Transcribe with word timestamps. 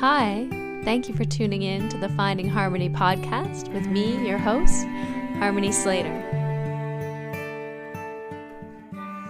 Hi, 0.00 0.48
thank 0.82 1.08
you 1.08 1.14
for 1.14 1.24
tuning 1.24 1.62
in 1.62 1.88
to 1.88 1.96
the 1.96 2.08
Finding 2.10 2.48
Harmony 2.48 2.90
podcast 2.90 3.72
with 3.72 3.86
me, 3.86 4.26
your 4.26 4.38
host, 4.38 4.84
Harmony 5.38 5.70
Slater. 5.70 6.20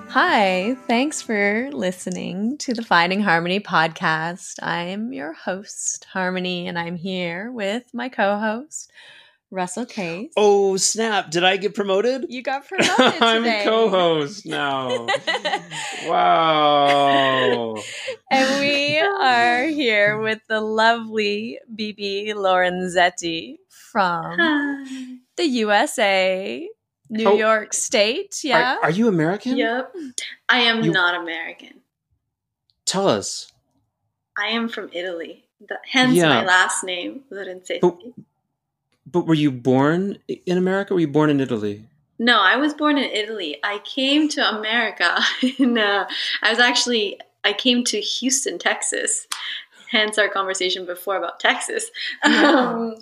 Hi, 0.08 0.74
thanks 0.86 1.20
for 1.20 1.70
listening 1.70 2.56
to 2.58 2.72
the 2.72 2.82
Finding 2.82 3.20
Harmony 3.20 3.60
podcast. 3.60 4.58
I'm 4.62 5.12
your 5.12 5.34
host, 5.34 6.06
Harmony, 6.10 6.66
and 6.66 6.78
I'm 6.78 6.96
here 6.96 7.52
with 7.52 7.92
my 7.92 8.08
co 8.08 8.38
host, 8.38 8.90
Russell 9.54 9.86
Case. 9.86 10.32
Oh 10.36 10.76
snap! 10.76 11.30
Did 11.30 11.44
I 11.44 11.56
get 11.56 11.74
promoted? 11.74 12.26
You 12.28 12.42
got 12.42 12.66
promoted 12.68 13.22
I'm 13.22 13.44
today. 13.44 13.62
co-host 13.64 14.44
now. 14.44 15.06
wow. 16.08 17.76
and 18.30 18.60
we 18.60 18.98
are 18.98 19.64
here 19.66 20.18
with 20.18 20.40
the 20.48 20.60
lovely 20.60 21.58
Bibi 21.72 22.32
Lorenzetti 22.34 23.56
from 23.68 24.38
Hi. 24.38 24.84
the 25.36 25.44
USA, 25.46 26.68
New 27.10 27.28
Oh. 27.28 27.34
York 27.36 27.72
State. 27.72 28.40
Yeah. 28.42 28.76
Are, 28.78 28.84
are 28.84 28.90
you 28.90 29.06
American? 29.08 29.56
Yep. 29.56 29.94
I 30.48 30.58
am 30.60 30.82
You- 30.82 30.90
not 30.92 31.20
American. 31.22 31.80
Tell 32.86 33.08
us. 33.08 33.50
I 34.36 34.48
am 34.48 34.68
from 34.68 34.90
Italy. 34.92 35.44
The, 35.66 35.78
hence 35.90 36.14
Yeah. 36.16 36.28
my 36.28 36.44
last 36.44 36.82
name, 36.84 37.22
Lorenzetti. 37.30 37.80
But, 37.80 37.98
but 39.14 39.28
were 39.28 39.34
you 39.34 39.52
born 39.52 40.18
in 40.26 40.58
America? 40.58 40.92
Were 40.92 40.98
you 40.98 41.06
born 41.06 41.30
in 41.30 41.38
Italy? 41.40 41.84
No, 42.18 42.40
I 42.40 42.56
was 42.56 42.74
born 42.74 42.98
in 42.98 43.04
Italy. 43.04 43.58
I 43.62 43.78
came 43.84 44.28
to 44.30 44.58
America 44.58 45.20
in, 45.58 45.78
uh, 45.78 46.08
I 46.42 46.50
was 46.50 46.58
actually, 46.58 47.20
I 47.44 47.52
came 47.52 47.84
to 47.84 48.00
Houston, 48.00 48.58
Texas. 48.58 49.28
Hence 49.88 50.18
our 50.18 50.28
conversation 50.28 50.84
before 50.84 51.16
about 51.16 51.38
Texas. 51.38 51.88
Um, 52.24 52.96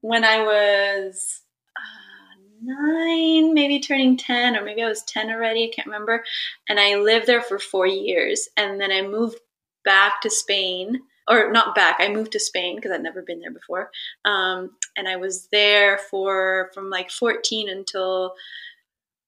when 0.00 0.24
I 0.24 0.42
was 0.42 1.42
uh, 1.76 2.40
nine, 2.60 3.54
maybe 3.54 3.78
turning 3.78 4.16
10, 4.16 4.56
or 4.56 4.64
maybe 4.64 4.82
I 4.82 4.88
was 4.88 5.04
10 5.04 5.30
already, 5.30 5.68
I 5.68 5.72
can't 5.72 5.86
remember. 5.86 6.24
And 6.68 6.80
I 6.80 6.96
lived 6.96 7.28
there 7.28 7.42
for 7.42 7.60
four 7.60 7.86
years. 7.86 8.48
And 8.56 8.80
then 8.80 8.90
I 8.90 9.02
moved 9.02 9.38
back 9.84 10.22
to 10.22 10.30
Spain. 10.30 11.02
Or 11.32 11.50
not 11.50 11.74
back, 11.74 11.96
I 11.98 12.08
moved 12.08 12.32
to 12.32 12.40
Spain 12.40 12.76
because 12.76 12.92
I'd 12.92 13.02
never 13.02 13.22
been 13.22 13.40
there 13.40 13.52
before. 13.52 13.90
Um, 14.24 14.76
and 14.96 15.08
I 15.08 15.16
was 15.16 15.48
there 15.50 15.98
for 16.10 16.70
from 16.74 16.90
like 16.90 17.10
14 17.10 17.68
until 17.68 18.34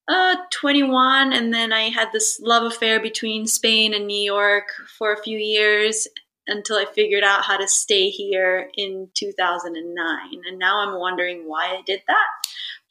uh 0.07 0.37
21 0.51 1.33
and 1.33 1.55
then 1.55 1.73
i 1.73 1.89
had 1.89 2.09
this 2.13 2.39
love 2.39 2.65
affair 2.65 3.01
between 3.01 3.47
spain 3.47 3.95
and 3.95 4.07
new 4.07 4.15
york 4.15 4.65
for 4.99 5.15
a 5.15 5.23
few 5.23 5.39
years 5.39 6.07
until 6.47 6.77
i 6.77 6.85
figured 6.85 7.25
out 7.25 7.43
how 7.43 7.57
to 7.57 7.67
stay 7.67 8.11
here 8.11 8.69
in 8.77 9.09
2009 9.15 10.19
and 10.47 10.59
now 10.59 10.87
i'm 10.87 10.99
wondering 11.01 11.45
why 11.47 11.69
i 11.69 11.81
did 11.87 12.03
that. 12.07 12.27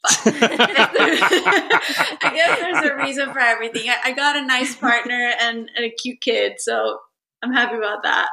I 2.20 2.30
guess 2.34 2.60
there's 2.60 2.84
a 2.90 2.96
reason 2.96 3.32
for 3.32 3.38
everything. 3.38 3.90
I, 4.04 4.12
got 4.12 4.36
a 4.36 4.44
nice 4.44 4.76
partner 4.76 5.32
and, 5.40 5.70
and 5.74 5.84
a 5.84 5.90
cute 5.90 6.20
kid 6.20 6.54
so 6.58 6.98
i'm 7.44 7.52
happy 7.52 7.76
about 7.76 8.02
that 8.02 8.28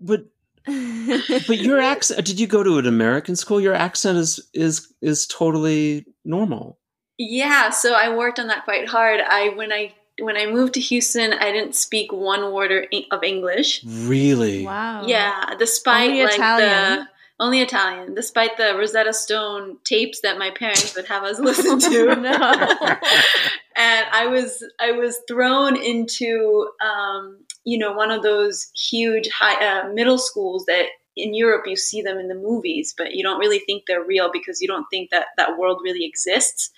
But 0.00 0.24
but 0.66 1.58
your 1.58 1.80
accent. 1.80 2.24
Did 2.26 2.38
you 2.38 2.46
go 2.46 2.62
to 2.62 2.78
an 2.78 2.86
American 2.86 3.36
school? 3.36 3.60
Your 3.60 3.74
accent 3.74 4.18
is 4.18 4.48
is 4.54 4.92
is 5.00 5.26
totally 5.26 6.06
normal. 6.24 6.78
Yeah, 7.16 7.70
so 7.70 7.94
I 7.94 8.14
worked 8.14 8.38
on 8.38 8.46
that 8.48 8.64
quite 8.64 8.88
hard. 8.88 9.20
I 9.20 9.48
when 9.50 9.72
I 9.72 9.94
when 10.20 10.36
I 10.36 10.46
moved 10.46 10.74
to 10.74 10.80
Houston, 10.80 11.32
I 11.32 11.50
didn't 11.52 11.74
speak 11.74 12.12
one 12.12 12.52
word 12.52 12.88
of 13.10 13.22
English. 13.22 13.82
Really? 13.84 14.64
wow. 14.64 15.04
Yeah, 15.06 15.54
despite 15.58 16.10
Only 16.10 16.24
like 16.24 16.34
Italian. 16.34 16.98
the 17.00 17.08
only 17.40 17.60
Italian, 17.60 18.14
despite 18.14 18.56
the 18.56 18.74
Rosetta 18.76 19.12
Stone 19.12 19.78
tapes 19.84 20.20
that 20.22 20.38
my 20.38 20.50
parents 20.50 20.94
would 20.96 21.06
have 21.06 21.22
us 21.24 21.38
listen 21.50 21.78
to. 21.78 22.16
No. 22.16 22.32
and 23.76 24.06
I 24.12 24.26
was 24.28 24.62
I 24.80 24.92
was 24.92 25.18
thrown 25.28 25.76
into 25.76 26.68
um, 26.84 27.38
you 27.68 27.76
know 27.76 27.92
one 27.92 28.10
of 28.10 28.22
those 28.22 28.70
huge 28.74 29.28
high 29.28 29.62
uh, 29.62 29.92
middle 29.92 30.16
schools 30.16 30.64
that 30.66 30.86
in 31.16 31.34
Europe 31.34 31.64
you 31.66 31.76
see 31.76 32.00
them 32.00 32.18
in 32.18 32.28
the 32.28 32.34
movies, 32.34 32.94
but 32.96 33.14
you 33.14 33.22
don't 33.22 33.38
really 33.38 33.58
think 33.58 33.82
they're 33.86 34.04
real 34.04 34.30
because 34.32 34.62
you 34.62 34.68
don't 34.68 34.86
think 34.90 35.10
that 35.10 35.26
that 35.36 35.58
world 35.58 35.80
really 35.84 36.06
exists. 36.06 36.70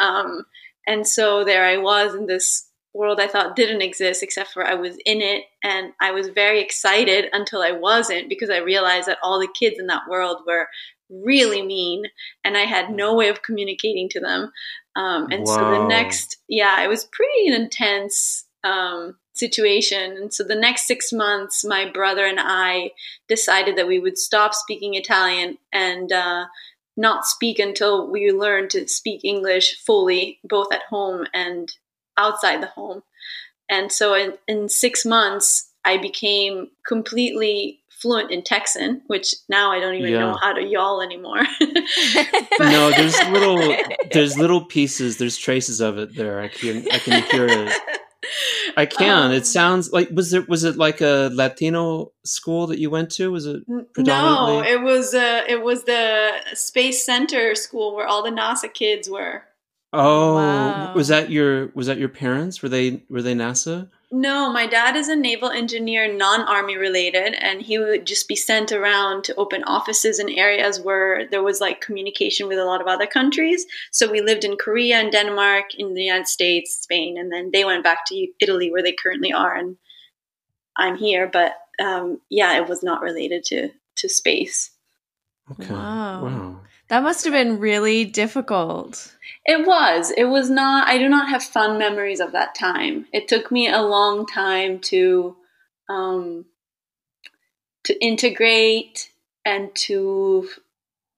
Um, 0.00 0.44
and 0.86 1.06
so 1.06 1.44
there 1.44 1.66
I 1.66 1.76
was 1.76 2.14
in 2.14 2.26
this 2.26 2.66
world 2.94 3.20
I 3.20 3.26
thought 3.26 3.56
didn't 3.56 3.82
exist, 3.82 4.22
except 4.22 4.52
for 4.52 4.66
I 4.66 4.74
was 4.74 4.96
in 5.04 5.20
it, 5.20 5.44
and 5.62 5.92
I 6.00 6.12
was 6.12 6.28
very 6.28 6.62
excited 6.62 7.26
until 7.32 7.60
I 7.60 7.72
wasn't 7.72 8.30
because 8.30 8.48
I 8.48 8.58
realized 8.58 9.08
that 9.08 9.18
all 9.22 9.38
the 9.38 9.54
kids 9.58 9.78
in 9.78 9.88
that 9.88 10.08
world 10.08 10.38
were 10.46 10.66
really 11.10 11.60
mean, 11.60 12.04
and 12.42 12.56
I 12.56 12.62
had 12.62 12.90
no 12.90 13.14
way 13.14 13.28
of 13.28 13.42
communicating 13.42 14.08
to 14.10 14.20
them. 14.20 14.50
Um, 14.96 15.28
and 15.30 15.46
so 15.46 15.58
the 15.58 15.86
next, 15.86 16.38
yeah, 16.48 16.82
it 16.82 16.88
was 16.88 17.04
pretty 17.04 17.54
intense 17.54 18.46
um, 18.64 19.16
situation. 19.32 20.12
And 20.12 20.32
so 20.32 20.44
the 20.44 20.54
next 20.54 20.86
six 20.86 21.12
months, 21.12 21.64
my 21.64 21.90
brother 21.90 22.24
and 22.26 22.38
I 22.40 22.92
decided 23.28 23.76
that 23.76 23.88
we 23.88 23.98
would 23.98 24.18
stop 24.18 24.54
speaking 24.54 24.94
Italian 24.94 25.58
and 25.72 26.12
uh, 26.12 26.46
not 26.96 27.26
speak 27.26 27.58
until 27.58 28.10
we 28.10 28.30
learned 28.30 28.70
to 28.70 28.86
speak 28.88 29.24
English 29.24 29.82
fully, 29.84 30.38
both 30.44 30.72
at 30.72 30.82
home 30.90 31.26
and 31.32 31.72
outside 32.18 32.62
the 32.62 32.66
home. 32.66 33.02
And 33.70 33.90
so 33.90 34.14
in, 34.14 34.34
in 34.46 34.68
six 34.68 35.06
months, 35.06 35.70
I 35.84 35.96
became 35.96 36.68
completely 36.86 37.80
fluent 37.88 38.30
in 38.30 38.42
Texan, 38.42 39.00
which 39.06 39.34
now 39.48 39.72
I 39.72 39.78
don't 39.80 39.94
even 39.94 40.12
Yeah. 40.12 40.18
know 40.18 40.36
how 40.42 40.52
to 40.52 40.62
y'all 40.62 41.00
anymore. 41.00 41.40
No, 42.60 42.92
there's 42.92 43.22
little 43.24 43.74
there's 44.12 44.36
little 44.36 44.64
pieces. 44.64 45.16
There's 45.16 45.36
traces 45.36 45.80
of 45.80 45.98
it 45.98 46.14
there. 46.16 46.40
I 46.40 46.48
can 46.48 46.86
I 46.92 46.98
can 46.98 47.22
hear 47.22 47.46
it. 47.46 47.72
I 48.76 48.86
can. 48.86 49.26
Um, 49.26 49.32
it 49.32 49.46
sounds 49.46 49.92
like 49.92 50.10
was 50.10 50.32
it 50.32 50.48
was 50.48 50.64
it 50.64 50.76
like 50.76 51.00
a 51.00 51.30
Latino 51.32 52.12
school 52.24 52.66
that 52.68 52.78
you 52.78 52.90
went 52.90 53.10
to? 53.12 53.30
Was 53.30 53.46
it 53.46 53.62
No, 53.96 54.62
it 54.62 54.80
was 54.80 55.14
uh, 55.14 55.42
it 55.48 55.62
was 55.62 55.84
the 55.84 56.32
Space 56.54 57.04
Center 57.04 57.54
school 57.54 57.94
where 57.94 58.06
all 58.06 58.22
the 58.22 58.30
NASA 58.30 58.72
kids 58.72 59.08
were. 59.10 59.42
Oh, 59.92 60.36
Wow. 60.36 60.94
was 60.94 61.08
that 61.08 61.30
your 61.30 61.70
was 61.74 61.86
that 61.88 61.98
your 61.98 62.08
parents? 62.08 62.62
Were 62.62 62.68
they 62.68 63.02
were 63.10 63.22
they 63.22 63.34
NASA? 63.34 63.90
No, 64.14 64.52
my 64.52 64.66
dad 64.66 64.94
is 64.94 65.08
a 65.08 65.16
naval 65.16 65.48
engineer, 65.48 66.12
non-army 66.12 66.76
related, 66.76 67.32
and 67.32 67.62
he 67.62 67.78
would 67.78 68.06
just 68.06 68.28
be 68.28 68.36
sent 68.36 68.70
around 68.70 69.24
to 69.24 69.34
open 69.36 69.64
offices 69.64 70.18
in 70.18 70.28
areas 70.28 70.78
where 70.78 71.26
there 71.26 71.42
was 71.42 71.62
like 71.62 71.80
communication 71.80 72.46
with 72.46 72.58
a 72.58 72.66
lot 72.66 72.82
of 72.82 72.86
other 72.86 73.06
countries. 73.06 73.64
So 73.90 74.12
we 74.12 74.20
lived 74.20 74.44
in 74.44 74.58
Korea 74.58 74.96
and 74.96 75.10
Denmark, 75.10 75.74
in 75.78 75.94
the 75.94 76.02
United 76.02 76.28
States, 76.28 76.76
Spain, 76.76 77.16
and 77.16 77.32
then 77.32 77.52
they 77.54 77.64
went 77.64 77.84
back 77.84 78.04
to 78.08 78.28
Italy 78.38 78.70
where 78.70 78.82
they 78.82 78.92
currently 78.92 79.32
are, 79.32 79.56
and 79.56 79.78
I'm 80.76 80.96
here. 80.96 81.26
But 81.26 81.54
um, 81.82 82.20
yeah, 82.28 82.58
it 82.58 82.68
was 82.68 82.82
not 82.82 83.00
related 83.00 83.44
to 83.44 83.70
to 83.96 84.08
space. 84.10 84.72
Okay. 85.52 85.72
Wow. 85.72 86.24
Wow. 86.24 86.60
That 86.92 87.02
must 87.02 87.24
have 87.24 87.32
been 87.32 87.58
really 87.58 88.04
difficult. 88.04 89.16
It 89.46 89.66
was. 89.66 90.12
It 90.14 90.24
was 90.24 90.50
not. 90.50 90.88
I 90.88 90.98
do 90.98 91.08
not 91.08 91.30
have 91.30 91.42
fun 91.42 91.78
memories 91.78 92.20
of 92.20 92.32
that 92.32 92.54
time. 92.54 93.06
It 93.14 93.28
took 93.28 93.50
me 93.50 93.66
a 93.66 93.80
long 93.80 94.26
time 94.26 94.78
to, 94.80 95.34
um, 95.88 96.44
to 97.84 97.98
integrate 98.04 99.10
and 99.42 99.74
to 99.76 100.50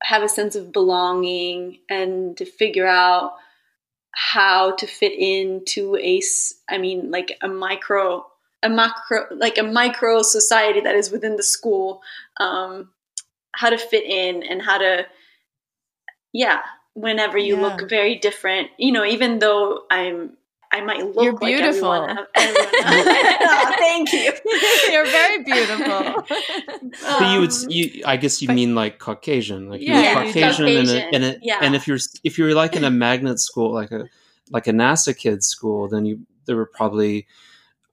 have 0.04 0.22
a 0.22 0.28
sense 0.28 0.54
of 0.54 0.72
belonging 0.72 1.80
and 1.90 2.36
to 2.36 2.44
figure 2.44 2.86
out 2.86 3.32
how 4.12 4.76
to 4.76 4.86
fit 4.86 5.18
into 5.18 5.96
a. 5.96 6.22
I 6.68 6.78
mean, 6.78 7.10
like 7.10 7.36
a 7.42 7.48
micro, 7.48 8.24
a 8.62 8.68
macro, 8.68 9.26
like 9.32 9.58
a 9.58 9.64
micro 9.64 10.22
society 10.22 10.82
that 10.82 10.94
is 10.94 11.10
within 11.10 11.34
the 11.34 11.42
school. 11.42 12.00
Um, 12.38 12.90
how 13.56 13.70
to 13.70 13.78
fit 13.78 14.04
in 14.04 14.44
and 14.44 14.62
how 14.62 14.78
to, 14.78 15.06
yeah, 16.34 16.60
whenever 16.94 17.38
you 17.38 17.54
Yeah. 17.56 17.62
look 17.66 17.88
very 17.88 18.14
different 18.26 18.68
you 18.78 18.92
know 18.92 19.04
even 19.14 19.38
though 19.40 19.82
i'm 19.90 20.36
i 20.72 20.80
might 20.80 21.02
look 21.14 21.24
You're 21.24 21.32
like 21.32 21.40
beautiful. 21.52 21.92
everyone, 21.92 22.26
everyone 22.34 22.66
oh, 22.84 23.74
thank 23.86 24.12
you 24.12 24.30
You're 24.92 25.06
very 25.20 25.38
beautiful. 25.42 26.02
But 27.18 27.32
you 27.32 27.40
would 27.40 27.50
Um, 27.50 27.70
you 27.76 27.82
I 28.06 28.16
guess 28.22 28.40
you 28.42 28.48
but- 28.48 28.54
mean 28.60 28.74
like 28.82 28.98
Caucasian, 29.06 29.68
like 29.70 29.80
Yeah, 29.82 29.94
you're 29.94 30.24
you- 30.24 30.32
Caucasian, 30.32 30.66
and, 30.68 30.88
a, 30.88 31.00
and, 31.14 31.24
a, 31.24 31.32
yeah. 31.42 31.58
and 31.64 31.74
if 31.74 31.88
you're 31.88 31.98
if 32.28 32.38
you're 32.38 32.54
like 32.62 32.76
in 32.76 32.84
a 32.84 32.90
magnet 32.90 33.38
school, 33.40 33.72
like 33.80 33.90
a 33.90 34.02
like 34.50 34.66
a 34.68 34.72
NASA 34.72 35.12
kids 35.16 35.46
school, 35.48 35.88
then 35.88 36.04
you 36.08 36.14
there 36.46 36.56
were 36.56 36.70
probably 36.80 37.26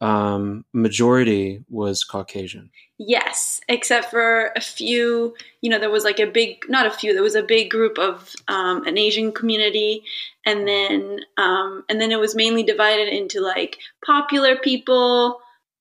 um, 0.02 0.66
majority 0.74 1.64
was 1.70 2.04
Caucasian. 2.04 2.70
Yes 3.08 3.60
except 3.68 4.12
for 4.12 4.52
a 4.56 4.62
few 4.62 5.34
you 5.62 5.70
know 5.72 5.80
there 5.80 5.90
was 5.98 6.04
like 6.04 6.20
a 6.20 6.26
big 6.40 6.50
not 6.70 6.86
a 6.86 6.92
few 6.92 7.14
there 7.14 7.24
was 7.24 7.36
a 7.36 7.42
big 7.56 7.70
group 7.72 7.98
of 7.98 8.34
um, 8.48 8.86
an 8.86 8.98
asian 8.98 9.32
community 9.32 10.04
and 10.46 10.68
then 10.68 11.20
um, 11.38 11.84
and 11.90 12.00
then 12.00 12.12
it 12.12 12.20
was 12.20 12.36
mainly 12.36 12.64
divided 12.64 13.08
into 13.08 13.40
like 13.42 13.78
popular 14.06 14.54
people 14.70 15.40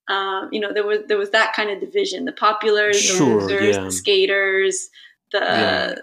Um, 0.09 0.49
you 0.51 0.59
know, 0.59 0.73
there 0.73 0.85
was 0.91 0.99
there 1.07 1.17
was 1.23 1.29
that 1.37 1.53
kind 1.57 1.69
of 1.69 1.79
division: 1.79 2.25
the 2.25 2.33
populars, 2.47 2.99
the 3.17 3.23
losers, 3.23 3.75
yeah. 3.75 3.83
the 3.85 3.91
skaters, 3.91 4.75
the 5.31 5.39
Yeah. 5.39 5.95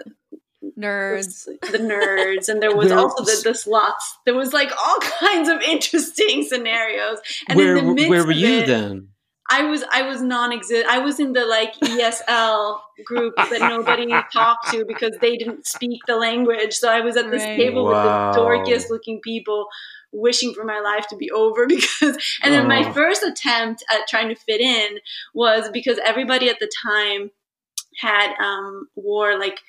Nerds. 0.79 1.45
the 1.75 1.79
nerds, 1.79 2.49
and 2.49 2.63
there 2.63 2.75
was 2.75 2.89
Where- 2.89 2.99
also 2.99 3.25
the, 3.25 3.41
the 3.51 3.55
slots. 3.55 4.05
There 4.25 4.35
was 4.35 4.53
like 4.53 4.71
all 4.85 4.99
kinds 5.21 5.49
of 5.49 5.61
interesting 5.63 6.45
scenarios. 6.45 7.19
And 7.49 7.57
where 7.59 7.77
in 7.77 7.87
the 7.87 7.95
midst 7.95 8.09
where 8.11 8.25
were 8.25 8.33
of 8.33 8.37
you 8.39 8.59
it, 8.63 8.67
then? 8.67 9.09
I 9.51 9.63
was 9.65 9.83
I 9.91 10.03
was 10.03 10.21
non-exist. 10.23 10.87
I 10.89 10.99
was 10.99 11.19
in 11.21 11.33
the 11.33 11.45
like 11.47 11.75
ESL 11.83 12.81
group 13.05 13.35
that 13.51 13.63
nobody 13.63 14.27
talked 14.33 14.69
to 14.71 14.85
because 14.87 15.17
they 15.21 15.37
didn't 15.37 15.67
speak 15.67 16.03
the 16.07 16.17
language. 16.17 16.75
So 16.75 16.91
I 16.91 17.01
was 17.01 17.17
at 17.17 17.31
this 17.31 17.43
Right. 17.45 17.57
table 17.57 17.85
Wow. 17.87 17.91
with 17.91 18.03
the 18.03 18.41
dorkiest 18.41 18.91
looking 18.91 19.21
people 19.23 19.69
wishing 20.13 20.55
for 20.55 20.65
my 20.65 20.81
life 20.81 21.07
to 21.09 21.17
be 21.17 21.31
over 21.31 21.67
because 21.75 22.17
and 22.43 22.53
then 22.55 22.67
my 22.69 22.85
Oh. 22.87 22.93
first 22.93 23.23
attempt 23.23 23.85
at 23.93 24.07
trying 24.09 24.29
to 24.29 24.35
fit 24.35 24.61
in 24.61 24.99
was 25.35 25.71
because 25.71 25.99
everybody 26.05 26.49
at 26.51 26.59
the 26.61 26.71
time 26.85 27.31
had 28.01 28.35
um 28.41 28.89
wore 28.97 29.39
like 29.39 29.61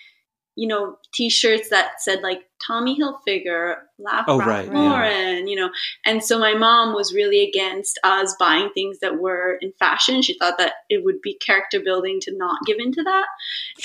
you 0.59 0.67
know 0.67 0.97
t-shirts 1.13 1.69
that 1.69 2.01
said 2.01 2.21
like 2.21 2.41
Tommy 2.67 2.99
Hilfiger, 2.99 3.75
Ralph 3.97 4.25
Oh, 4.27 4.39
right, 4.39 4.65
yeah. 4.65 4.73
Lauren, 4.73 5.47
you 5.47 5.55
know. 5.55 5.69
And 6.05 6.21
so 6.21 6.37
my 6.37 6.53
mom 6.53 6.93
was 6.93 7.13
really 7.13 7.47
against 7.47 7.97
us 8.03 8.35
buying 8.37 8.69
things 8.73 8.99
that 8.99 9.17
were 9.19 9.57
in 9.61 9.71
fashion. 9.79 10.21
She 10.21 10.37
thought 10.37 10.57
that 10.57 10.73
it 10.89 11.05
would 11.05 11.21
be 11.21 11.35
character 11.35 11.79
building 11.79 12.19
to 12.23 12.35
not 12.35 12.59
give 12.65 12.77
into 12.79 13.01
that. 13.03 13.27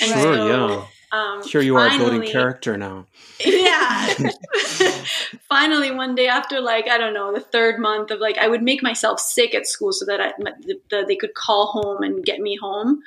And 0.01 0.11
Sure, 0.11 0.35
so, 0.35 0.47
yeah. 0.47 0.85
Um, 1.15 1.43
Here 1.43 1.61
you 1.61 1.77
are 1.77 1.89
building 1.97 2.29
character 2.29 2.75
now. 2.75 3.05
yeah. 3.45 4.13
Finally, 5.49 5.91
one 5.91 6.13
day 6.13 6.27
after, 6.27 6.59
like, 6.59 6.89
I 6.89 6.97
don't 6.97 7.13
know, 7.13 7.33
the 7.33 7.39
third 7.39 7.79
month 7.79 8.11
of 8.11 8.19
like, 8.19 8.37
I 8.37 8.47
would 8.47 8.61
make 8.61 8.83
myself 8.83 9.19
sick 9.19 9.55
at 9.55 9.65
school 9.65 9.93
so 9.93 10.05
that 10.05 10.19
I, 10.19 10.33
the, 10.37 10.75
the, 10.89 11.05
they 11.07 11.15
could 11.15 11.33
call 11.33 11.67
home 11.67 12.03
and 12.03 12.25
get 12.25 12.39
me 12.39 12.57
home. 12.61 13.01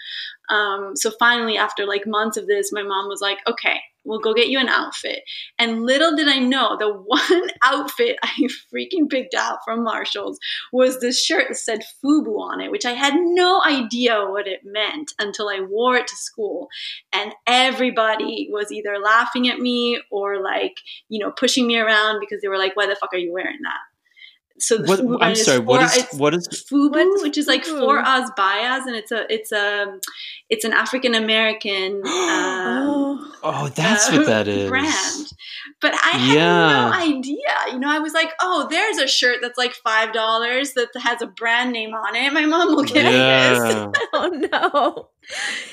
Um, 0.48 0.96
so 0.96 1.10
finally, 1.10 1.58
after 1.58 1.84
like 1.84 2.06
months 2.06 2.38
of 2.38 2.46
this, 2.46 2.72
my 2.72 2.82
mom 2.82 3.08
was 3.08 3.20
like, 3.20 3.38
okay, 3.46 3.80
we'll 4.08 4.20
go 4.20 4.34
get 4.34 4.48
you 4.48 4.58
an 4.58 4.68
outfit. 4.68 5.22
And 5.58 5.82
little 5.84 6.16
did 6.16 6.28
I 6.28 6.38
know, 6.38 6.76
the 6.78 6.88
one 7.06 7.50
outfit 7.62 8.16
I 8.22 8.48
freaking 8.74 9.08
picked 9.08 9.34
out 9.34 9.58
from 9.64 9.84
Marshall's 9.84 10.38
was 10.72 11.00
this 11.00 11.24
shirt 11.24 11.48
that 11.48 11.56
said 11.56 11.80
FUBU 12.04 12.38
on 12.38 12.60
it, 12.60 12.70
which 12.70 12.86
I 12.86 12.92
had 12.92 13.14
no 13.16 13.62
idea 13.64 14.24
what 14.26 14.48
it 14.48 14.60
meant 14.64 15.12
until 15.18 15.48
I 15.48 15.60
wore 15.60 15.96
it 15.96 16.06
to 16.06 16.16
school. 16.16 16.68
And 17.12 17.32
everybody 17.46 18.48
was 18.50 18.72
either 18.72 18.98
laughing 18.98 19.48
at 19.48 19.58
me 19.58 20.00
or 20.10 20.42
like, 20.42 20.74
you 21.08 21.18
know, 21.18 21.30
pushing 21.30 21.66
me 21.66 21.78
around 21.78 22.20
because 22.20 22.40
they 22.40 22.48
were 22.48 22.58
like, 22.58 22.74
why 22.76 22.86
the 22.86 22.96
fuck 22.96 23.12
are 23.12 23.18
you 23.18 23.32
wearing 23.32 23.58
that? 23.62 23.97
So 24.60 24.78
the 24.78 24.88
What, 24.88 25.00
FUBU 25.00 25.18
I'm 25.20 25.32
is 25.32 25.44
sorry. 25.44 25.58
What 25.60 25.80
for- 25.80 25.86
is 25.86 25.96
it's 26.04 26.14
what 26.14 26.34
is 26.34 26.48
FUBU, 26.48 26.90
What's 26.90 27.22
which 27.22 27.38
is 27.38 27.46
like 27.46 27.64
FUBU? 27.64 27.78
for 27.80 27.98
us 27.98 28.30
by 28.36 28.58
and 28.86 28.96
it's 28.96 29.12
a 29.12 29.32
it's 29.32 29.52
a 29.52 29.98
it's 30.48 30.64
an 30.64 30.72
African 30.72 31.14
American 31.14 31.94
um, 32.06 32.06
oh. 32.06 33.32
Oh, 33.42 33.68
that's 33.68 34.08
uh, 34.10 34.16
what 34.16 34.26
that 34.26 34.48
is. 34.58 34.68
brand. 34.68 35.32
But 35.80 35.94
I 35.94 36.10
had 36.18 36.34
Yeah. 36.36 36.90
no 36.90 36.96
idea. 37.16 37.38
You 37.72 37.78
know, 37.78 37.88
I 37.90 37.98
was 38.00 38.12
like, 38.12 38.32
oh, 38.40 38.66
there's 38.70 38.98
a 38.98 39.06
shirt 39.06 39.38
that's 39.42 39.56
like 39.58 39.74
five 39.74 40.12
dollars 40.12 40.72
that 40.74 40.88
has 41.00 41.22
a 41.22 41.26
brand 41.26 41.72
name 41.72 41.94
on 41.94 42.16
it. 42.16 42.32
My 42.32 42.46
mom 42.46 42.74
will 42.74 42.82
get 42.84 43.04
this. 43.04 43.14
Yeah. 43.14 43.90
oh 44.12 44.28
no. 44.28 45.08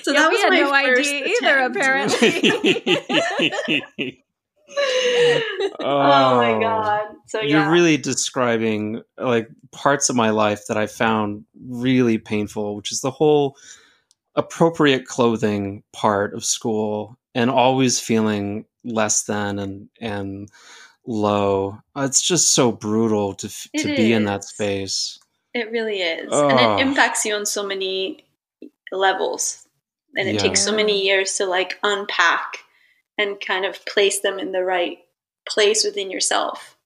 So 0.03 0.11
Yeah, 0.11 0.19
that 0.21 0.29
we 0.29 0.35
was 0.35 0.43
had 0.43 0.49
my 0.51 0.59
no 0.59 0.69
first 0.85 1.09
idea 1.09 1.35
either, 1.41 1.57
apparently. 1.59 4.21
oh 5.79 6.37
my 6.37 6.53
oh. 6.53 6.59
god. 6.59 7.01
So 7.27 7.41
yeah. 7.41 7.63
You're 7.63 7.71
really 7.71 7.97
describing 7.97 9.01
like 9.17 9.49
parts 9.71 10.09
of 10.09 10.15
my 10.15 10.29
life 10.29 10.67
that 10.67 10.77
I 10.77 10.87
found 10.87 11.45
really 11.67 12.17
painful, 12.17 12.75
which 12.75 12.91
is 12.91 13.01
the 13.01 13.11
whole 13.11 13.55
appropriate 14.35 15.05
clothing 15.05 15.83
part 15.93 16.33
of 16.33 16.43
school 16.43 17.17
and 17.33 17.49
always 17.49 17.99
feeling 17.99 18.65
less 18.83 19.23
than 19.23 19.59
and 19.59 19.89
and 20.01 20.49
low. 21.05 21.77
It's 21.95 22.21
just 22.21 22.53
so 22.53 22.71
brutal 22.71 23.33
to 23.35 23.47
It 23.73 23.83
to 23.83 23.95
be 23.95 24.13
in 24.13 24.25
that 24.25 24.43
space. 24.43 25.19
It 25.53 25.71
really 25.71 26.01
is. 26.01 26.29
Ugh. 26.31 26.51
And 26.51 26.79
it 26.79 26.87
impacts 26.87 27.25
you 27.25 27.33
on 27.35 27.45
so 27.45 27.65
many 27.65 28.25
levels. 28.91 29.67
And 30.17 30.27
it 30.27 30.35
Yeah. 30.35 30.41
takes 30.41 30.61
so 30.61 30.75
many 30.75 31.01
years 31.03 31.33
to 31.37 31.45
like 31.45 31.79
unpack 31.83 32.59
and 33.17 33.39
kind 33.39 33.65
of 33.65 33.85
place 33.85 34.19
them 34.21 34.39
in 34.39 34.51
the 34.51 34.63
right 34.63 34.99
place 35.47 35.83
within 35.83 36.09
yourself. 36.11 36.77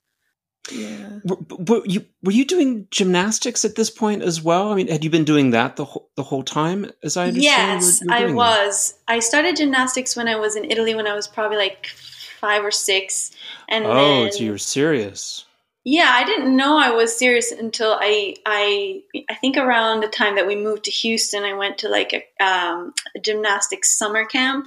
Yeah. 0.70 1.18
Were, 1.24 1.36
were 1.58 1.82
you 1.86 2.04
were 2.22 2.32
you 2.32 2.44
doing 2.44 2.86
gymnastics 2.90 3.64
at 3.64 3.76
this 3.76 3.90
point 3.90 4.22
as 4.22 4.42
well? 4.42 4.70
I 4.70 4.74
mean, 4.76 4.88
had 4.88 5.02
you 5.02 5.10
been 5.10 5.24
doing 5.24 5.50
that 5.50 5.76
the 5.76 5.84
whole, 5.86 6.10
the 6.16 6.22
whole 6.22 6.42
time? 6.42 6.90
As 7.02 7.16
I 7.16 7.28
understand, 7.28 7.82
Yes, 7.82 8.00
you 8.00 8.06
were- 8.06 8.14
you 8.14 8.14
were 8.14 8.14
I 8.14 8.20
doing 8.26 8.30
that? 8.32 8.36
was. 8.66 8.94
I 9.08 9.18
started 9.20 9.56
gymnastics 9.56 10.14
when 10.16 10.28
I 10.28 10.36
was 10.36 10.56
in 10.56 10.70
Italy 10.70 10.94
when 10.94 11.06
I 11.06 11.14
was 11.14 11.26
probably 11.26 11.56
like 11.56 11.86
five 11.86 12.62
or 12.64 12.70
six. 12.70 13.32
And 13.68 13.84
Oh, 13.86 14.22
then, 14.24 14.32
so 14.32 14.38
you 14.44 14.50
were 14.52 14.58
serious. 14.58 15.44
Yeah, 15.82 16.10
I 16.14 16.24
didn't 16.24 16.54
know 16.54 16.76
I 16.78 16.90
was 16.90 17.16
serious 17.16 17.50
until 17.52 17.96
I 17.98 18.36
I 18.44 19.00
I 19.30 19.34
think 19.36 19.56
around 19.56 20.02
the 20.02 20.08
time 20.08 20.36
that 20.36 20.46
we 20.46 20.54
moved 20.54 20.84
to 20.84 20.90
Houston, 20.90 21.42
I 21.42 21.54
went 21.54 21.78
to 21.78 21.88
like 21.88 22.12
a, 22.12 22.44
um, 22.44 22.92
a 23.16 23.18
gymnastics 23.18 23.96
summer 23.96 24.26
camp, 24.26 24.66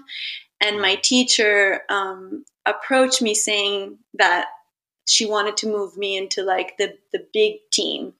and 0.63 0.81
my 0.81 0.95
teacher 0.95 1.81
um, 1.89 2.45
approached 2.65 3.21
me 3.21 3.35
saying 3.35 3.99
that 4.13 4.47
she 5.05 5.25
wanted 5.25 5.57
to 5.57 5.67
move 5.67 5.97
me 5.97 6.17
into 6.17 6.41
like 6.41 6.77
the 6.77 6.97
the 7.11 7.27
big 7.33 7.55
team, 7.71 8.13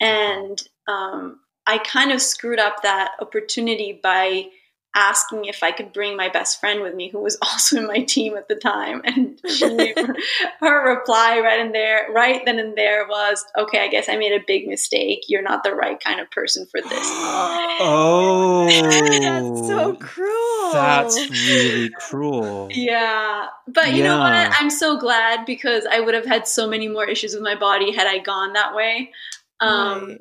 and 0.00 0.60
um, 0.88 1.40
I 1.66 1.78
kind 1.78 2.10
of 2.10 2.20
screwed 2.20 2.58
up 2.58 2.82
that 2.82 3.12
opportunity 3.20 3.98
by 4.02 4.46
asking 4.96 5.44
if 5.44 5.62
I 5.62 5.70
could 5.70 5.92
bring 5.92 6.16
my 6.16 6.28
best 6.28 6.58
friend 6.58 6.80
with 6.80 6.94
me, 6.94 7.10
who 7.10 7.20
was 7.20 7.38
also 7.42 7.78
in 7.78 7.86
my 7.86 8.00
team 8.02 8.36
at 8.36 8.48
the 8.48 8.56
time. 8.56 9.02
And 9.04 9.38
she, 9.48 9.94
her 10.60 10.96
reply 10.98 11.38
right 11.40 11.60
in 11.60 11.72
there, 11.72 12.08
right 12.12 12.42
then 12.44 12.58
and 12.58 12.76
there 12.76 13.06
was, 13.06 13.44
"Okay, 13.56 13.80
I 13.84 13.88
guess 13.88 14.08
I 14.08 14.16
made 14.16 14.32
a 14.32 14.44
big 14.46 14.66
mistake. 14.66 15.24
You're 15.28 15.42
not 15.42 15.62
the 15.62 15.74
right 15.74 16.00
kind 16.00 16.18
of 16.20 16.30
person 16.30 16.66
for 16.66 16.80
this." 16.80 16.90
Oh, 17.78 18.66
That's 18.66 19.66
so 19.68 19.94
cruel. 19.96 20.72
That's 20.72 21.30
really 21.30 21.90
cruel. 21.90 22.68
Yeah, 22.72 23.48
but 23.68 23.92
you 23.94 24.02
know 24.02 24.18
what? 24.18 24.32
I'm 24.58 24.70
so 24.70 24.98
glad 24.98 25.44
because 25.44 25.84
I 25.90 26.00
would 26.00 26.14
have 26.14 26.24
had 26.26 26.48
so 26.48 26.66
many 26.68 26.88
more 26.88 27.04
issues 27.04 27.34
with 27.34 27.42
my 27.42 27.54
body 27.54 27.92
had 27.92 28.06
I 28.06 28.18
gone 28.18 28.54
that 28.54 28.74
way. 28.74 29.12
Um, 29.60 30.08
Right. 30.08 30.18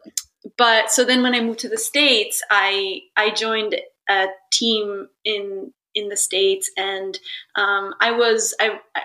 but 0.57 0.91
so 0.91 1.03
then 1.05 1.23
when 1.23 1.33
I 1.33 1.41
moved 1.41 1.59
to 1.59 1.69
the 1.69 1.77
states, 1.77 2.43
I 2.51 3.01
I 3.17 3.31
joined 3.31 3.75
a 4.09 4.27
team 4.51 5.07
in 5.23 5.73
in 5.93 6.09
the 6.09 6.17
states, 6.17 6.69
and 6.77 7.19
um, 7.55 7.93
I 7.99 8.11
was 8.11 8.53
I. 8.59 8.79
I 8.95 9.01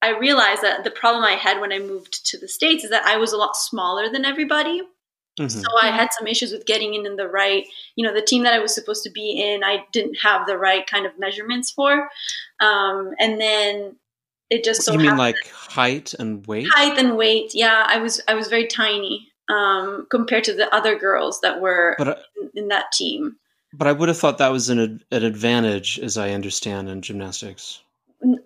I 0.00 0.16
realized 0.16 0.62
that 0.62 0.84
the 0.84 0.92
problem 0.92 1.24
I 1.24 1.32
had 1.32 1.60
when 1.60 1.72
I 1.72 1.80
moved 1.80 2.24
to 2.26 2.38
the 2.38 2.46
States 2.46 2.84
is 2.84 2.90
that 2.90 3.04
I 3.04 3.16
was 3.16 3.32
a 3.32 3.36
lot 3.36 3.56
smaller 3.56 4.08
than 4.08 4.24
everybody. 4.24 4.80
Mhm. 5.40 5.50
So 5.50 5.66
I 5.80 5.90
had 5.90 6.10
some 6.16 6.26
issues 6.26 6.52
with 6.52 6.66
getting 6.66 6.94
in 6.94 7.06
in 7.06 7.16
the 7.16 7.28
right, 7.28 7.66
you 7.96 8.06
know, 8.06 8.14
the 8.14 8.22
team 8.22 8.42
that 8.42 8.54
I 8.54 8.58
was 8.58 8.74
supposed 8.74 9.02
to 9.04 9.10
be 9.10 9.40
in, 9.40 9.64
I 9.64 9.84
didn't 9.92 10.16
have 10.22 10.46
the 10.46 10.56
right 10.56 10.86
kind 10.86 11.06
of 11.06 11.18
measurements 11.18 11.70
for. 11.70 12.08
Um, 12.60 13.12
and 13.18 13.40
then 13.40 13.96
it 14.50 14.64
just 14.64 14.82
so 14.82 14.92
you 14.92 14.98
mean 14.98 15.16
like 15.16 15.36
height 15.48 16.14
and 16.18 16.46
weight? 16.46 16.66
height 16.70 16.98
and 16.98 17.16
weight. 17.16 17.52
Yeah, 17.54 17.84
I 17.86 17.98
was 17.98 18.20
I 18.26 18.34
was 18.34 18.48
very 18.48 18.66
tiny 18.66 19.28
um, 19.48 20.06
compared 20.10 20.44
to 20.44 20.54
the 20.54 20.72
other 20.74 20.98
girls 20.98 21.40
that 21.40 21.60
were 21.60 21.94
But 21.98 22.08
I, 22.08 22.16
in, 22.40 22.50
in 22.54 22.68
that 22.68 22.92
team. 22.92 23.36
But 23.72 23.86
I 23.86 23.92
would 23.92 24.08
have 24.08 24.18
thought 24.18 24.38
that 24.38 24.52
was 24.52 24.68
an 24.68 25.02
an 25.10 25.24
advantage, 25.24 25.98
as 25.98 26.16
I 26.16 26.30
understand, 26.30 26.88
in 26.88 27.02
gymnastics. 27.02 27.82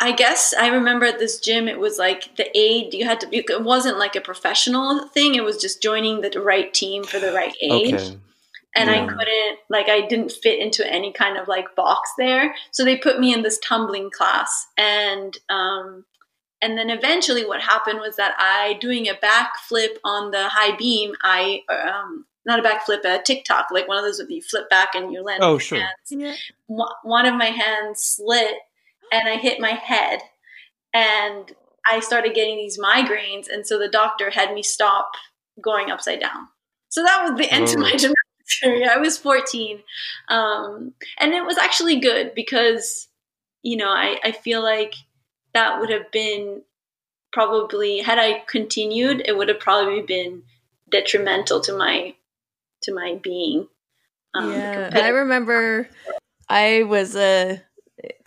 I 0.00 0.12
guess 0.12 0.52
I 0.58 0.68
remember 0.68 1.06
at 1.06 1.18
this 1.18 1.40
gym, 1.40 1.66
it 1.66 1.78
was 1.78 1.98
like 1.98 2.36
the 2.36 2.46
aid 2.56 2.92
you 2.92 3.04
had 3.04 3.20
to. 3.20 3.28
It 3.34 3.62
wasn't 3.62 3.98
like 3.98 4.16
a 4.16 4.20
professional 4.20 5.08
thing. 5.08 5.34
It 5.34 5.44
was 5.44 5.56
just 5.56 5.82
joining 5.82 6.20
the 6.20 6.40
right 6.40 6.72
team 6.74 7.04
for 7.04 7.18
the 7.18 7.32
right 7.32 7.54
age. 7.62 7.94
Okay. 7.94 8.18
and 8.74 8.90
I 8.90 9.06
couldn't 9.06 9.58
like 9.68 9.88
I 9.88 10.06
didn't 10.06 10.32
fit 10.32 10.58
into 10.58 10.90
any 10.90 11.12
kind 11.12 11.38
of 11.38 11.48
like 11.48 11.74
box 11.74 12.10
there. 12.18 12.54
So 12.70 12.84
they 12.84 12.96
put 12.96 13.18
me 13.20 13.32
in 13.32 13.42
this 13.42 13.58
tumbling 13.58 14.10
class 14.10 14.66
and 14.76 15.36
um 15.48 16.04
and 16.60 16.78
then 16.78 16.90
eventually 16.90 17.44
what 17.44 17.60
happened 17.60 17.98
was 17.98 18.16
that 18.16 18.34
I 18.38 18.78
doing 18.80 19.08
a 19.08 19.14
backflip 19.14 19.96
on 20.04 20.30
the 20.30 20.48
high 20.48 20.76
beam, 20.76 21.14
I 21.22 21.62
um 21.68 22.26
not 22.44 22.58
a 22.58 22.62
backflip, 22.62 23.04
a 23.04 23.22
tick-tock, 23.22 23.68
like 23.70 23.86
one 23.88 23.98
of 23.98 24.04
those 24.04 24.18
that 24.18 24.30
you 24.30 24.42
flip 24.42 24.68
back 24.68 24.94
and 24.94 25.12
you 25.12 25.22
land. 25.22 25.42
Oh, 25.42 25.46
on 25.46 25.52
your 25.52 25.60
sure. 25.60 25.78
hands. 25.78 25.92
Yeah. 26.10 26.34
One 26.66 26.92
one 27.02 27.26
of 27.26 27.34
my 27.34 27.46
hands 27.46 28.02
slit 28.02 28.54
and 29.12 29.28
I 29.28 29.36
hit 29.36 29.60
my 29.60 29.70
head 29.72 30.20
and 30.94 31.52
I 31.90 32.00
started 32.00 32.34
getting 32.34 32.56
these 32.56 32.78
migraines 32.78 33.46
and 33.52 33.66
so 33.66 33.78
the 33.78 33.88
doctor 33.88 34.30
had 34.30 34.52
me 34.54 34.62
stop 34.62 35.10
going 35.60 35.90
upside 35.90 36.20
down. 36.20 36.48
So 36.88 37.02
that 37.02 37.22
was 37.24 37.38
the 37.38 37.52
end 37.52 37.68
to 37.68 37.78
Oh. 37.78 37.80
my 37.80 37.90
gymnastics 37.90 38.60
career. 38.62 38.90
I 38.92 38.98
was 38.98 39.18
14. 39.18 39.80
Um, 40.28 40.94
and 41.18 41.32
it 41.32 41.44
was 41.44 41.58
actually 41.58 42.00
good 42.00 42.34
because, 42.34 43.08
you 43.62 43.76
know, 43.76 43.88
I, 43.90 44.18
I 44.24 44.32
feel 44.32 44.62
like 44.62 44.94
that 45.54 45.80
would 45.80 45.90
have 45.90 46.10
been 46.10 46.62
probably, 47.32 47.98
had 48.00 48.18
I 48.18 48.42
continued, 48.46 49.22
it 49.24 49.36
would 49.36 49.48
have 49.48 49.58
probably 49.60 50.02
been 50.02 50.42
detrimental 50.90 51.60
to 51.62 51.72
my 51.76 52.14
to 52.82 52.94
my 52.94 53.18
being. 53.22 53.68
Um, 54.34 54.52
yeah, 54.52 54.90
I 54.92 55.08
remember 55.08 55.88
I 56.48 56.84
was 56.84 57.16
a 57.16 57.62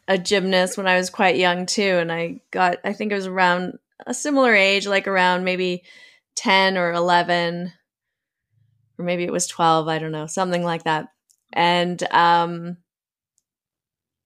a 0.07 0.17
gymnast 0.17 0.77
when 0.77 0.87
I 0.87 0.97
was 0.97 1.09
quite 1.09 1.37
young 1.37 1.65
too, 1.65 1.81
and 1.81 2.11
I 2.11 2.41
got 2.51 2.77
I 2.83 2.93
think 2.93 3.11
it 3.11 3.15
was 3.15 3.27
around 3.27 3.79
a 4.05 4.13
similar 4.13 4.53
age, 4.53 4.87
like 4.87 5.07
around 5.07 5.43
maybe 5.43 5.83
ten 6.35 6.77
or 6.77 6.91
eleven, 6.91 7.73
or 8.97 9.05
maybe 9.05 9.23
it 9.23 9.31
was 9.31 9.47
twelve. 9.47 9.87
I 9.87 9.99
don't 9.99 10.11
know, 10.11 10.27
something 10.27 10.63
like 10.63 10.83
that. 10.83 11.07
And 11.53 12.01
um, 12.11 12.77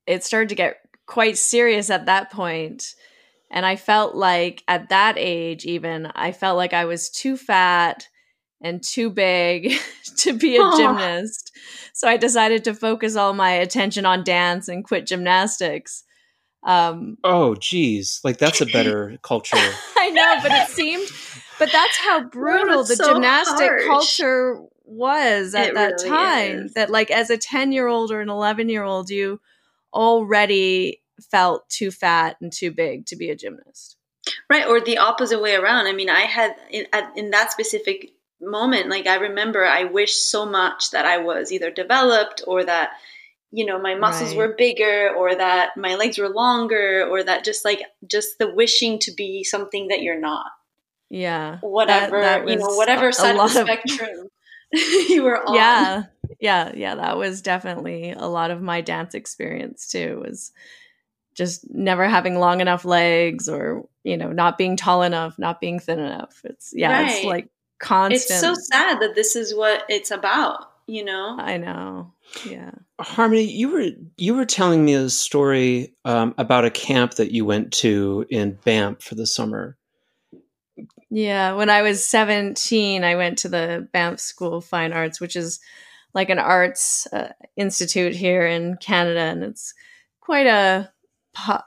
it 0.05 0.24
started 0.24 0.50
to 0.50 0.55
get 0.55 0.77
quite 1.05 1.38
serious 1.38 1.89
at 1.89 2.07
that 2.07 2.31
point 2.31 2.95
and 3.51 3.65
I 3.65 3.75
felt 3.75 4.15
like 4.15 4.63
at 4.67 4.89
that 4.89 5.15
age, 5.17 5.65
even, 5.65 6.05
I 6.07 6.31
felt 6.31 6.57
like 6.57 6.74
I 6.74 6.86
was 6.86 7.09
too 7.09 7.36
fat 7.36 8.07
and 8.61 8.83
too 8.83 9.09
big 9.09 9.73
to 10.17 10.33
be 10.33 10.57
a 10.57 10.71
gymnast. 10.77 11.51
So 11.93 12.07
I 12.07 12.17
decided 12.17 12.63
to 12.65 12.73
focus 12.73 13.15
all 13.15 13.33
my 13.33 13.51
attention 13.51 14.05
on 14.05 14.23
dance 14.23 14.67
and 14.67 14.83
quit 14.83 15.05
gymnastics. 15.05 16.03
Um, 16.63 17.17
oh, 17.23 17.55
geez. 17.55 18.19
Like 18.23 18.37
that's 18.37 18.61
a 18.61 18.65
better 18.73 19.17
culture. 19.21 19.57
I 19.97 20.09
know, 20.09 20.37
but 20.41 20.51
it 20.51 20.67
seemed, 20.69 21.07
but 21.57 21.71
that's 21.71 21.97
how 21.97 22.23
brutal 22.23 22.83
the 22.83 22.95
so 22.95 23.13
gymnastic 23.13 23.69
harsh. 23.69 23.85
culture 23.85 24.61
was 24.85 25.53
at 25.55 25.69
it 25.69 25.73
that 25.75 25.93
really 25.93 26.09
time. 26.09 26.65
Is. 26.65 26.73
That, 26.73 26.89
like, 26.89 27.11
as 27.11 27.29
a 27.29 27.37
10 27.37 27.71
year 27.71 27.87
old 27.87 28.11
or 28.11 28.21
an 28.21 28.29
11 28.29 28.69
year 28.69 28.83
old, 28.83 29.09
you 29.09 29.39
already 29.93 31.01
felt 31.31 31.69
too 31.69 31.91
fat 31.91 32.37
and 32.41 32.51
too 32.51 32.71
big 32.71 33.05
to 33.07 33.15
be 33.15 33.29
a 33.29 33.35
gymnast. 33.35 33.97
Right, 34.49 34.67
or 34.67 34.79
the 34.81 34.97
opposite 34.97 35.41
way 35.41 35.55
around. 35.55 35.87
I 35.87 35.93
mean, 35.93 36.09
I 36.09 36.21
had 36.21 36.55
in, 36.69 36.85
in 37.15 37.31
that 37.31 37.51
specific 37.51 38.11
moment, 38.41 38.89
like 38.89 39.08
I 39.08 39.15
remember, 39.15 39.65
I 39.65 39.86
wish 39.86 40.13
so 40.13 40.46
much 40.46 40.91
that 40.91 41.05
I 41.05 41.17
was 41.17 41.51
either 41.51 41.72
developed 41.72 42.41
or 42.48 42.63
that 42.63 42.91
you 43.51 43.65
know 43.65 43.79
my 43.79 43.96
muscles 43.96 44.29
right. 44.31 44.38
were 44.38 44.55
bigger 44.55 45.13
or 45.15 45.34
that 45.34 45.75
my 45.75 45.96
legs 45.96 46.17
were 46.17 46.29
longer 46.29 47.08
or 47.10 47.24
that 47.24 47.43
just 47.43 47.65
like 47.65 47.81
just 48.05 48.38
the 48.38 48.53
wishing 48.53 49.00
to 49.00 49.12
be 49.12 49.43
something 49.43 49.88
that 49.88 50.01
you're 50.01 50.19
not. 50.19 50.48
Yeah. 51.10 51.58
Whatever 51.62 52.22
that, 52.22 52.46
that 52.46 52.50
you 52.50 52.58
know 52.58 52.75
whatever 52.75 53.12
side 53.12 53.36
of 53.36 53.53
the 53.53 53.63
spectrum 53.63 54.29
you 55.10 55.24
were 55.24 55.43
on. 55.43 55.55
Yeah. 55.55 56.03
Yeah. 56.39 56.72
Yeah. 56.75 56.96
That 56.96 57.17
was 57.17 57.41
definitely 57.41 58.12
a 58.12 58.27
lot 58.27 58.51
of 58.51 58.62
my 58.62 58.81
dance 58.81 59.15
experience 59.15 59.88
too 59.88 60.22
was 60.24 60.51
just 61.34 61.69
never 61.72 62.08
having 62.08 62.38
long 62.38 62.62
enough 62.62 62.86
legs 62.86 63.50
or 63.50 63.88
you 64.03 64.17
know 64.17 64.31
not 64.31 64.58
being 64.58 64.75
tall 64.75 65.01
enough 65.01 65.39
not 65.39 65.60
being 65.60 65.79
thin 65.79 66.00
enough. 66.00 66.41
It's 66.43 66.72
yeah 66.75 67.01
right. 67.01 67.12
it's 67.12 67.25
like 67.25 67.50
constant 67.79 68.15
it's 68.15 68.39
so 68.39 68.53
sad 68.53 69.01
that 69.01 69.15
this 69.15 69.36
is 69.36 69.55
what 69.55 69.83
it's 69.89 70.12
about 70.12 70.69
you 70.89 71.05
know? 71.05 71.38
I 71.39 71.57
know. 71.57 72.13
Yeah. 72.45 72.71
Harmony 73.00 73.43
you 73.43 73.69
were 73.69 73.89
you 74.17 74.33
were 74.33 74.45
telling 74.45 74.83
me 74.83 74.95
a 74.95 75.09
story 75.09 75.93
um, 76.03 76.33
about 76.38 76.65
a 76.65 76.71
camp 76.71 77.13
that 77.13 77.31
you 77.31 77.45
went 77.45 77.71
to 77.74 78.25
in 78.29 78.57
banff 78.65 79.03
for 79.03 79.15
the 79.15 79.27
summer. 79.27 79.77
Yeah 81.12 81.53
when 81.53 81.69
i 81.69 81.81
was 81.81 82.05
17 82.05 83.03
i 83.03 83.15
went 83.15 83.39
to 83.39 83.50
the 83.50 83.88
banff 83.91 84.19
school 84.19 84.57
of 84.57 84.65
fine 84.65 84.93
arts 84.93 85.19
which 85.19 85.36
is 85.36 85.59
like 86.13 86.29
an 86.29 86.39
arts 86.39 87.07
uh, 87.12 87.33
institute 87.57 88.15
here 88.15 88.45
in 88.45 88.77
canada 88.77 89.19
and 89.19 89.43
it's 89.43 89.74
quite 90.21 90.45
a 90.45 90.91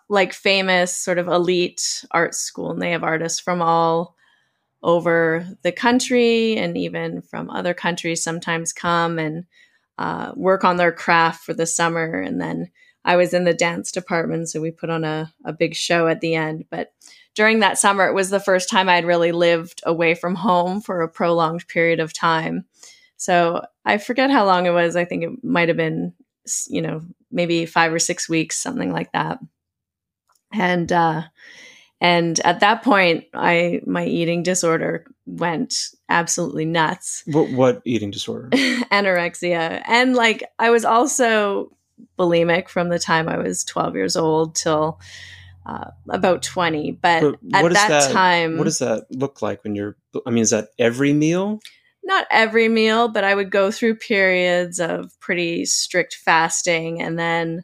like 0.09 0.33
famous 0.33 0.97
sort 0.97 1.19
of 1.19 1.27
elite 1.27 2.05
art 2.13 2.35
school 2.35 2.71
and 2.71 2.81
they 2.81 2.93
have 2.93 3.03
artists 3.03 3.41
from 3.41 3.61
all 3.61 4.17
over 4.83 5.47
the 5.63 5.73
country 5.73 6.57
and 6.57 6.77
even 6.77 7.23
from 7.23 7.51
other 7.51 7.75
countries 7.75 8.23
sometimes 8.23 8.73
come 8.73 9.19
and 9.19 9.45
uh, 9.99 10.33
work 10.35 10.65
on 10.65 10.77
their 10.77 10.93
craft 10.93 11.45
for 11.45 11.55
the 11.55 11.67
summer. 11.67 12.21
And 12.21 12.41
then 12.41 12.71
i 13.05 13.17
was 13.17 13.35
in 13.35 13.43
the 13.43 13.53
dance 13.53 13.91
department 13.91 14.49
so 14.49 14.61
we 14.61 14.71
put 14.71 14.89
on 14.89 15.03
a, 15.03 15.33
a 15.45 15.53
big 15.53 15.75
show 15.75 16.07
at 16.09 16.21
the 16.21 16.35
end. 16.35 16.65
But 16.71 16.93
during 17.35 17.61
that 17.61 17.79
summer 17.79 18.07
it 18.07 18.15
was 18.15 18.31
the 18.31 18.41
first 18.41 18.69
time 18.69 18.89
i'd 18.89 19.07
really 19.07 19.33
lived 19.33 19.81
away 19.87 20.15
from 20.15 20.35
home 20.35 20.81
for 20.81 21.01
a 21.01 21.09
prolonged 21.09 21.67
period 21.69 22.01
of 22.01 22.13
time. 22.13 22.65
So 23.17 23.65
i 23.85 23.99
forget 23.99 24.31
how 24.31 24.45
long 24.45 24.67
it 24.67 24.71
was. 24.71 24.97
I 24.97 25.05
think 25.05 25.25
it 25.25 25.45
might 25.45 25.69
have 25.69 25.77
been 25.77 26.15
you 26.69 26.83
know 26.83 27.03
maybe 27.31 27.67
five 27.67 27.93
or 27.93 27.99
six 27.99 28.29
weeks 28.29 28.59
something 28.59 28.93
like 28.93 29.13
that. 29.13 29.39
And 30.53 30.93
uh, 30.93 31.23
and 32.03 32.41
at 32.41 32.59
that 32.61 32.83
point, 32.83 33.27
I 33.33 33.81
my 33.87 34.05
eating 34.05 34.43
disorder 34.43 35.07
went 35.25 35.73
absolutely 36.09 36.65
nuts. 36.65 37.23
What, 37.27 37.53
what 37.53 37.81
eating 37.85 38.11
disorder? 38.11 38.49
Anorexia, 38.53 39.81
and 39.87 40.17
like 40.17 40.43
I 40.59 40.71
was 40.71 40.85
also 40.85 41.77
bulimic 42.19 42.69
from 42.69 42.89
the 42.89 42.99
time 42.99 43.29
I 43.29 43.39
was 43.39 43.63
twelve 43.63 43.95
years 43.95 44.17
old 44.17 44.57
till. 44.57 45.01
Uh, 45.65 45.93
about 46.09 46.43
20 46.43 46.91
but, 46.91 47.37
but 47.41 47.67
at 47.67 47.73
that, 47.73 47.89
that, 47.89 48.11
time 48.11 48.59
what 48.59 48.65
does 48.65 48.81
that 48.81 49.05
look 49.11 49.43
like 49.43 49.63
when 49.63 49.77
you're 49.77 49.97
i 50.27 50.31
mean 50.31 50.43
is 50.43 50.51
that 50.51 50.71
every 50.77 51.13
meal 51.13 51.61
not 52.03 52.27
every 52.33 52.69
meal 52.69 53.07
but 53.07 53.23
i 53.23 53.33
would 53.33 53.49
go 53.49 53.71
through 53.71 53.95
periods 53.95 54.81
of 54.81 55.13
pretty 55.21 55.65
strict 55.65 56.17
fasting 56.17 57.01
and 57.01 57.17
then 57.17 57.63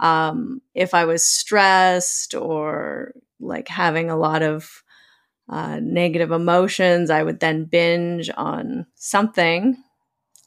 um, 0.00 0.62
if 0.74 0.94
I 0.94 1.04
was 1.04 1.24
stressed 1.24 2.34
or 2.34 3.12
like 3.40 3.68
having 3.68 4.10
a 4.10 4.16
lot 4.16 4.42
of 4.42 4.82
uh, 5.48 5.80
negative 5.82 6.30
emotions, 6.30 7.10
I 7.10 7.22
would 7.22 7.40
then 7.40 7.64
binge 7.64 8.30
on 8.36 8.86
something. 8.94 9.76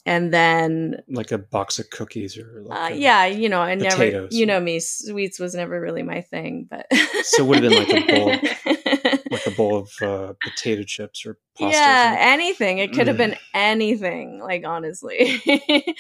And 0.04 0.34
then, 0.34 1.04
like 1.10 1.32
a 1.32 1.38
box 1.38 1.78
of 1.78 1.92
cookies 1.92 2.36
or 2.36 2.64
like 2.66 2.92
uh, 2.92 2.96
yeah, 2.96 3.28
you 3.28 3.48
know, 3.48 3.62
I 3.62 3.76
never, 3.76 4.28
you 4.32 4.48
know, 4.48 4.60
me 4.60 4.80
sweets 4.80 5.40
was 5.40 5.54
never 5.54 5.80
really 5.80 6.02
my 6.02 6.22
thing, 6.22 6.68
but 6.68 6.88
so 7.22 7.44
it 7.44 7.48
would 7.48 7.64
have 7.64 7.72
been 7.72 7.88
like 7.88 8.10
a 8.10 8.16
bowl, 8.16 8.30
like 9.32 9.46
a 9.46 9.52
bowl 9.52 9.78
of 9.78 9.92
uh, 10.02 10.34
potato 10.44 10.82
chips 10.82 11.24
or 11.24 11.38
pasta. 11.56 11.78
Yeah, 11.78 12.16
or 12.16 12.18
anything. 12.18 12.80
It 12.80 12.94
could 12.94 13.06
have 13.06 13.18
been 13.18 13.36
anything. 13.54 14.40
Like 14.40 14.66
honestly, 14.66 15.20
anything 15.46 15.94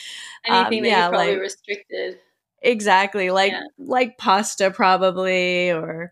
um, 0.49 0.69
that 0.69 0.73
yeah, 0.73 1.05
you 1.05 1.11
probably 1.11 1.33
like, 1.33 1.39
restricted. 1.39 2.17
Exactly. 2.61 3.29
Like 3.31 3.51
yeah. 3.51 3.63
like 3.77 4.17
pasta 4.17 4.71
probably 4.71 5.71
or 5.71 6.11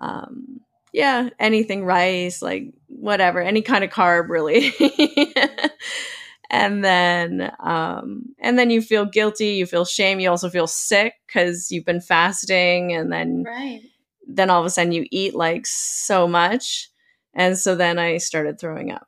um 0.00 0.60
yeah, 0.92 1.28
anything 1.38 1.84
rice, 1.84 2.42
like 2.42 2.72
whatever, 2.88 3.40
any 3.40 3.62
kind 3.62 3.84
of 3.84 3.90
carb 3.90 4.28
really. 4.28 4.72
and 6.50 6.84
then 6.84 7.52
um 7.60 8.24
and 8.40 8.58
then 8.58 8.70
you 8.70 8.82
feel 8.82 9.04
guilty, 9.04 9.50
you 9.50 9.66
feel 9.66 9.84
shame, 9.84 10.20
you 10.20 10.28
also 10.28 10.50
feel 10.50 10.66
sick 10.66 11.14
cuz 11.32 11.70
you've 11.70 11.84
been 11.84 12.00
fasting 12.00 12.92
and 12.92 13.12
then 13.12 13.44
right. 13.44 13.82
then 14.26 14.50
all 14.50 14.60
of 14.60 14.66
a 14.66 14.70
sudden 14.70 14.92
you 14.92 15.06
eat 15.10 15.34
like 15.34 15.66
so 15.66 16.26
much. 16.26 16.88
And 17.34 17.56
so 17.56 17.76
then 17.76 17.98
I 17.98 18.16
started 18.16 18.58
throwing 18.58 18.90
up. 18.90 19.06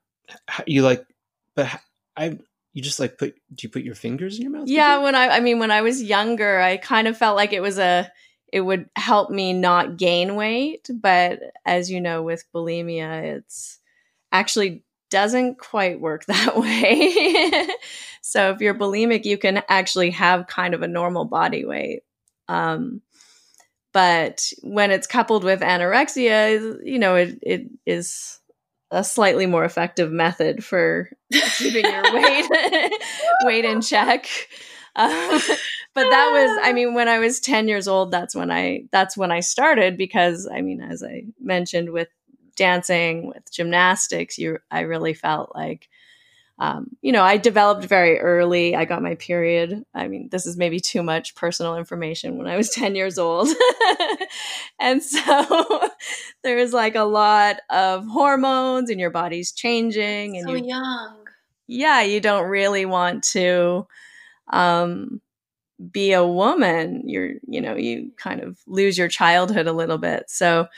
You 0.66 0.82
like 0.82 1.04
but 1.54 1.68
I 2.16 2.38
you 2.72 2.82
just 2.82 3.00
like 3.00 3.18
put 3.18 3.34
do 3.54 3.66
you 3.66 3.68
put 3.68 3.82
your 3.82 3.94
fingers 3.94 4.36
in 4.36 4.42
your 4.42 4.50
mouth 4.50 4.68
yeah 4.68 4.98
when 4.98 5.14
i 5.14 5.28
i 5.28 5.40
mean 5.40 5.58
when 5.58 5.70
i 5.70 5.82
was 5.82 6.02
younger 6.02 6.60
i 6.60 6.76
kind 6.76 7.06
of 7.06 7.16
felt 7.16 7.36
like 7.36 7.52
it 7.52 7.60
was 7.60 7.78
a 7.78 8.10
it 8.52 8.60
would 8.60 8.88
help 8.96 9.30
me 9.30 9.52
not 9.52 9.96
gain 9.96 10.36
weight 10.36 10.88
but 11.00 11.40
as 11.64 11.90
you 11.90 12.00
know 12.00 12.22
with 12.22 12.44
bulimia 12.54 13.36
it's 13.36 13.78
actually 14.30 14.84
doesn't 15.10 15.58
quite 15.58 16.00
work 16.00 16.24
that 16.26 16.56
way 16.56 17.66
so 18.20 18.50
if 18.50 18.60
you're 18.60 18.74
bulimic 18.74 19.24
you 19.24 19.36
can 19.36 19.62
actually 19.68 20.10
have 20.10 20.46
kind 20.46 20.74
of 20.74 20.82
a 20.82 20.88
normal 20.88 21.24
body 21.24 21.64
weight 21.64 22.02
um, 22.48 23.00
but 23.92 24.52
when 24.62 24.90
it's 24.90 25.06
coupled 25.06 25.44
with 25.44 25.60
anorexia 25.60 26.78
you 26.84 26.98
know 26.98 27.14
it, 27.16 27.38
it 27.42 27.66
is 27.86 28.40
a 28.92 29.02
slightly 29.02 29.46
more 29.46 29.64
effective 29.64 30.12
method 30.12 30.62
for 30.62 31.10
keeping 31.56 31.84
your 31.84 32.14
weight 32.14 32.46
weight 33.44 33.64
in 33.64 33.80
check. 33.80 34.28
Uh, 34.94 35.40
but 35.94 36.08
that 36.08 36.30
was, 36.32 36.58
I 36.62 36.72
mean, 36.72 36.94
when 36.94 37.08
I 37.08 37.18
was 37.18 37.40
10 37.40 37.68
years 37.68 37.88
old, 37.88 38.10
that's 38.10 38.34
when 38.34 38.50
I, 38.50 38.84
that's 38.90 39.16
when 39.16 39.30
I 39.30 39.40
started 39.40 39.96
because 39.96 40.48
I 40.50 40.60
mean, 40.60 40.80
as 40.80 41.02
I 41.02 41.24
mentioned 41.40 41.90
with 41.90 42.08
dancing, 42.56 43.26
with 43.28 43.50
gymnastics, 43.52 44.38
you, 44.38 44.58
I 44.70 44.80
really 44.80 45.14
felt 45.14 45.54
like 45.54 45.88
um, 46.58 46.96
you 47.00 47.12
know, 47.12 47.22
I 47.22 47.38
developed 47.38 47.84
very 47.84 48.20
early. 48.20 48.76
I 48.76 48.84
got 48.84 49.02
my 49.02 49.14
period. 49.16 49.84
I 49.94 50.06
mean, 50.06 50.28
this 50.30 50.46
is 50.46 50.56
maybe 50.56 50.78
too 50.80 51.02
much 51.02 51.34
personal 51.34 51.76
information 51.76 52.36
when 52.36 52.46
I 52.46 52.56
was 52.56 52.70
10 52.74 52.94
years 52.94 53.18
old. 53.18 53.48
and 54.80 55.02
so 55.02 55.88
there's 56.44 56.72
like 56.72 56.94
a 56.94 57.02
lot 57.02 57.56
of 57.70 58.06
hormones 58.06 58.90
and 58.90 59.00
your 59.00 59.10
body's 59.10 59.52
changing 59.52 60.36
and 60.36 60.46
so 60.46 60.54
you, 60.54 60.66
young. 60.66 61.16
Yeah, 61.66 62.02
you 62.02 62.20
don't 62.20 62.48
really 62.48 62.84
want 62.84 63.24
to 63.32 63.86
um, 64.52 65.21
be 65.90 66.12
a 66.12 66.26
woman. 66.26 67.02
You're, 67.08 67.34
you 67.46 67.60
know, 67.60 67.76
you 67.76 68.10
kind 68.16 68.40
of 68.40 68.58
lose 68.66 68.96
your 68.96 69.08
childhood 69.08 69.66
a 69.66 69.72
little 69.72 69.98
bit. 69.98 70.24
So 70.28 70.68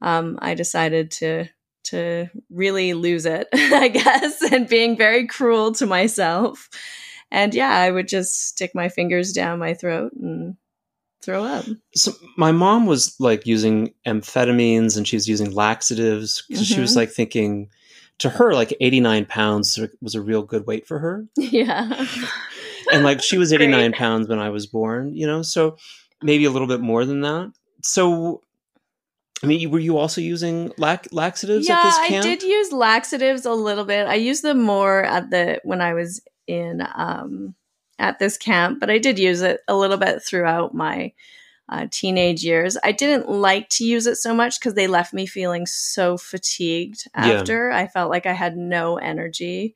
um, 0.00 0.38
I 0.40 0.54
decided 0.54 1.10
to 1.12 1.46
to 1.84 2.28
really 2.48 2.94
lose 2.94 3.26
it, 3.26 3.48
I 3.54 3.88
guess, 3.88 4.40
and 4.52 4.68
being 4.68 4.96
very 4.96 5.26
cruel 5.26 5.72
to 5.72 5.86
myself. 5.86 6.68
And 7.30 7.54
yeah, 7.54 7.70
I 7.70 7.90
would 7.90 8.08
just 8.08 8.48
stick 8.48 8.72
my 8.74 8.88
fingers 8.88 9.32
down 9.32 9.58
my 9.58 9.74
throat 9.74 10.12
and 10.20 10.56
throw 11.22 11.44
up. 11.44 11.64
So 11.94 12.12
my 12.36 12.52
mom 12.52 12.86
was 12.86 13.16
like 13.18 13.46
using 13.46 13.94
amphetamines 14.06 14.96
and 14.96 15.08
she 15.08 15.16
was 15.16 15.28
using 15.28 15.52
laxatives 15.52 16.44
because 16.48 16.64
mm-hmm. 16.66 16.74
she 16.74 16.80
was 16.80 16.94
like 16.94 17.10
thinking 17.10 17.70
to 18.18 18.28
her 18.28 18.54
like 18.54 18.76
89 18.80 19.24
pounds 19.26 19.78
was 20.00 20.14
a 20.14 20.20
real 20.20 20.42
good 20.42 20.66
weight 20.66 20.86
for 20.86 20.98
her. 20.98 21.26
Yeah. 21.36 22.06
And 22.92 23.04
like 23.04 23.22
she 23.22 23.38
was 23.38 23.52
89 23.52 23.90
Great. 23.90 23.98
pounds 23.98 24.28
when 24.28 24.38
I 24.38 24.50
was 24.50 24.66
born, 24.66 25.14
you 25.14 25.26
know, 25.26 25.42
so 25.42 25.76
maybe 26.22 26.44
a 26.44 26.50
little 26.50 26.68
bit 26.68 26.80
more 26.80 27.04
than 27.04 27.22
that. 27.22 27.52
So 27.82 28.42
I 29.42 29.46
mean, 29.46 29.70
were 29.70 29.80
you 29.80 29.98
also 29.98 30.20
using 30.20 30.72
lax- 30.78 31.12
laxatives 31.12 31.68
yeah, 31.68 31.78
at 31.78 31.82
this 31.82 31.98
camp? 32.08 32.24
I 32.24 32.28
did 32.28 32.42
use 32.42 32.72
laxatives 32.72 33.44
a 33.44 33.52
little 33.52 33.84
bit. 33.84 34.06
I 34.06 34.14
used 34.14 34.44
them 34.44 34.62
more 34.62 35.02
at 35.02 35.30
the 35.30 35.60
when 35.64 35.80
I 35.80 35.94
was 35.94 36.20
in 36.46 36.86
um 36.94 37.54
at 37.98 38.18
this 38.18 38.36
camp, 38.36 38.80
but 38.80 38.90
I 38.90 38.98
did 38.98 39.18
use 39.18 39.42
it 39.42 39.60
a 39.66 39.76
little 39.76 39.96
bit 39.96 40.22
throughout 40.22 40.74
my 40.74 41.12
uh, 41.68 41.86
teenage 41.90 42.44
years. 42.44 42.76
I 42.82 42.92
didn't 42.92 43.30
like 43.30 43.68
to 43.70 43.84
use 43.84 44.06
it 44.06 44.16
so 44.16 44.34
much 44.34 44.58
because 44.58 44.74
they 44.74 44.86
left 44.86 45.14
me 45.14 45.26
feeling 45.26 45.66
so 45.66 46.18
fatigued 46.18 47.08
after. 47.14 47.70
Yeah. 47.70 47.78
I 47.78 47.86
felt 47.86 48.10
like 48.10 48.26
I 48.26 48.32
had 48.32 48.56
no 48.56 48.96
energy 48.96 49.74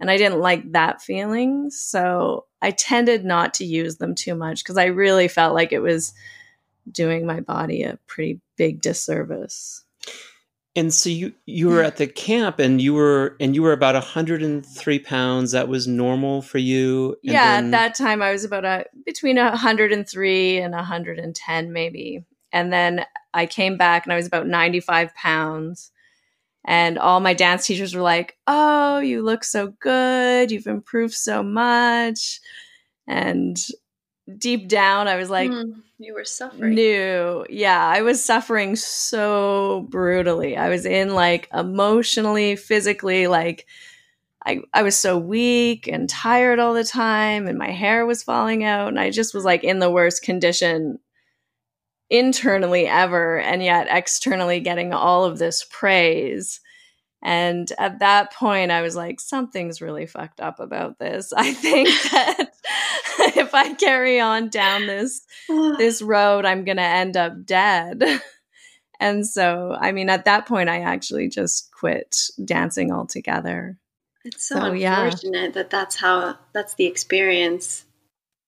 and 0.00 0.10
I 0.10 0.16
didn't 0.16 0.40
like 0.40 0.72
that 0.72 1.02
feeling. 1.02 1.70
So 1.70 2.46
I 2.60 2.70
tended 2.70 3.24
not 3.24 3.54
to 3.54 3.64
use 3.64 3.96
them 3.96 4.14
too 4.14 4.34
much 4.34 4.62
because 4.62 4.76
I 4.76 4.86
really 4.86 5.28
felt 5.28 5.54
like 5.54 5.72
it 5.72 5.80
was 5.80 6.12
doing 6.90 7.26
my 7.26 7.40
body 7.40 7.82
a 7.82 7.98
pretty 8.06 8.40
big 8.56 8.80
disservice. 8.80 9.84
And 10.74 10.92
so 10.92 11.08
you 11.08 11.32
you 11.46 11.68
were 11.68 11.82
mm. 11.82 11.86
at 11.86 11.96
the 11.96 12.06
camp 12.06 12.58
and 12.58 12.82
you 12.82 12.92
were 12.92 13.34
and 13.40 13.54
you 13.54 13.62
were 13.62 13.72
about 13.72 13.94
103 13.94 14.98
pounds. 14.98 15.52
That 15.52 15.68
was 15.68 15.86
normal 15.86 16.42
for 16.42 16.58
you. 16.58 17.16
And 17.24 17.32
yeah, 17.32 17.54
then... 17.56 17.64
at 17.66 17.70
that 17.70 17.94
time 17.94 18.20
I 18.20 18.30
was 18.30 18.44
about 18.44 18.66
a 18.66 18.84
between 19.06 19.36
103 19.36 20.58
and 20.58 20.74
110 20.74 21.72
maybe. 21.72 22.24
And 22.52 22.72
then 22.72 23.06
I 23.32 23.46
came 23.46 23.78
back 23.78 24.04
and 24.04 24.12
I 24.12 24.16
was 24.16 24.26
about 24.26 24.46
95 24.46 25.14
pounds. 25.14 25.90
And 26.66 26.98
all 26.98 27.20
my 27.20 27.32
dance 27.34 27.66
teachers 27.66 27.94
were 27.94 28.02
like, 28.02 28.36
"Oh, 28.46 28.98
you 28.98 29.22
look 29.22 29.44
so 29.44 29.68
good. 29.80 30.50
You've 30.50 30.66
improved 30.66 31.14
so 31.14 31.42
much." 31.42 32.40
And 33.06 33.56
deep 34.38 34.68
down 34.68 35.08
I 35.08 35.16
was 35.16 35.30
like, 35.30 35.50
mm 35.50 35.82
you 35.98 36.12
were 36.12 36.26
suffering. 36.26 36.74
No, 36.74 37.46
yeah, 37.48 37.82
I 37.82 38.02
was 38.02 38.22
suffering 38.22 38.76
so 38.76 39.86
brutally. 39.88 40.54
I 40.54 40.68
was 40.68 40.84
in 40.84 41.14
like 41.14 41.48
emotionally, 41.54 42.54
physically, 42.54 43.28
like 43.28 43.66
I, 44.44 44.60
I 44.74 44.82
was 44.82 44.94
so 44.94 45.16
weak 45.16 45.88
and 45.88 46.08
tired 46.08 46.58
all 46.58 46.74
the 46.74 46.84
time, 46.84 47.46
and 47.46 47.56
my 47.58 47.70
hair 47.70 48.04
was 48.04 48.22
falling 48.22 48.62
out, 48.62 48.88
and 48.88 49.00
I 49.00 49.10
just 49.10 49.32
was 49.32 49.44
like 49.44 49.64
in 49.64 49.78
the 49.78 49.90
worst 49.90 50.22
condition 50.22 50.98
internally 52.10 52.86
ever, 52.86 53.38
and 53.38 53.62
yet 53.62 53.88
externally 53.90 54.60
getting 54.60 54.92
all 54.92 55.24
of 55.24 55.38
this 55.38 55.66
praise. 55.70 56.60
And 57.22 57.70
at 57.78 58.00
that 58.00 58.32
point, 58.32 58.70
I 58.70 58.82
was 58.82 58.94
like, 58.94 59.18
something's 59.20 59.80
really 59.80 60.06
fucked 60.06 60.40
up 60.40 60.60
about 60.60 60.98
this. 60.98 61.32
I 61.32 61.52
think 61.52 61.88
that 62.12 62.50
if 63.36 63.54
I 63.54 63.74
carry 63.74 64.20
on 64.20 64.48
down 64.48 64.86
this 64.86 65.22
this 65.48 66.02
road, 66.02 66.44
I'm 66.44 66.64
gonna 66.64 66.82
end 66.82 67.16
up 67.16 67.44
dead. 67.44 68.04
and 69.00 69.26
so, 69.26 69.76
I 69.78 69.92
mean, 69.92 70.10
at 70.10 70.26
that 70.26 70.46
point, 70.46 70.68
I 70.68 70.80
actually 70.80 71.28
just 71.28 71.70
quit 71.72 72.16
dancing 72.44 72.92
altogether. 72.92 73.78
It's 74.24 74.48
so, 74.48 74.56
so 74.56 74.72
unfortunate 74.72 75.42
yeah. 75.42 75.50
that 75.50 75.70
that's 75.70 75.96
how 75.96 76.38
that's 76.52 76.74
the 76.74 76.86
experience. 76.86 77.85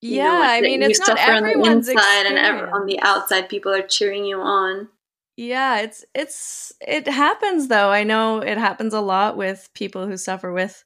You 0.00 0.16
yeah, 0.16 0.40
I 0.44 0.60
mean, 0.60 0.82
it's 0.82 1.00
not 1.00 1.18
everyone's 1.18 1.88
on 1.88 1.94
the 1.94 2.00
inside 2.00 2.20
experience. 2.22 2.62
and 2.62 2.72
on 2.72 2.86
the 2.86 3.00
outside, 3.00 3.48
people 3.48 3.72
are 3.72 3.82
cheering 3.82 4.24
you 4.24 4.40
on. 4.40 4.88
Yeah, 5.36 5.80
it's 5.80 6.04
it's 6.14 6.72
it 6.80 7.06
happens 7.06 7.68
though. 7.68 7.90
I 7.90 8.04
know 8.04 8.38
it 8.38 8.58
happens 8.58 8.92
a 8.92 9.00
lot 9.00 9.36
with 9.36 9.70
people 9.74 10.06
who 10.06 10.16
suffer 10.16 10.52
with 10.52 10.84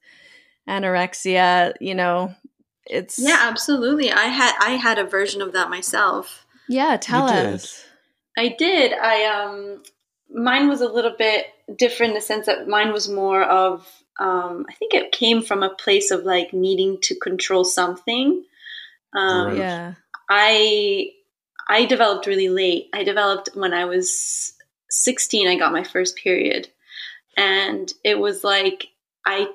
anorexia, 0.68 1.72
you 1.80 1.94
know. 1.94 2.34
It's 2.86 3.18
Yeah, 3.18 3.38
absolutely. 3.40 4.12
I 4.12 4.24
had 4.24 4.54
I 4.60 4.72
had 4.72 4.98
a 4.98 5.04
version 5.04 5.42
of 5.42 5.52
that 5.52 5.70
myself. 5.70 6.46
Yeah, 6.68 6.96
tell 6.96 7.28
you 7.28 7.34
us. 7.34 7.84
Did. 8.36 8.44
I 8.44 8.56
did. 8.56 8.92
I 8.92 9.24
um 9.24 9.82
mine 10.30 10.68
was 10.68 10.80
a 10.80 10.88
little 10.88 11.14
bit 11.16 11.46
different 11.76 12.10
in 12.10 12.14
the 12.14 12.20
sense 12.20 12.46
that 12.46 12.68
mine 12.68 12.92
was 12.92 13.08
more 13.08 13.42
of 13.42 13.86
um 14.18 14.66
I 14.68 14.74
think 14.74 14.94
it 14.94 15.12
came 15.12 15.42
from 15.42 15.62
a 15.62 15.74
place 15.74 16.10
of 16.10 16.24
like 16.24 16.52
needing 16.52 16.98
to 17.02 17.14
control 17.14 17.64
something. 17.64 18.44
Um 19.14 19.56
yeah. 19.56 19.94
I 20.28 21.10
I 21.68 21.84
developed 21.84 22.26
really 22.26 22.48
late. 22.48 22.88
I 22.92 23.04
developed 23.04 23.50
when 23.54 23.72
I 23.72 23.84
was 23.84 24.54
16, 24.90 25.48
I 25.48 25.56
got 25.56 25.72
my 25.72 25.84
first 25.84 26.16
period. 26.16 26.68
And 27.36 27.92
it 28.04 28.18
was 28.18 28.44
like 28.44 28.88
I 29.24 29.48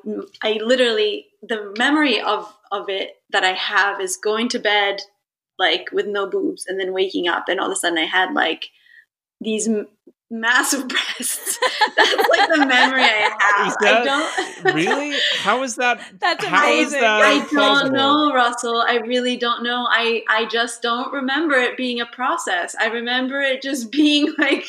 I 0.43 0.60
literally 0.63 1.28
the 1.41 1.74
memory 1.78 2.22
of 2.22 2.52
of 2.72 2.89
it 2.89 3.15
that 3.32 3.43
I 3.43 3.54
have 3.54 4.02
is 4.02 4.17
going 4.17 4.50
to 4.50 4.60
bed 4.60 5.02
like 5.60 5.89
with 5.91 6.08
no 6.08 6.30
boobs 6.30 6.65
and 6.67 6.80
then 6.80 6.93
waking 6.93 7.28
up 7.28 7.46
and 7.48 7.60
all 7.60 7.67
of 7.67 7.74
a 7.74 7.76
sudden 7.76 7.98
I 7.98 8.06
had 8.06 8.34
like 8.34 8.65
these 9.41 9.70
massive 10.30 10.88
breasts. 10.88 11.60
That's 11.96 12.30
like 12.30 12.50
the 12.50 12.66
memory 12.66 13.02
I 13.02 13.36
have. 13.40 13.76
That, 13.82 14.02
I 14.02 14.63
don't 14.63 14.76
really. 14.76 15.18
How 15.40 15.63
is 15.63 15.76
that? 15.76 16.02
That's 16.20 16.46
amazing. 16.46 17.02
That 17.02 17.22
I 17.22 17.38
don't 17.40 17.50
plausible? 17.50 17.92
know, 17.92 18.34
Russell. 18.34 18.84
I 18.88 18.98
really 18.98 19.38
don't 19.38 19.63
know. 19.63 19.86
I 19.90 20.24
I 20.30 20.46
just 20.46 20.82
don't 20.82 21.12
remember 21.13 21.56
it 21.56 21.78
being 21.78 22.02
a 22.02 22.06
process. 22.06 22.76
I 22.80 22.88
remember 22.88 23.40
it 23.42 23.62
just 23.62 23.92
being 23.98 24.34
like 24.38 24.66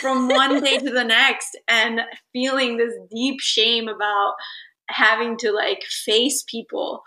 from 0.00 0.28
one 0.28 0.62
day 0.62 0.78
to 0.78 0.90
the 0.90 1.04
next 1.04 1.56
and 1.66 2.00
feeling 2.32 2.76
this 2.76 2.94
deep 3.10 3.40
shame 3.40 3.88
about 3.88 4.34
having 4.88 5.36
to 5.38 5.52
like 5.52 5.82
face 5.84 6.44
people. 6.46 7.02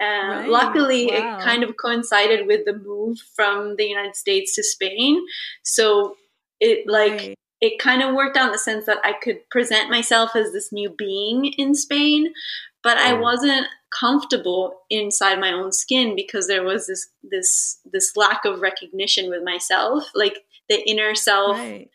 And 0.00 0.40
right. 0.40 0.48
luckily, 0.48 1.06
wow. 1.06 1.38
it 1.38 1.44
kind 1.44 1.62
of 1.62 1.76
coincided 1.80 2.48
with 2.48 2.64
the 2.64 2.76
move 2.76 3.18
from 3.36 3.76
the 3.76 3.84
United 3.84 4.16
States 4.16 4.56
to 4.56 4.64
Spain. 4.64 5.24
So 5.62 6.16
it 6.58 6.88
like 6.88 7.12
right 7.12 7.36
it 7.64 7.78
kind 7.78 8.02
of 8.02 8.14
worked 8.14 8.36
out 8.36 8.48
in 8.48 8.52
the 8.52 8.58
sense 8.58 8.84
that 8.84 8.98
I 9.02 9.14
could 9.14 9.48
present 9.48 9.88
myself 9.88 10.36
as 10.36 10.52
this 10.52 10.70
new 10.70 10.90
being 10.90 11.46
in 11.46 11.74
Spain, 11.74 12.34
but 12.82 12.98
I 12.98 13.12
oh. 13.12 13.20
wasn't 13.20 13.66
comfortable 13.98 14.82
inside 14.90 15.40
my 15.40 15.50
own 15.50 15.72
skin 15.72 16.14
because 16.14 16.46
there 16.46 16.62
was 16.62 16.86
this 16.86 17.08
this 17.22 17.80
this 17.90 18.18
lack 18.18 18.44
of 18.44 18.60
recognition 18.60 19.30
with 19.30 19.42
myself, 19.42 20.10
like 20.14 20.40
the 20.68 20.86
inner 20.86 21.14
self, 21.14 21.56
right. 21.56 21.88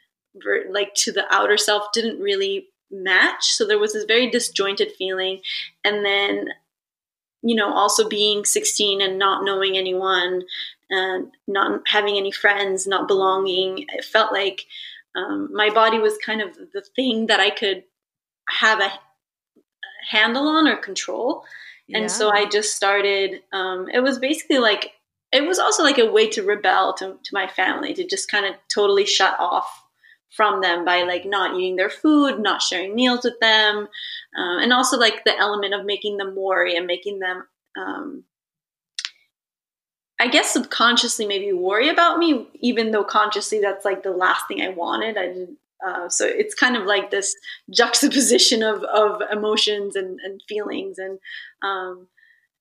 like 0.72 0.96
to 0.96 1.12
the 1.12 1.32
outer 1.32 1.58
self, 1.58 1.92
didn't 1.94 2.20
really 2.20 2.70
match. 2.90 3.46
So 3.52 3.68
there 3.68 3.78
was 3.78 3.94
this 3.94 4.06
very 4.06 4.28
disjointed 4.28 4.94
feeling, 4.98 5.42
and 5.86 6.04
then 6.04 6.48
you 7.44 7.56
know 7.56 7.72
also 7.72 8.10
being 8.10 8.44
16 8.44 9.02
and 9.02 9.20
not 9.20 9.46
knowing 9.46 9.78
anyone 9.78 10.42
and 10.90 11.28
not 11.48 11.82
having 11.86 12.18
any 12.18 12.32
friends 12.32 12.88
not 12.88 13.08
belonging 13.08 13.86
it 13.94 14.04
felt 14.04 14.34
like 14.34 14.64
um, 15.16 15.50
my 15.54 15.70
body 15.70 16.00
was 16.00 16.18
kind 16.18 16.42
of 16.42 16.56
the 16.74 16.84
thing 16.96 17.28
that 17.28 17.40
I 17.40 17.50
could 17.50 17.84
have 18.50 18.80
a 18.80 18.92
handle 20.10 20.48
on 20.48 20.68
or 20.68 20.78
control. 20.78 21.44
And 21.94 22.04
yeah. 22.04 22.08
so 22.08 22.30
I 22.30 22.46
just 22.46 22.76
started, 22.76 23.42
um, 23.52 23.88
it 23.92 24.02
was 24.02 24.20
basically 24.20 24.60
like, 24.60 24.92
it 25.32 25.46
was 25.46 25.60
also 25.60 25.84
like 25.84 25.98
a 25.98 26.12
way 26.12 26.30
to 26.30 26.44
rebel 26.44 26.94
to, 26.96 27.18
to 27.24 27.30
my 27.34 27.48
family, 27.48 27.94
to 27.94 28.08
just 28.08 28.30
kind 28.30 28.46
of 28.46 28.56
totally 28.74 29.06
shut 29.06 29.36
off 29.40 29.84
from 30.30 30.62
them 30.62 30.86
by 30.86 31.02
like 31.04 31.26
not 31.26 31.56
eating 31.56 31.76
their 31.76 31.90
food, 31.90 32.40
not 32.40 32.62
sharing 32.62 32.96
meals 32.96 33.24
with 33.24 33.40
them, 33.40 33.88
uh, 34.38 34.60
and 34.60 34.72
also 34.72 34.98
like 34.98 35.24
the 35.24 35.38
element 35.38 35.74
of 35.74 35.86
making 35.86 36.18
them 36.18 36.36
worry 36.36 36.76
and 36.76 36.86
making 36.86 37.20
them 37.20 37.44
um, 37.80 38.24
I 40.20 40.28
guess 40.28 40.52
subconsciously 40.52 41.26
maybe 41.26 41.54
worry 41.54 41.90
about 41.90 42.18
me, 42.18 42.48
even 42.60 42.92
though 42.92 43.06
consciously 43.06 43.62
that's 43.62 43.86
like 43.86 44.04
the 44.04 44.12
last 44.12 44.48
thing 44.48 44.62
I 44.62 44.70
wanted. 44.70 45.18
I 45.18 45.28
didn't. 45.28 45.58
Uh, 45.86 46.10
so 46.10 46.26
it's 46.26 46.54
kind 46.54 46.76
of 46.76 46.84
like 46.84 47.10
this 47.10 47.34
juxtaposition 47.74 48.62
of, 48.64 48.84
of 48.84 49.22
emotions 49.32 49.96
and, 49.96 50.20
and 50.20 50.42
feelings. 50.48 50.98
And 50.98 51.20
um, 51.64 52.08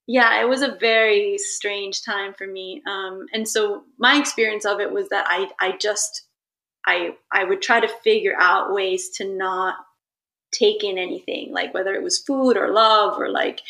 yeah, 0.07 0.41
it 0.41 0.49
was 0.49 0.63
a 0.63 0.77
very 0.77 1.37
strange 1.37 2.05
time 2.05 2.33
for 2.33 2.47
me. 2.47 2.81
Um, 2.87 3.27
and 3.33 3.49
so 3.49 3.83
my 3.99 4.17
experience 4.19 4.65
of 4.65 4.79
it 4.79 4.93
was 4.93 5.09
that 5.09 5.27
I, 5.29 5.51
I 5.61 5.77
just, 5.77 6.23
I, 6.87 7.17
I 7.33 7.43
would 7.43 7.61
try 7.61 7.81
to 7.81 7.89
figure 7.89 8.37
out 8.39 8.73
ways 8.73 9.11
to 9.17 9.25
not 9.25 9.75
take 10.53 10.83
in 10.83 10.97
anything 10.99 11.53
like 11.53 11.75
whether 11.75 11.95
it 11.95 12.03
was 12.03 12.19
food 12.19 12.57
or 12.57 12.71
love 12.71 13.19
or 13.19 13.29
like 13.29 13.61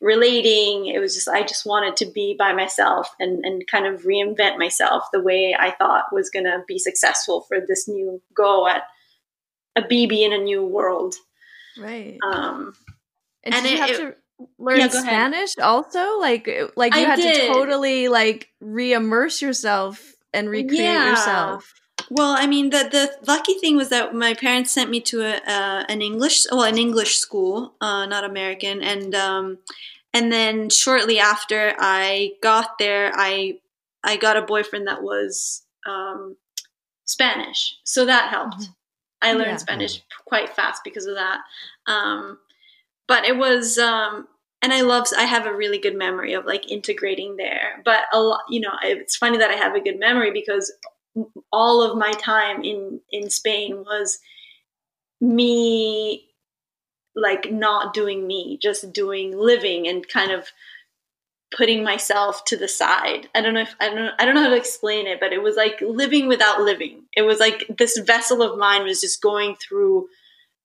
relating 0.00 0.86
it 0.86 1.00
was 1.00 1.14
just 1.14 1.28
i 1.28 1.42
just 1.42 1.66
wanted 1.66 1.96
to 1.96 2.06
be 2.06 2.34
by 2.38 2.52
myself 2.52 3.12
and 3.18 3.44
and 3.44 3.66
kind 3.66 3.86
of 3.86 4.02
reinvent 4.02 4.56
myself 4.58 5.04
the 5.12 5.20
way 5.20 5.56
i 5.58 5.70
thought 5.72 6.04
was 6.12 6.30
going 6.30 6.44
to 6.44 6.62
be 6.68 6.78
successful 6.78 7.40
for 7.48 7.58
this 7.60 7.88
new 7.88 8.22
go 8.34 8.68
at 8.68 8.82
a 9.76 9.82
Bibi 9.86 10.24
in 10.24 10.32
a 10.32 10.38
new 10.38 10.64
world 10.66 11.14
Right. 11.80 12.18
Um, 12.26 12.72
and, 13.44 13.54
and 13.54 13.62
did 13.64 13.72
you 13.72 13.78
have 13.78 13.90
it- 13.90 13.96
to 13.98 14.14
learn 14.58 14.78
Yeah, 14.78 14.88
go 14.88 14.98
ahead. 14.98 15.04
Spanish 15.04 15.58
also? 15.58 16.18
Like, 16.18 16.48
like 16.76 16.92
you 16.94 17.00
I 17.02 17.04
had 17.04 17.16
to 17.20 17.46
totally 17.48 18.08
like 18.08 18.48
re-immerse 18.60 19.40
yourself 19.40 20.12
and 20.34 20.48
recreate 20.50 20.82
Yeah. 20.82 21.10
yourself. 21.10 21.72
Well, 22.10 22.34
I 22.38 22.46
mean, 22.46 22.70
the 22.70 22.88
the 22.90 23.16
lucky 23.26 23.54
thing 23.54 23.76
was 23.76 23.90
that 23.90 24.14
my 24.14 24.32
parents 24.34 24.70
sent 24.72 24.90
me 24.90 25.00
to 25.02 25.22
a 25.22 25.34
uh, 25.46 25.84
an 25.88 26.00
English, 26.00 26.46
well, 26.50 26.62
an 26.64 26.78
English 26.78 27.18
school, 27.18 27.74
uh, 27.80 28.06
not 28.06 28.24
American, 28.24 28.82
and 28.82 29.14
um, 29.14 29.58
and 30.14 30.32
then 30.32 30.70
shortly 30.70 31.18
after 31.18 31.74
I 31.78 32.32
got 32.42 32.78
there, 32.78 33.12
I 33.14 33.58
I 34.02 34.16
got 34.16 34.36
a 34.38 34.42
boyfriend 34.42 34.86
that 34.86 35.02
was 35.02 35.64
um, 35.86 36.36
Spanish, 37.06 37.76
so 37.84 38.06
that 38.06 38.30
helped. 38.30 38.58
Mhm. 38.58 38.74
I 39.22 39.32
learned 39.34 39.50
Yeah. 39.52 39.56
Spanish 39.58 40.02
quite 40.26 40.50
fast 40.56 40.84
because 40.84 41.06
of 41.06 41.16
that. 41.16 41.40
Um, 41.86 42.38
but 43.08 43.24
it 43.24 43.36
was, 43.38 43.78
um, 43.78 44.28
and 44.62 44.72
I 44.72 44.82
love. 44.82 45.06
I 45.16 45.24
have 45.24 45.46
a 45.46 45.54
really 45.56 45.78
good 45.78 45.96
memory 45.96 46.34
of 46.34 46.46
like 46.46 46.70
integrating 46.70 47.36
there. 47.36 47.82
But 47.84 48.04
a 48.12 48.20
lot, 48.20 48.42
you 48.50 48.60
know, 48.60 48.72
it's 48.82 49.16
funny 49.16 49.38
that 49.38 49.50
I 49.50 49.54
have 49.56 49.74
a 49.74 49.80
good 49.80 49.98
memory 49.98 50.30
because 50.32 50.72
all 51.52 51.82
of 51.82 51.98
my 51.98 52.12
time 52.12 52.62
in 52.62 53.00
in 53.10 53.30
Spain 53.30 53.84
was 53.84 54.18
me 55.20 56.28
like 57.14 57.50
not 57.50 57.94
doing 57.94 58.26
me, 58.26 58.58
just 58.62 58.92
doing 58.92 59.36
living 59.36 59.88
and 59.88 60.08
kind 60.08 60.30
of 60.30 60.48
putting 61.56 61.82
myself 61.82 62.44
to 62.44 62.56
the 62.56 62.68
side. 62.68 63.28
I 63.34 63.40
don't 63.40 63.54
know 63.54 63.62
if 63.62 63.74
I 63.80 63.88
don't 63.88 64.12
I 64.18 64.24
don't 64.24 64.34
know 64.34 64.42
how 64.44 64.50
to 64.50 64.56
explain 64.56 65.06
it, 65.06 65.20
but 65.20 65.32
it 65.32 65.42
was 65.42 65.56
like 65.56 65.80
living 65.80 66.28
without 66.28 66.62
living. 66.62 67.04
It 67.16 67.22
was 67.22 67.40
like 67.40 67.64
this 67.76 67.98
vessel 67.98 68.42
of 68.42 68.58
mine 68.58 68.84
was 68.84 69.00
just 69.00 69.22
going 69.22 69.56
through 69.56 70.08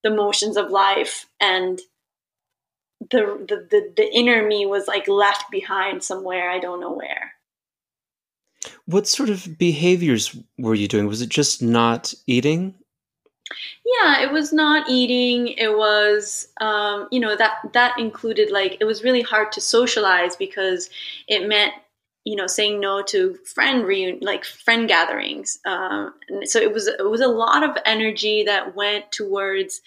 the 0.04 0.10
motions 0.10 0.58
of 0.58 0.70
life 0.70 1.28
and 1.40 1.80
the 3.12 3.46
the 3.48 3.68
the, 3.70 3.94
the 3.96 4.14
inner 4.14 4.46
me 4.46 4.66
was 4.66 4.88
like 4.88 5.08
left 5.08 5.50
behind 5.52 6.04
somewhere 6.04 6.50
I 6.50 6.60
don't 6.60 6.82
know 6.82 6.94
where. 6.94 7.33
What 8.86 9.08
sort 9.08 9.30
of 9.30 9.58
behaviors 9.58 10.38
were 10.58 10.76
you 10.76 10.88
doing? 10.88 11.08
Was 11.08 11.22
it 11.22 11.30
just 11.30 11.62
not 11.62 12.14
eating? 12.28 12.76
Yeah, 13.86 14.22
it 14.22 14.32
was 14.32 14.54
not 14.54 14.90
eating. 14.90 15.50
It 15.50 15.78
was, 15.78 16.48
um, 16.62 17.08
you 17.12 17.20
know, 17.20 17.36
that 17.36 17.58
that 17.74 18.00
included 18.00 18.52
like 18.52 18.78
it 18.80 18.86
was 18.86 19.04
really 19.04 19.22
hard 19.22 19.52
to 19.54 19.62
socialize 19.62 20.36
because 20.36 20.90
it 21.28 21.48
meant, 21.48 21.74
you 22.24 22.36
know, 22.36 22.48
saying 22.48 22.80
no 22.80 23.02
to 23.04 23.38
friend 23.46 23.84
reun 23.84 24.20
like 24.22 24.46
friend 24.46 24.88
gatherings. 24.88 25.60
Um, 25.66 26.14
so 26.44 26.60
it 26.60 26.74
was 26.74 26.88
it 26.88 27.10
was 27.10 27.22
a 27.22 27.28
lot 27.28 27.64
of 27.64 27.78
energy 27.86 28.44
that 28.44 28.76
went 28.76 29.12
towards 29.12 29.82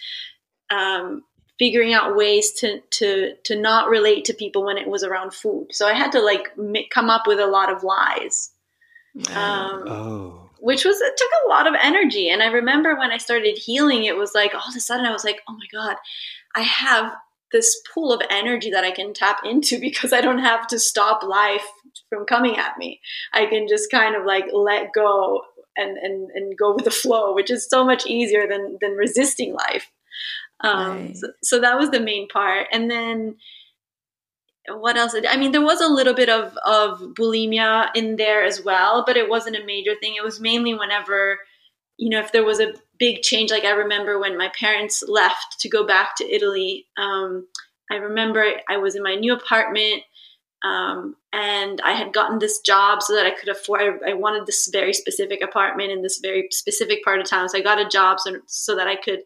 um, 0.69 1.23
figuring 1.59 1.93
out 1.93 2.15
ways 2.15 2.51
to 2.53 2.81
to 2.91 3.33
to 3.43 3.59
not 3.59 3.89
relate 3.89 4.25
to 4.25 4.33
people 4.33 4.63
when 4.63 4.77
it 4.77 4.87
was 4.87 5.03
around 5.03 5.33
food. 5.33 5.67
So 5.71 5.87
I 5.87 5.93
had 5.93 6.11
to 6.11 6.21
like 6.21 6.49
come 6.91 7.09
up 7.09 7.27
with 7.27 7.39
a 7.39 7.47
lot 7.47 7.71
of 7.71 7.83
lies. 7.83 8.51
Um, 9.35 9.83
Oh. 9.87 10.49
which 10.59 10.85
was 10.85 10.99
it 11.01 11.13
took 11.17 11.31
a 11.45 11.49
lot 11.49 11.67
of 11.67 11.73
energy 11.81 12.29
and 12.29 12.41
i 12.43 12.47
remember 12.47 12.95
when 12.95 13.11
i 13.11 13.17
started 13.17 13.57
healing 13.57 14.05
it 14.05 14.17
was 14.17 14.33
like 14.35 14.53
all 14.53 14.69
of 14.69 14.75
a 14.75 14.79
sudden 14.79 15.05
i 15.05 15.11
was 15.11 15.23
like 15.23 15.41
oh 15.47 15.53
my 15.53 15.67
god 15.71 15.95
i 16.55 16.61
have 16.61 17.13
this 17.51 17.81
pool 17.93 18.11
of 18.13 18.21
energy 18.29 18.69
that 18.71 18.83
i 18.83 18.91
can 18.91 19.13
tap 19.13 19.39
into 19.45 19.79
because 19.87 20.13
i 20.13 20.21
don't 20.21 20.39
have 20.39 20.67
to 20.67 20.77
stop 20.79 21.23
life 21.23 21.65
from 22.09 22.25
coming 22.25 22.57
at 22.57 22.77
me 22.77 22.99
i 23.33 23.45
can 23.45 23.67
just 23.67 23.89
kind 23.91 24.15
of 24.15 24.25
like 24.25 24.45
let 24.53 24.91
go 24.93 25.41
and 25.75 25.97
and, 25.97 26.29
and 26.35 26.57
go 26.57 26.73
with 26.75 26.85
the 26.85 26.91
flow 26.91 27.33
which 27.33 27.49
is 27.51 27.67
so 27.69 27.83
much 27.85 28.05
easier 28.05 28.47
than 28.47 28.77
than 28.81 28.91
resisting 28.91 29.53
life 29.53 29.91
um 30.61 30.97
Right. 31.07 31.17
so, 31.17 31.27
so 31.43 31.59
that 31.61 31.77
was 31.77 31.91
the 31.91 31.99
main 31.99 32.27
part 32.27 32.67
and 32.71 32.89
then 32.89 33.35
what 34.69 34.97
else? 34.97 35.15
I 35.27 35.37
mean, 35.37 35.51
there 35.51 35.61
was 35.61 35.81
a 35.81 35.87
little 35.87 36.13
bit 36.13 36.29
of, 36.29 36.57
of 36.65 36.99
bulimia 37.13 37.89
in 37.95 38.15
there 38.17 38.43
as 38.43 38.63
well, 38.63 39.03
but 39.05 39.17
it 39.17 39.29
wasn't 39.29 39.55
a 39.55 39.65
major 39.65 39.95
thing. 40.01 40.15
It 40.15 40.23
was 40.23 40.39
mainly 40.39 40.73
whenever, 40.73 41.39
you 41.97 42.09
know, 42.09 42.19
if 42.19 42.31
there 42.31 42.43
was 42.43 42.59
a 42.59 42.73
big 42.99 43.21
change. 43.21 43.51
Like 43.51 43.63
I 43.63 43.71
remember 43.71 44.19
when 44.19 44.37
my 44.37 44.51
parents 44.59 45.03
left 45.07 45.59
to 45.61 45.69
go 45.69 45.85
back 45.85 46.15
to 46.17 46.29
Italy. 46.29 46.87
Um, 46.97 47.47
I 47.91 47.95
remember 47.95 48.43
I 48.69 48.77
was 48.77 48.95
in 48.95 49.03
my 49.03 49.15
new 49.15 49.33
apartment 49.33 50.03
um, 50.63 51.15
and 51.31 51.79
I 51.81 51.93
had 51.93 52.13
gotten 52.13 52.39
this 52.39 52.59
job 52.59 53.01
so 53.01 53.15
that 53.15 53.25
I 53.25 53.31
could 53.31 53.49
afford. 53.49 54.01
I, 54.05 54.11
I 54.11 54.13
wanted 54.15 54.45
this 54.45 54.67
very 54.71 54.93
specific 54.93 55.41
apartment 55.41 55.91
in 55.91 56.01
this 56.01 56.19
very 56.21 56.47
specific 56.51 57.03
part 57.03 57.21
of 57.21 57.29
town. 57.29 57.47
So 57.47 57.57
I 57.57 57.61
got 57.61 57.79
a 57.79 57.87
job 57.87 58.19
so, 58.19 58.37
so 58.47 58.75
that 58.75 58.87
I 58.87 58.95
could 58.95 59.21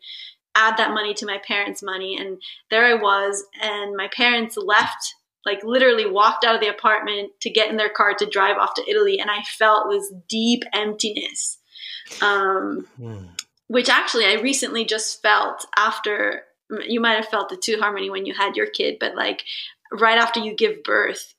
add 0.56 0.78
that 0.78 0.94
money 0.94 1.14
to 1.16 1.26
my 1.26 1.40
parents' 1.48 1.82
money. 1.82 2.18
And 2.18 2.42
there 2.70 2.86
I 2.86 2.96
was, 2.96 3.44
and 3.62 3.96
my 3.96 4.10
parents 4.16 4.58
left 4.58 5.16
like 5.46 5.64
literally 5.64 6.06
walked 6.10 6.44
out 6.46 6.56
of 6.56 6.62
the 6.62 6.68
apartment 6.70 7.32
to 7.42 7.50
get 7.50 7.70
in 7.70 7.78
their 7.78 7.90
car 7.90 8.14
to 8.14 8.26
drive 8.26 8.58
off 8.58 8.74
to 8.76 8.90
Italy 8.90 9.20
and 9.20 9.30
I 9.32 9.42
felt 9.58 9.90
this 9.90 10.12
deep 10.30 10.64
emptiness 10.74 11.58
um, 12.22 12.88
Hmm. 12.98 13.26
which 13.68 13.90
actually 13.90 14.26
I 14.26 14.34
recently 14.42 14.86
just 14.86 15.22
felt 15.22 15.66
after 15.78 16.44
you 16.88 17.02
might 17.02 17.16
have 17.16 17.28
felt 17.28 17.52
it 17.52 17.62
too 17.62 17.78
Harmony 17.80 18.10
when 18.10 18.26
you 18.26 18.34
had 18.34 18.56
your 18.56 18.68
kid 18.68 18.98
but 19.00 19.16
like 19.16 19.44
right 19.92 20.18
after 20.18 20.40
you 20.40 20.54
give 20.56 20.84
birth 20.84 21.34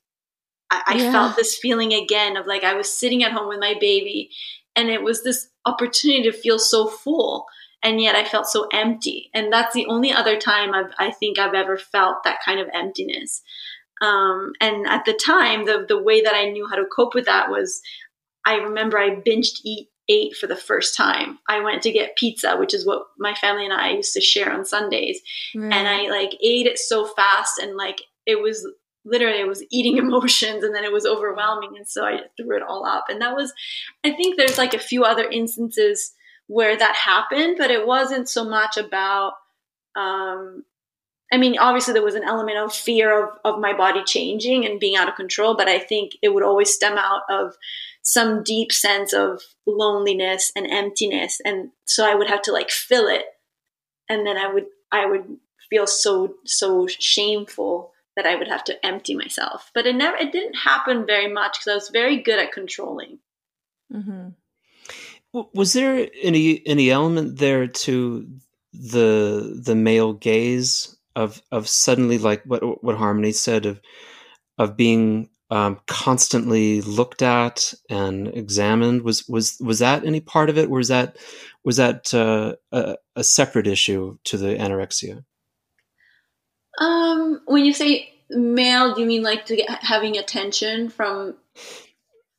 I, 0.69 0.83
I 0.87 0.95
Yeah. 0.95 1.11
felt 1.11 1.35
this 1.35 1.57
feeling 1.57 1.93
again 1.93 2.37
of 2.37 2.45
like 2.45 2.63
I 2.63 2.73
was 2.73 2.91
sitting 2.91 3.23
at 3.23 3.31
home 3.31 3.47
with 3.47 3.59
my 3.59 3.75
baby 3.79 4.29
and 4.75 4.89
it 4.89 5.01
was 5.03 5.23
this 5.23 5.47
opportunity 5.65 6.23
to 6.23 6.31
feel 6.37 6.59
so 6.59 6.87
full 6.87 7.45
and 7.83 8.01
yet 8.01 8.15
I 8.15 8.25
felt 8.25 8.47
so 8.47 8.67
empty 8.73 9.29
and 9.33 9.51
that's 9.51 9.73
the 9.73 9.85
only 9.87 10.11
other 10.11 10.37
time 10.37 10.73
I've, 10.73 10.91
I 10.97 11.11
think 11.11 11.37
I've 11.39 11.53
ever 11.53 11.77
felt 11.77 12.23
that 12.23 12.39
kind 12.45 12.59
of 12.59 12.67
emptiness 12.73 13.41
um, 14.03 14.53
and 14.59 14.85
at 14.87 15.05
the 15.05 15.13
time, 15.13 15.65
the 15.65 15.85
the 15.87 16.01
way 16.01 16.21
that 16.21 16.35
I 16.35 16.49
knew 16.49 16.67
how 16.67 16.75
to 16.75 16.85
cope 16.85 17.15
with 17.15 17.25
that 17.25 17.49
was, 17.49 17.81
I 18.45 18.55
remember 18.55 18.97
I 18.97 19.11
binged 19.11 19.61
eat 19.63 19.89
ate 20.09 20.35
for 20.35 20.47
the 20.47 20.55
first 20.55 20.97
time. 20.97 21.39
I 21.47 21.61
went 21.61 21.81
to 21.83 21.91
get 21.91 22.17
pizza, 22.17 22.57
which 22.57 22.73
is 22.73 22.85
what 22.85 23.03
my 23.17 23.33
family 23.35 23.63
and 23.63 23.73
I 23.73 23.91
used 23.91 24.13
to 24.13 24.21
share 24.21 24.51
on 24.51 24.65
Sundays, 24.65 25.21
and 25.71 25.87
I 25.87 26.09
like 26.09 26.35
ate 26.43 26.67
it 26.67 26.77
so 26.77 27.05
fast 27.05 27.59
and 27.59 27.77
like 27.77 28.01
it 28.25 28.41
was 28.41 28.67
literally 29.05 29.41
I 29.41 29.45
was 29.45 29.63
eating 29.71 29.97
emotions 30.05 30.63
and 30.63 30.75
then 30.75 30.83
it 30.83 30.91
was 30.91 31.05
overwhelming 31.05 31.77
and 31.77 31.87
so 31.87 32.05
I 32.05 32.21
threw 32.37 32.57
it 32.57 32.63
all 32.63 32.85
up. 32.85 33.05
And 33.09 33.21
that 33.21 33.35
was 33.35 33.53
I 34.03 34.11
think 34.11 34.35
there's 34.35 34.57
like 34.57 34.73
a 34.73 34.79
few 34.79 35.03
other 35.03 35.29
instances 35.29 36.13
where 36.47 36.77
that 36.77 36.95
happened, 36.95 37.55
but 37.57 37.71
it 37.71 37.87
wasn't 37.87 38.27
so 38.27 38.43
much 38.43 38.75
about 38.75 39.33
um 39.95 40.65
I 41.33 41.37
mean, 41.37 41.57
obviously 41.57 41.93
there 41.93 42.03
was 42.03 42.13
an 42.13 42.23
element 42.23 42.59
of 42.59 42.71
fear 42.71 43.23
of, 43.23 43.39
of 43.43 43.59
my 43.59 43.75
body 43.75 44.03
changing 44.05 44.67
and 44.67 44.79
being 44.79 44.95
out 44.95 45.09
of 45.09 45.15
control, 45.15 45.55
but 45.57 45.67
I 45.67 45.79
think 45.79 46.11
it 46.21 46.29
would 46.29 46.43
always 46.43 46.71
stem 46.71 46.95
out 46.95 47.23
of 47.27 47.55
some 48.03 48.43
deep 48.43 48.71
sense 48.71 49.13
of 49.13 49.41
loneliness 49.65 50.51
and 50.55 50.67
emptiness. 50.69 51.41
And 51.43 51.71
so 51.85 52.05
I 52.05 52.13
would 52.13 52.27
have 52.27 52.43
to 52.43 52.51
like 52.51 52.69
fill 52.69 53.07
it. 53.07 53.25
And 54.07 54.27
then 54.27 54.37
I 54.37 54.53
would, 54.53 54.65
I 54.91 55.07
would 55.07 55.37
feel 55.71 55.87
so, 55.87 56.35
so 56.45 56.85
shameful 56.87 57.93
that 58.15 58.27
I 58.27 58.35
would 58.35 58.47
have 58.47 58.63
to 58.65 58.85
empty 58.85 59.15
myself. 59.15 59.71
But 59.73 59.87
it 59.87 59.95
never, 59.95 60.15
it 60.17 60.31
didn't 60.31 60.53
happen 60.53 61.07
very 61.07 61.33
much 61.33 61.57
because 61.57 61.71
I 61.71 61.73
was 61.73 61.89
very 61.89 62.21
good 62.21 62.37
at 62.37 62.51
controlling. 62.51 63.17
Mm-hmm. 63.91 64.29
Was 65.55 65.73
there 65.73 66.09
any 66.21 66.61
any 66.67 66.91
element 66.91 67.39
there 67.39 67.65
to 67.65 68.27
the 68.71 69.59
the 69.65 69.73
male 69.73 70.13
gaze 70.13 70.95
of 71.15 71.41
of 71.51 71.67
suddenly 71.67 72.17
like 72.17 72.43
what 72.43 72.83
what 72.83 72.97
Harmony 72.97 73.31
said 73.31 73.65
of 73.65 73.79
of 74.57 74.77
being 74.77 75.29
um, 75.49 75.79
constantly 75.85 76.81
looked 76.81 77.21
at 77.21 77.73
and 77.89 78.27
examined 78.29 79.03
was 79.03 79.27
was 79.27 79.57
was 79.59 79.79
that 79.79 80.03
any 80.03 80.19
part 80.19 80.49
of 80.49 80.57
it 80.57 80.65
or 80.67 80.77
was 80.77 80.87
that 80.87 81.17
was 81.63 81.77
that 81.77 82.13
uh, 82.13 82.55
a, 82.71 82.97
a 83.15 83.23
separate 83.23 83.67
issue 83.67 84.17
to 84.23 84.37
the 84.37 84.55
anorexia? 84.55 85.23
Um, 86.79 87.41
when 87.45 87.65
you 87.65 87.73
say 87.73 88.13
male, 88.31 88.95
do 88.95 89.01
you 89.01 89.07
mean 89.07 89.21
like 89.21 89.45
to 89.45 89.55
get 89.55 89.69
having 89.69 90.17
attention 90.17 90.89
from 90.89 91.35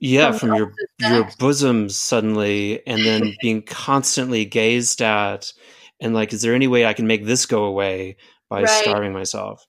Yeah, 0.01 0.33
From 0.33 0.51
from 0.51 0.57
your 0.57 0.73
your 0.99 1.29
bosom 1.39 1.89
suddenly, 1.89 2.85
and 2.87 3.05
then 3.05 3.37
being 3.41 3.63
constantly 3.63 4.45
gazed 4.45 5.03
at, 5.03 5.53
and 6.01 6.15
like, 6.15 6.33
is 6.33 6.43
there 6.43 6.55
any 6.55 6.67
way 6.67 6.85
I 6.85 6.95
can 6.95 7.07
make 7.07 7.25
this 7.25 7.47
go 7.47 7.65
away 7.65 8.17
by 8.49 8.63
Right. 8.63 8.69
starving 8.69 9.13
myself? 9.13 9.67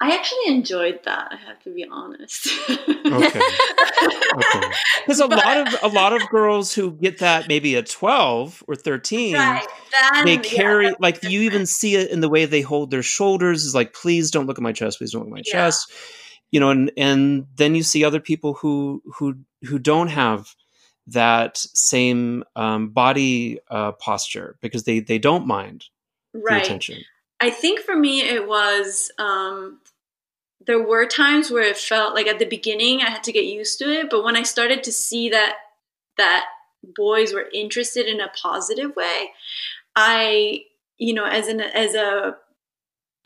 I 0.00 0.14
actually 0.14 0.54
enjoyed 0.54 1.00
that. 1.04 1.28
I 1.32 1.36
have 1.36 1.62
to 1.64 1.70
be 1.70 1.86
honest. 1.90 2.48
Okay. 3.06 3.40
Okay. 4.34 4.60
Because 5.06 5.20
a 5.20 5.26
lot 5.26 5.56
of 5.58 5.76
a 5.82 5.88
lot 5.88 6.12
of 6.14 6.28
girls 6.30 6.74
who 6.74 6.92
get 6.92 7.18
that 7.18 7.46
maybe 7.46 7.76
at 7.76 7.88
twelve 7.88 8.62
or 8.66 8.74
thirteen, 8.74 9.34
right. 9.34 9.66
Then, 10.14 10.24
they 10.24 10.38
carry 10.38 10.86
that's 10.86 11.00
like 11.00 11.22
you 11.22 11.42
even 11.42 11.66
see 11.66 11.94
it 11.96 12.10
in 12.10 12.20
the 12.20 12.28
way 12.28 12.46
they 12.46 12.62
hold 12.62 12.90
their 12.90 13.02
shoulders. 13.02 13.64
Is 13.64 13.74
like, 13.74 13.92
please 13.92 14.30
don't 14.30 14.46
look 14.46 14.58
at 14.58 14.62
my 14.62 14.72
chest. 14.72 14.98
Please 14.98 15.12
don't 15.12 15.20
look 15.22 15.28
at 15.28 15.32
my 15.34 15.42
Yeah. 15.46 15.52
chest. 15.52 15.92
You 16.50 16.60
know, 16.60 16.70
and 16.70 16.90
and 16.96 17.46
then 17.56 17.74
you 17.74 17.82
see 17.82 18.04
other 18.04 18.20
people 18.20 18.54
who 18.54 19.02
who 19.16 19.36
who 19.62 19.78
don't 19.78 20.08
have 20.08 20.54
that 21.08 21.58
same 21.58 22.44
um, 22.56 22.88
body 22.90 23.58
uh, 23.70 23.92
posture 23.92 24.56
because 24.60 24.84
they 24.84 25.00
they 25.00 25.18
don't 25.18 25.46
mind 25.46 25.84
the 26.32 26.40
attention. 26.56 27.04
I 27.44 27.50
think 27.50 27.80
for 27.80 27.94
me 27.94 28.22
it 28.22 28.48
was 28.48 29.12
um, 29.18 29.80
there 30.66 30.82
were 30.82 31.04
times 31.04 31.50
where 31.50 31.68
it 31.68 31.76
felt 31.76 32.14
like 32.14 32.26
at 32.26 32.38
the 32.38 32.46
beginning 32.46 33.02
I 33.02 33.10
had 33.10 33.22
to 33.24 33.32
get 33.32 33.44
used 33.44 33.78
to 33.80 33.84
it, 33.84 34.08
but 34.08 34.24
when 34.24 34.34
I 34.34 34.44
started 34.44 34.82
to 34.84 34.92
see 34.92 35.28
that 35.28 35.56
that 36.16 36.46
boys 36.96 37.34
were 37.34 37.50
interested 37.52 38.06
in 38.06 38.18
a 38.18 38.32
positive 38.40 38.96
way, 38.96 39.32
I 39.94 40.60
you 40.96 41.12
know 41.12 41.26
as 41.26 41.48
an 41.48 41.60
as 41.60 41.94
a 41.94 42.36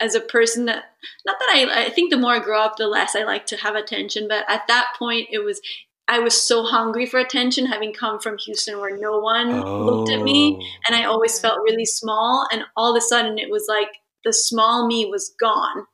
as 0.01 0.15
a 0.15 0.19
person 0.19 0.65
that 0.65 0.83
not 1.25 1.39
that 1.39 1.53
I 1.55 1.85
I 1.85 1.89
think 1.89 2.11
the 2.11 2.17
more 2.17 2.33
I 2.33 2.39
grow 2.39 2.61
up 2.61 2.75
the 2.75 2.87
less 2.87 3.15
I 3.15 3.23
like 3.23 3.45
to 3.47 3.57
have 3.57 3.75
attention, 3.75 4.27
but 4.27 4.43
at 4.49 4.67
that 4.67 4.95
point 4.99 5.29
it 5.31 5.39
was 5.39 5.61
I 6.09 6.19
was 6.19 6.41
so 6.41 6.63
hungry 6.63 7.05
for 7.05 7.21
attention, 7.21 7.67
having 7.67 7.93
come 7.93 8.19
from 8.19 8.37
Houston 8.39 8.79
where 8.79 8.97
no 8.97 9.19
one 9.19 9.49
oh. 9.63 9.85
looked 9.85 10.11
at 10.11 10.23
me, 10.23 10.55
and 10.85 10.93
I 10.93 11.05
always 11.05 11.39
felt 11.39 11.61
really 11.63 11.85
small. 11.85 12.47
And 12.51 12.63
all 12.75 12.91
of 12.91 12.97
a 12.97 13.05
sudden, 13.05 13.37
it 13.37 13.49
was 13.49 13.67
like 13.69 13.89
the 14.23 14.33
small 14.33 14.87
me 14.87 15.05
was 15.05 15.33
gone, 15.39 15.85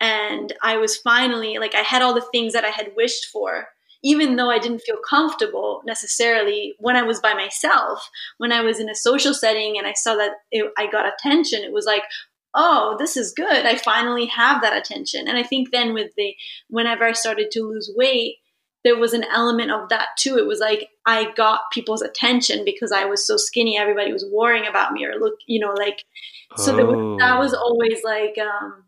and 0.00 0.52
I 0.62 0.76
was 0.76 0.96
finally 0.96 1.58
like 1.58 1.74
I 1.74 1.82
had 1.82 2.02
all 2.02 2.14
the 2.14 2.26
things 2.32 2.52
that 2.52 2.64
I 2.64 2.70
had 2.70 2.92
wished 2.96 3.26
for, 3.26 3.68
even 4.02 4.36
though 4.36 4.50
I 4.50 4.58
didn't 4.58 4.82
feel 4.82 4.98
comfortable 5.08 5.82
necessarily 5.86 6.74
when 6.78 6.96
I 6.96 7.02
was 7.02 7.20
by 7.20 7.34
myself. 7.34 8.08
When 8.38 8.52
I 8.52 8.60
was 8.62 8.80
in 8.80 8.88
a 8.88 8.94
social 8.94 9.34
setting 9.34 9.78
and 9.78 9.86
I 9.86 9.92
saw 9.94 10.14
that 10.16 10.32
it, 10.50 10.70
I 10.76 10.86
got 10.90 11.12
attention, 11.12 11.62
it 11.62 11.72
was 11.72 11.86
like, 11.86 12.02
oh, 12.54 12.96
this 12.98 13.16
is 13.16 13.32
good. 13.32 13.66
I 13.66 13.76
finally 13.76 14.26
have 14.26 14.60
that 14.62 14.76
attention. 14.76 15.28
And 15.28 15.38
I 15.38 15.42
think 15.42 15.70
then 15.70 15.94
with 15.94 16.10
the 16.16 16.34
whenever 16.68 17.04
I 17.04 17.12
started 17.12 17.50
to 17.52 17.62
lose 17.62 17.90
weight 17.94 18.36
there 18.84 18.98
was 18.98 19.12
an 19.12 19.24
element 19.32 19.70
of 19.70 19.88
that 19.90 20.08
too. 20.18 20.36
It 20.38 20.46
was 20.46 20.58
like 20.58 20.88
I 21.06 21.32
got 21.36 21.70
people's 21.72 22.02
attention 22.02 22.64
because 22.64 22.92
I 22.92 23.04
was 23.04 23.26
so 23.26 23.36
skinny. 23.36 23.78
Everybody 23.78 24.12
was 24.12 24.26
worrying 24.30 24.66
about 24.66 24.92
me 24.92 25.04
or 25.04 25.14
look, 25.18 25.34
you 25.46 25.60
know, 25.60 25.72
like 25.72 26.04
so 26.56 26.78
oh. 26.78 26.84
was, 26.84 27.18
that 27.20 27.38
was 27.38 27.54
always 27.54 28.02
like, 28.04 28.36
um, 28.38 28.84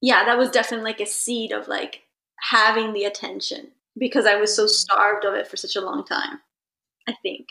yeah, 0.00 0.24
that 0.24 0.38
was 0.38 0.50
definitely 0.50 0.84
like 0.84 1.00
a 1.00 1.06
seed 1.06 1.52
of 1.52 1.68
like 1.68 2.02
having 2.40 2.92
the 2.92 3.04
attention 3.04 3.68
because 3.98 4.26
I 4.26 4.36
was 4.36 4.54
so 4.54 4.64
mm. 4.64 4.68
starved 4.68 5.24
of 5.24 5.34
it 5.34 5.46
for 5.46 5.56
such 5.56 5.76
a 5.76 5.80
long 5.80 6.04
time. 6.04 6.40
I 7.08 7.14
think. 7.22 7.48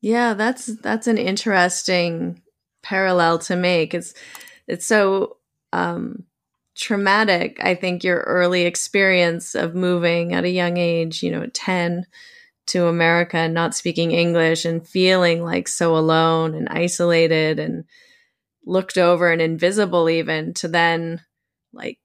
Yeah, 0.00 0.34
that's 0.34 0.66
that's 0.66 1.06
an 1.06 1.18
interesting 1.18 2.42
parallel 2.82 3.38
to 3.40 3.56
make. 3.56 3.94
It's 3.94 4.14
it's 4.66 4.86
so 4.86 5.36
um 5.72 6.24
traumatic, 6.76 7.58
I 7.62 7.74
think, 7.74 8.02
your 8.02 8.20
early 8.20 8.62
experience 8.62 9.54
of 9.54 9.74
moving 9.74 10.32
at 10.32 10.44
a 10.44 10.50
young 10.50 10.78
age, 10.78 11.22
you 11.22 11.30
know, 11.30 11.46
10 11.52 12.06
to 12.70 12.86
America 12.86 13.36
and 13.36 13.54
not 13.54 13.74
speaking 13.74 14.12
English 14.12 14.64
and 14.64 14.86
feeling 14.86 15.42
like 15.42 15.68
so 15.68 15.96
alone 15.96 16.54
and 16.54 16.68
isolated 16.68 17.58
and 17.58 17.84
looked 18.64 18.98
over 18.98 19.30
and 19.30 19.42
invisible, 19.42 20.08
even 20.08 20.54
to 20.54 20.68
then 20.68 21.20
like 21.72 21.98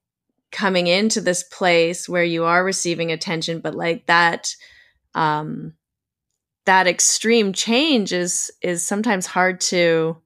coming 0.52 0.86
into 0.86 1.20
this 1.20 1.42
place 1.42 2.08
where 2.08 2.24
you 2.24 2.44
are 2.44 2.64
receiving 2.64 3.12
attention, 3.12 3.60
but 3.60 3.74
like 3.74 4.06
that, 4.06 4.54
um, 5.14 5.74
that 6.64 6.86
extreme 6.86 7.52
change 7.52 8.12
is 8.12 8.50
is 8.60 8.86
sometimes 8.86 9.26
hard 9.26 9.60
to 9.60 10.16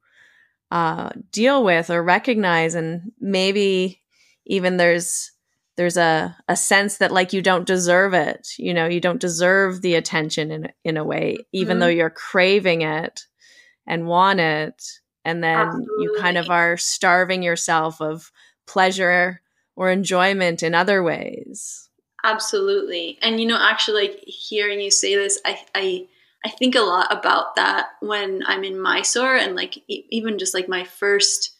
uh, 0.70 1.10
deal 1.32 1.62
with 1.64 1.90
or 1.90 2.02
recognize, 2.02 2.74
and 2.74 3.12
maybe 3.20 4.00
even 4.46 4.76
there's 4.76 5.32
there's 5.80 5.96
a, 5.96 6.36
a 6.46 6.56
sense 6.56 6.98
that 6.98 7.10
like 7.10 7.32
you 7.32 7.40
don't 7.40 7.66
deserve 7.66 8.12
it 8.12 8.48
you 8.58 8.74
know 8.74 8.86
you 8.86 9.00
don't 9.00 9.20
deserve 9.20 9.80
the 9.80 9.94
attention 9.94 10.50
in, 10.50 10.68
in 10.84 10.96
a 10.98 11.04
way 11.04 11.38
even 11.52 11.74
mm-hmm. 11.74 11.80
though 11.80 11.88
you're 11.88 12.10
craving 12.10 12.82
it 12.82 13.22
and 13.86 14.06
want 14.06 14.40
it 14.40 15.00
and 15.24 15.42
then 15.42 15.68
Absolutely. 15.68 16.04
you 16.04 16.16
kind 16.18 16.36
of 16.36 16.50
are 16.50 16.76
starving 16.76 17.42
yourself 17.42 18.00
of 18.00 18.30
pleasure 18.66 19.40
or 19.74 19.90
enjoyment 19.90 20.62
in 20.62 20.74
other 20.74 21.02
ways 21.02 21.90
Absolutely. 22.22 23.18
And 23.22 23.40
you 23.40 23.46
know, 23.46 23.58
actually 23.58 24.08
like 24.08 24.24
hearing 24.26 24.80
you 24.80 24.90
say 24.90 25.14
this, 25.16 25.40
I 25.44 25.60
I 25.74 26.06
I 26.44 26.50
think 26.50 26.74
a 26.74 26.80
lot 26.80 27.12
about 27.12 27.56
that 27.56 27.88
when 28.00 28.42
I'm 28.46 28.64
in 28.64 28.80
Mysore 28.80 29.36
and 29.36 29.56
like 29.56 29.78
e- 29.88 30.04
even 30.10 30.38
just 30.38 30.54
like 30.54 30.68
my 30.68 30.84
first 30.84 31.56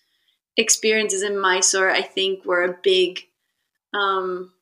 experiences 0.56 1.22
in 1.22 1.40
Mysore, 1.40 1.90
I 1.90 2.02
think, 2.02 2.44
were 2.44 2.64
a 2.64 2.76
big 2.82 3.26
um, 3.94 4.52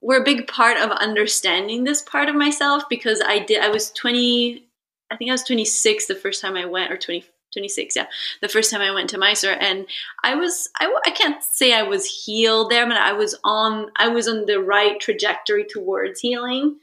were 0.00 0.20
a 0.20 0.24
big 0.24 0.48
part 0.48 0.78
of 0.78 0.90
understanding 0.90 1.84
this 1.84 2.02
part 2.02 2.28
of 2.28 2.34
myself 2.34 2.84
because 2.88 3.22
I 3.24 3.40
did. 3.40 3.62
I 3.62 3.68
was 3.68 3.90
twenty. 3.90 4.68
I 5.10 5.16
think 5.16 5.30
I 5.30 5.34
was 5.34 5.44
twenty 5.44 5.64
six 5.64 6.06
the 6.06 6.14
first 6.14 6.40
time 6.40 6.56
I 6.56 6.66
went, 6.66 6.92
or 6.92 6.96
20, 6.96 7.24
26 7.52 7.96
yeah 7.96 8.06
the 8.40 8.48
first 8.48 8.70
time 8.70 8.80
i 8.80 8.90
went 8.90 9.10
to 9.10 9.18
mysore 9.18 9.56
and 9.60 9.86
i 10.24 10.34
was 10.34 10.68
I, 10.80 10.94
I 11.06 11.10
can't 11.10 11.42
say 11.42 11.74
i 11.74 11.82
was 11.82 12.06
healed 12.06 12.70
there 12.70 12.86
but 12.86 12.96
i 12.96 13.12
was 13.12 13.34
on 13.44 13.90
i 13.96 14.08
was 14.08 14.26
on 14.26 14.46
the 14.46 14.60
right 14.60 14.98
trajectory 14.98 15.64
towards 15.64 16.20
healing 16.20 16.78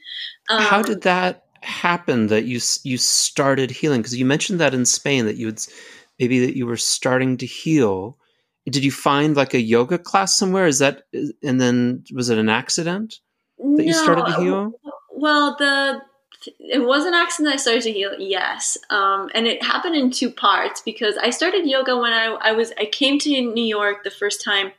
um, 0.48 0.62
how 0.62 0.82
did 0.82 1.02
that 1.02 1.44
happen 1.62 2.28
that 2.28 2.44
you 2.44 2.60
you 2.84 2.96
started 2.96 3.70
healing 3.70 4.00
because 4.00 4.16
you 4.16 4.24
mentioned 4.24 4.60
that 4.60 4.74
in 4.74 4.86
spain 4.86 5.26
that 5.26 5.36
you 5.36 5.46
would 5.46 5.60
maybe 6.18 6.44
that 6.46 6.56
you 6.56 6.66
were 6.66 6.76
starting 6.76 7.36
to 7.36 7.46
heal 7.46 8.16
did 8.68 8.84
you 8.84 8.92
find 8.92 9.36
like 9.36 9.54
a 9.54 9.60
yoga 9.60 9.98
class 9.98 10.36
somewhere 10.36 10.66
is 10.66 10.78
that 10.78 11.04
and 11.42 11.60
then 11.60 12.04
was 12.12 12.30
it 12.30 12.38
an 12.38 12.48
accident 12.48 13.16
that 13.58 13.64
no, 13.64 13.84
you 13.84 13.92
started 13.92 14.26
to 14.26 14.40
heal 14.40 14.72
well 15.10 15.56
the 15.58 16.02
it 16.58 16.84
was 16.84 17.04
an 17.04 17.14
accident 17.14 17.54
I 17.54 17.58
started 17.58 17.82
to 17.82 17.92
heal, 17.92 18.14
yes. 18.18 18.78
Um, 18.88 19.28
and 19.34 19.46
it 19.46 19.62
happened 19.62 19.96
in 19.96 20.10
two 20.10 20.30
parts 20.30 20.80
because 20.80 21.16
I 21.18 21.30
started 21.30 21.66
yoga 21.66 21.96
when 21.98 22.12
I, 22.12 22.36
I 22.40 22.52
was 22.52 22.72
I 22.78 22.86
came 22.86 23.18
to 23.20 23.30
New 23.30 23.64
York 23.64 24.04
the 24.04 24.10
first 24.10 24.42
time 24.42 24.72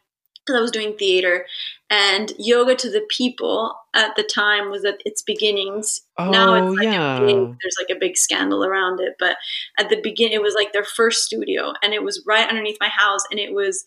because 0.45 0.57
I 0.57 0.61
was 0.61 0.71
doing 0.71 0.97
theater, 0.97 1.45
and 1.91 2.31
yoga 2.39 2.73
to 2.73 2.89
the 2.89 3.05
people 3.09 3.75
at 3.93 4.15
the 4.15 4.23
time 4.23 4.71
was 4.71 4.85
at 4.85 5.01
its 5.03 5.21
beginnings. 5.21 5.99
Oh, 6.17 6.31
now 6.31 6.53
it's 6.53 6.63
oh, 6.63 6.71
like 6.71 6.85
yeah. 6.85 7.19
big, 7.19 7.35
there's 7.35 7.75
like 7.77 7.95
a 7.95 7.99
big 7.99 8.15
scandal 8.15 8.63
around 8.63 9.01
it, 9.01 9.15
but 9.19 9.35
at 9.77 9.89
the 9.89 9.99
beginning 10.01 10.33
it 10.33 10.41
was 10.41 10.55
like 10.55 10.71
their 10.71 10.85
first 10.85 11.25
studio, 11.25 11.73
and 11.83 11.93
it 11.93 12.01
was 12.01 12.23
right 12.25 12.47
underneath 12.47 12.77
my 12.79 12.87
house, 12.87 13.23
and 13.29 13.39
it 13.39 13.53
was 13.53 13.83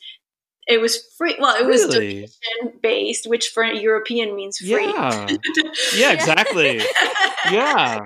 it 0.66 0.80
was 0.80 0.98
free. 1.16 1.36
Well, 1.38 1.56
it 1.56 1.66
was 1.66 1.84
really? 1.84 2.14
donation 2.14 2.78
based, 2.82 3.26
which 3.26 3.48
for 3.48 3.62
a 3.62 3.74
European 3.74 4.36
means 4.36 4.58
free. 4.58 4.86
Yeah, 4.86 5.26
yeah 5.96 6.12
exactly. 6.12 6.82
yeah. 7.50 8.00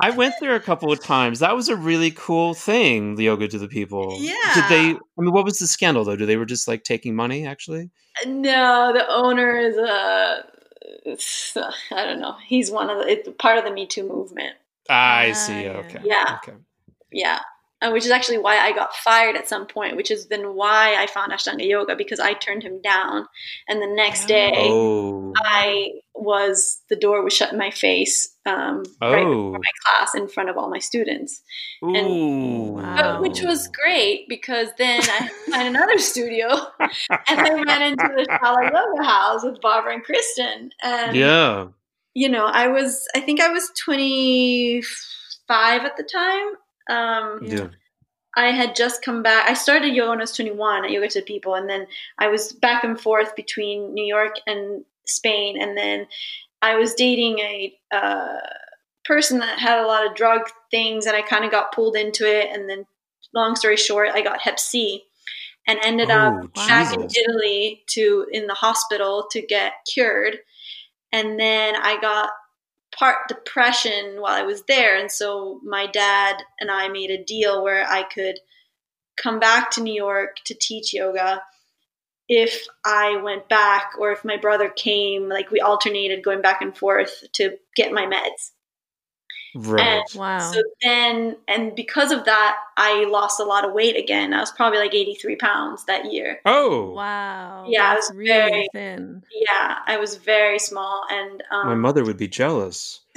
I 0.00 0.10
went 0.10 0.34
there 0.40 0.54
a 0.54 0.60
couple 0.60 0.92
of 0.92 1.02
times. 1.02 1.38
That 1.38 1.56
was 1.56 1.68
a 1.68 1.76
really 1.76 2.10
cool 2.10 2.54
thing, 2.54 3.14
the 3.14 3.24
yoga 3.24 3.48
to 3.48 3.58
the 3.58 3.68
people. 3.68 4.16
Yeah. 4.20 4.34
Did 4.54 4.64
they 4.68 4.90
I 4.90 5.20
mean 5.20 5.32
what 5.32 5.44
was 5.44 5.58
the 5.58 5.66
scandal 5.66 6.04
though? 6.04 6.16
Do 6.16 6.26
they 6.26 6.36
were 6.36 6.46
just 6.46 6.68
like 6.68 6.84
taking 6.84 7.14
money 7.14 7.46
actually? 7.46 7.90
Uh, 8.22 8.28
no, 8.28 8.92
the 8.92 9.08
owner 9.08 9.56
is 9.58 9.76
a 9.76 10.44
uh, 11.56 11.72
I 11.92 12.04
don't 12.04 12.20
know. 12.20 12.36
He's 12.46 12.70
one 12.70 12.90
of 12.90 12.98
the 12.98 13.08
it's 13.08 13.28
part 13.38 13.58
of 13.58 13.64
the 13.64 13.70
Me 13.70 13.86
Too 13.86 14.06
movement. 14.06 14.54
Ah, 14.88 15.16
I 15.16 15.30
ah, 15.30 15.32
see. 15.34 15.66
Okay. 15.66 16.00
Yeah. 16.04 16.38
Okay. 16.42 16.56
Yeah 17.10 17.40
uh, 17.82 17.90
which 17.90 18.04
is 18.04 18.10
actually 18.10 18.38
why 18.38 18.56
I 18.58 18.72
got 18.72 18.94
fired 18.94 19.36
at 19.36 19.48
some 19.48 19.66
point, 19.66 19.96
which 19.96 20.10
is 20.10 20.28
then 20.28 20.54
why 20.54 20.94
I 20.96 21.06
found 21.06 21.32
Ashtanga 21.32 21.66
Yoga 21.66 21.94
because 21.94 22.20
I 22.20 22.32
turned 22.32 22.62
him 22.62 22.80
down. 22.80 23.26
And 23.68 23.82
the 23.82 23.94
next 23.94 24.26
day, 24.26 24.52
oh. 24.54 25.34
I 25.36 25.90
was 26.14 26.80
the 26.88 26.96
door 26.96 27.22
was 27.22 27.34
shut 27.34 27.52
in 27.52 27.58
my 27.58 27.70
face 27.70 28.34
um, 28.46 28.82
oh. 29.02 29.12
right 29.12 29.24
before 29.24 29.58
my 29.58 29.70
class 29.84 30.14
in 30.14 30.26
front 30.26 30.48
of 30.48 30.56
all 30.56 30.70
my 30.70 30.78
students, 30.78 31.42
and, 31.82 32.06
Ooh, 32.06 32.72
wow. 32.76 33.20
which 33.20 33.42
was 33.42 33.68
great 33.68 34.26
because 34.28 34.68
then 34.78 35.00
I 35.02 35.28
found 35.50 35.68
another 35.68 35.98
studio, 35.98 36.48
and 36.80 36.90
I 37.28 37.62
ran 37.62 37.82
into 37.82 38.08
the 38.16 38.26
Shala 38.42 38.72
Yoga 38.72 39.04
House 39.04 39.44
with 39.44 39.60
Barbara 39.60 39.94
and 39.94 40.02
Kristen, 40.02 40.70
and 40.82 41.14
yeah, 41.14 41.66
you 42.14 42.30
know, 42.30 42.46
I 42.46 42.68
was 42.68 43.06
I 43.14 43.20
think 43.20 43.40
I 43.40 43.50
was 43.50 43.70
twenty 43.76 44.82
five 45.46 45.84
at 45.84 45.96
the 45.96 46.02
time 46.02 46.54
um, 46.88 47.40
yeah. 47.42 47.68
I 48.36 48.50
had 48.50 48.76
just 48.76 49.02
come 49.02 49.22
back. 49.22 49.48
I 49.48 49.54
started 49.54 49.94
yoga 49.94 50.10
when 50.10 50.18
I 50.18 50.22
was 50.22 50.32
21 50.32 50.84
at 50.84 50.90
Yoga 50.90 51.08
to 51.08 51.22
People, 51.22 51.54
and 51.54 51.68
then 51.68 51.86
I 52.18 52.28
was 52.28 52.52
back 52.52 52.84
and 52.84 53.00
forth 53.00 53.34
between 53.34 53.94
New 53.94 54.04
York 54.04 54.36
and 54.46 54.84
Spain, 55.06 55.60
and 55.60 55.76
then 55.76 56.06
I 56.60 56.76
was 56.76 56.94
dating 56.94 57.38
a 57.38 57.74
uh, 57.92 58.38
person 59.04 59.38
that 59.38 59.58
had 59.58 59.78
a 59.78 59.86
lot 59.86 60.06
of 60.06 60.14
drug 60.14 60.42
things, 60.70 61.06
and 61.06 61.16
I 61.16 61.22
kind 61.22 61.44
of 61.44 61.50
got 61.50 61.72
pulled 61.72 61.96
into 61.96 62.26
it. 62.28 62.48
And 62.52 62.68
then, 62.68 62.86
long 63.34 63.56
story 63.56 63.76
short, 63.76 64.10
I 64.12 64.20
got 64.20 64.42
Hep 64.42 64.60
C, 64.60 65.04
and 65.66 65.78
ended 65.82 66.10
oh, 66.10 66.14
up 66.14 66.54
Jesus. 66.54 66.68
back 66.68 66.94
in 66.94 67.04
Italy 67.04 67.84
to 67.90 68.26
in 68.30 68.46
the 68.46 68.54
hospital 68.54 69.28
to 69.30 69.40
get 69.40 69.72
cured. 69.92 70.38
And 71.10 71.40
then 71.40 71.74
I 71.76 71.98
got 72.00 72.30
part 72.98 73.28
depression 73.28 74.20
while 74.20 74.32
I 74.32 74.42
was 74.42 74.62
there. 74.62 74.96
And 74.98 75.10
so 75.10 75.60
my 75.64 75.86
dad 75.86 76.36
and 76.60 76.70
I 76.70 76.88
made 76.88 77.10
a 77.10 77.22
deal 77.22 77.62
where 77.62 77.86
I 77.86 78.02
could 78.02 78.38
come 79.16 79.38
back 79.38 79.70
to 79.72 79.82
New 79.82 79.94
York 79.94 80.36
to 80.44 80.54
teach 80.54 80.94
yoga 80.94 81.42
if 82.28 82.66
I 82.84 83.20
went 83.22 83.48
back 83.48 83.92
or 83.98 84.12
if 84.12 84.24
my 84.24 84.36
brother 84.36 84.68
came, 84.68 85.28
like 85.28 85.50
we 85.50 85.60
alternated 85.60 86.24
going 86.24 86.42
back 86.42 86.60
and 86.60 86.76
forth 86.76 87.24
to 87.34 87.56
get 87.76 87.92
my 87.92 88.04
meds. 88.06 88.50
Right. 89.56 89.80
And 89.80 90.04
Wow. 90.14 90.52
so 90.52 90.62
then, 90.82 91.36
and 91.48 91.74
because 91.74 92.12
of 92.12 92.24
that, 92.26 92.56
I 92.76 93.04
lost 93.04 93.40
a 93.40 93.44
lot 93.44 93.64
of 93.64 93.72
weight 93.72 93.96
again. 93.96 94.34
I 94.34 94.40
was 94.40 94.50
probably 94.52 94.78
like 94.78 94.94
83 94.94 95.36
pounds 95.36 95.84
that 95.86 96.12
year. 96.12 96.40
oh, 96.44 96.90
wow. 96.90 97.64
Yeah, 97.68 97.90
I 97.92 97.94
was 97.94 98.12
really 98.14 98.28
very- 98.50 98.68
thin. 98.72 99.22
Yeah, 99.32 99.78
I 99.86 99.96
was 99.96 100.16
very 100.16 100.58
small. 100.58 101.04
And 101.10 101.42
um, 101.50 101.66
my 101.68 101.74
mother 101.74 102.04
would 102.04 102.18
be 102.18 102.28
jealous. 102.28 103.00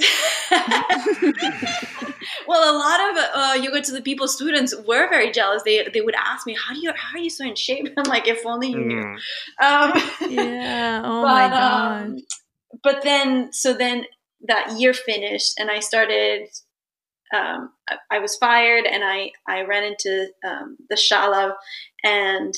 well, 2.46 2.74
a 2.74 2.76
lot 2.76 3.00
of 3.10 3.16
uh, 3.34 3.62
yoga 3.62 3.80
to 3.82 3.92
the 3.92 4.00
people 4.02 4.26
students 4.28 4.74
were 4.86 5.08
very 5.08 5.30
jealous. 5.30 5.62
They 5.62 5.88
they 5.92 6.00
would 6.00 6.14
ask 6.16 6.46
me, 6.46 6.54
"How 6.54 6.74
do 6.74 6.80
you 6.80 6.92
how 6.94 7.18
are 7.18 7.20
you 7.22 7.30
so 7.30 7.44
in 7.44 7.54
shape?" 7.56 7.88
I'm 7.96 8.04
like, 8.04 8.26
"If 8.28 8.44
only 8.46 8.70
you 8.70 8.78
knew." 8.80 9.02
Mm. 9.04 9.16
Um, 9.62 10.02
Yeah. 10.30 11.02
Oh 11.04 11.22
my 11.34 11.48
god. 11.48 12.02
um, 12.06 12.16
but 12.82 13.02
then, 13.02 13.52
so 13.52 13.74
then 13.74 14.04
that 14.46 14.78
year 14.78 14.94
finished, 14.94 15.54
and 15.58 15.70
I 15.70 15.80
started. 15.80 16.48
Um, 17.32 17.70
I, 17.88 17.96
I 18.10 18.18
was 18.18 18.36
fired, 18.36 18.86
and 18.86 19.04
I 19.04 19.32
I 19.46 19.62
ran 19.62 19.84
into 19.84 20.28
um, 20.44 20.76
the 20.88 20.96
shala, 20.96 21.54
and 22.02 22.54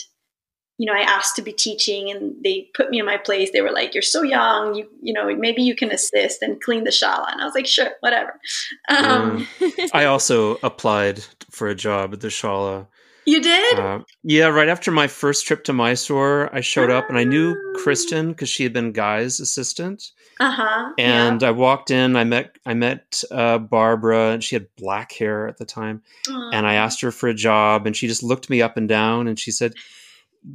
you 0.78 0.86
know 0.86 0.98
I 0.98 1.02
asked 1.02 1.36
to 1.36 1.42
be 1.42 1.52
teaching, 1.52 2.10
and 2.10 2.36
they 2.42 2.68
put 2.74 2.90
me 2.90 2.98
in 2.98 3.04
my 3.04 3.18
place. 3.18 3.50
They 3.52 3.60
were 3.60 3.72
like, 3.72 3.94
"You're 3.94 4.02
so 4.02 4.22
young, 4.22 4.74
you 4.74 4.88
you 5.02 5.12
know 5.12 5.34
maybe 5.36 5.62
you 5.62 5.76
can 5.76 5.90
assist 5.90 6.42
and 6.42 6.60
clean 6.62 6.84
the 6.84 6.90
shala," 6.90 7.30
and 7.30 7.40
I 7.40 7.44
was 7.44 7.54
like, 7.54 7.66
"Sure, 7.66 7.90
whatever." 8.00 8.40
Um, 8.88 9.46
I 9.92 10.06
also 10.06 10.56
applied 10.62 11.22
for 11.50 11.68
a 11.68 11.74
job 11.74 12.14
at 12.14 12.20
the 12.20 12.28
Shala. 12.28 12.86
You 13.24 13.40
did? 13.40 13.78
Uh, 13.78 14.00
yeah, 14.24 14.46
right 14.46 14.68
after 14.68 14.90
my 14.90 15.06
first 15.06 15.46
trip 15.46 15.62
to 15.64 15.72
Mysore, 15.72 16.50
I 16.52 16.61
showed 16.61 16.90
up 16.90 17.08
and 17.08 17.16
I 17.16 17.24
knew 17.24 17.54
Ah. 17.54 17.78
Kristen 17.78 18.28
because 18.32 18.48
she 18.48 18.64
had 18.64 18.72
been 18.72 18.92
Guy's 18.92 19.38
assistant. 19.38 20.11
Uh 20.40 20.50
huh. 20.50 20.92
And 20.98 21.42
I 21.44 21.52
walked 21.52 21.90
in. 21.92 22.16
I 22.16 22.24
met 22.24 22.56
I 22.66 22.74
met 22.74 23.22
uh, 23.30 23.58
Barbara, 23.58 24.30
and 24.32 24.42
she 24.42 24.56
had 24.56 24.66
black 24.76 25.12
hair 25.12 25.46
at 25.46 25.58
the 25.58 25.64
time. 25.64 26.02
And 26.28 26.66
I 26.66 26.74
asked 26.74 27.00
her 27.02 27.12
for 27.12 27.28
a 27.28 27.35
job, 27.35 27.87
and 27.87 27.96
she 27.96 28.08
just 28.08 28.22
looked 28.24 28.50
me 28.50 28.61
up 28.61 28.76
and 28.76 28.88
down, 28.88 29.28
and 29.28 29.38
she 29.38 29.52
said, 29.52 29.74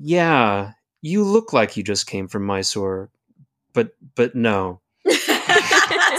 "Yeah, 0.02 0.72
you 1.02 1.24
look 1.24 1.54
like 1.54 1.78
you 1.78 1.84
just 1.84 2.06
came 2.08 2.28
from 2.28 2.46
Mysore, 2.46 3.10
but 3.74 3.92
but 4.16 4.36
no." 4.36 4.82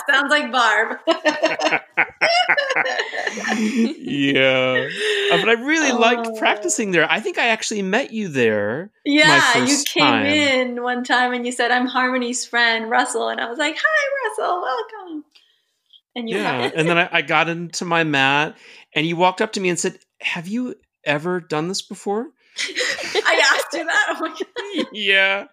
Sounds 0.08 0.30
like 0.30 0.50
Barb. 0.50 0.98
yeah, 3.96 4.88
Uh, 5.32 5.36
but 5.38 5.48
I 5.48 5.52
really 5.60 5.92
liked 5.92 6.26
Oh. 6.26 6.38
practicing 6.38 6.90
there. 6.92 7.10
I 7.10 7.20
think 7.20 7.38
I 7.38 7.48
actually 7.48 7.82
met 7.82 8.12
you 8.12 8.28
there. 8.28 8.90
yeah, 9.04 9.64
you 9.64 9.76
came 9.86 10.04
time. 10.04 10.26
in 10.26 10.82
one 10.82 11.04
time 11.04 11.32
and 11.32 11.44
you 11.44 11.52
said, 11.52 11.70
"I'm 11.70 11.86
Harmony's 11.86 12.44
friend, 12.46 12.90
Russell," 12.90 13.28
and 13.28 13.40
I 13.40 13.48
was 13.48 13.58
like, 13.58 13.76
"Hi, 13.78 14.28
Russell, 14.28 14.62
welcome." 14.62 15.24
And 16.16 16.28
you 16.28 16.36
yeah, 16.38 16.70
and 16.74 16.88
then 16.88 16.98
I, 16.98 17.08
I 17.12 17.22
got 17.22 17.48
into 17.48 17.84
my 17.84 18.04
mat, 18.04 18.56
and 18.94 19.06
you 19.06 19.16
walked 19.16 19.40
up 19.42 19.52
to 19.52 19.60
me 19.60 19.68
and 19.68 19.78
said, 19.78 19.98
"Have 20.20 20.48
you 20.48 20.74
ever 21.04 21.40
done 21.40 21.68
this 21.68 21.82
before?" 21.82 22.28
I 22.58 23.42
asked 23.54 23.72
you 23.74 23.84
that. 23.84 24.06
Oh 24.10 24.20
my 24.20 24.28
god. 24.28 24.86
yeah, 24.92 25.44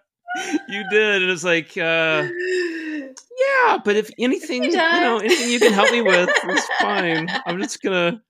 you 0.68 0.84
did. 0.90 1.16
And 1.22 1.24
it 1.24 1.28
was 1.28 1.44
like, 1.44 1.76
uh, 1.76 2.26
yeah, 3.38 3.78
but 3.84 3.96
if 3.96 4.10
anything, 4.18 4.64
you 4.64 4.72
know, 4.72 5.18
anything 5.18 5.50
you 5.50 5.60
can 5.60 5.72
help 5.72 5.90
me 5.90 6.02
with, 6.02 6.28
it's 6.44 6.68
fine. 6.80 7.28
I'm 7.46 7.60
just 7.60 7.82
gonna 7.82 8.22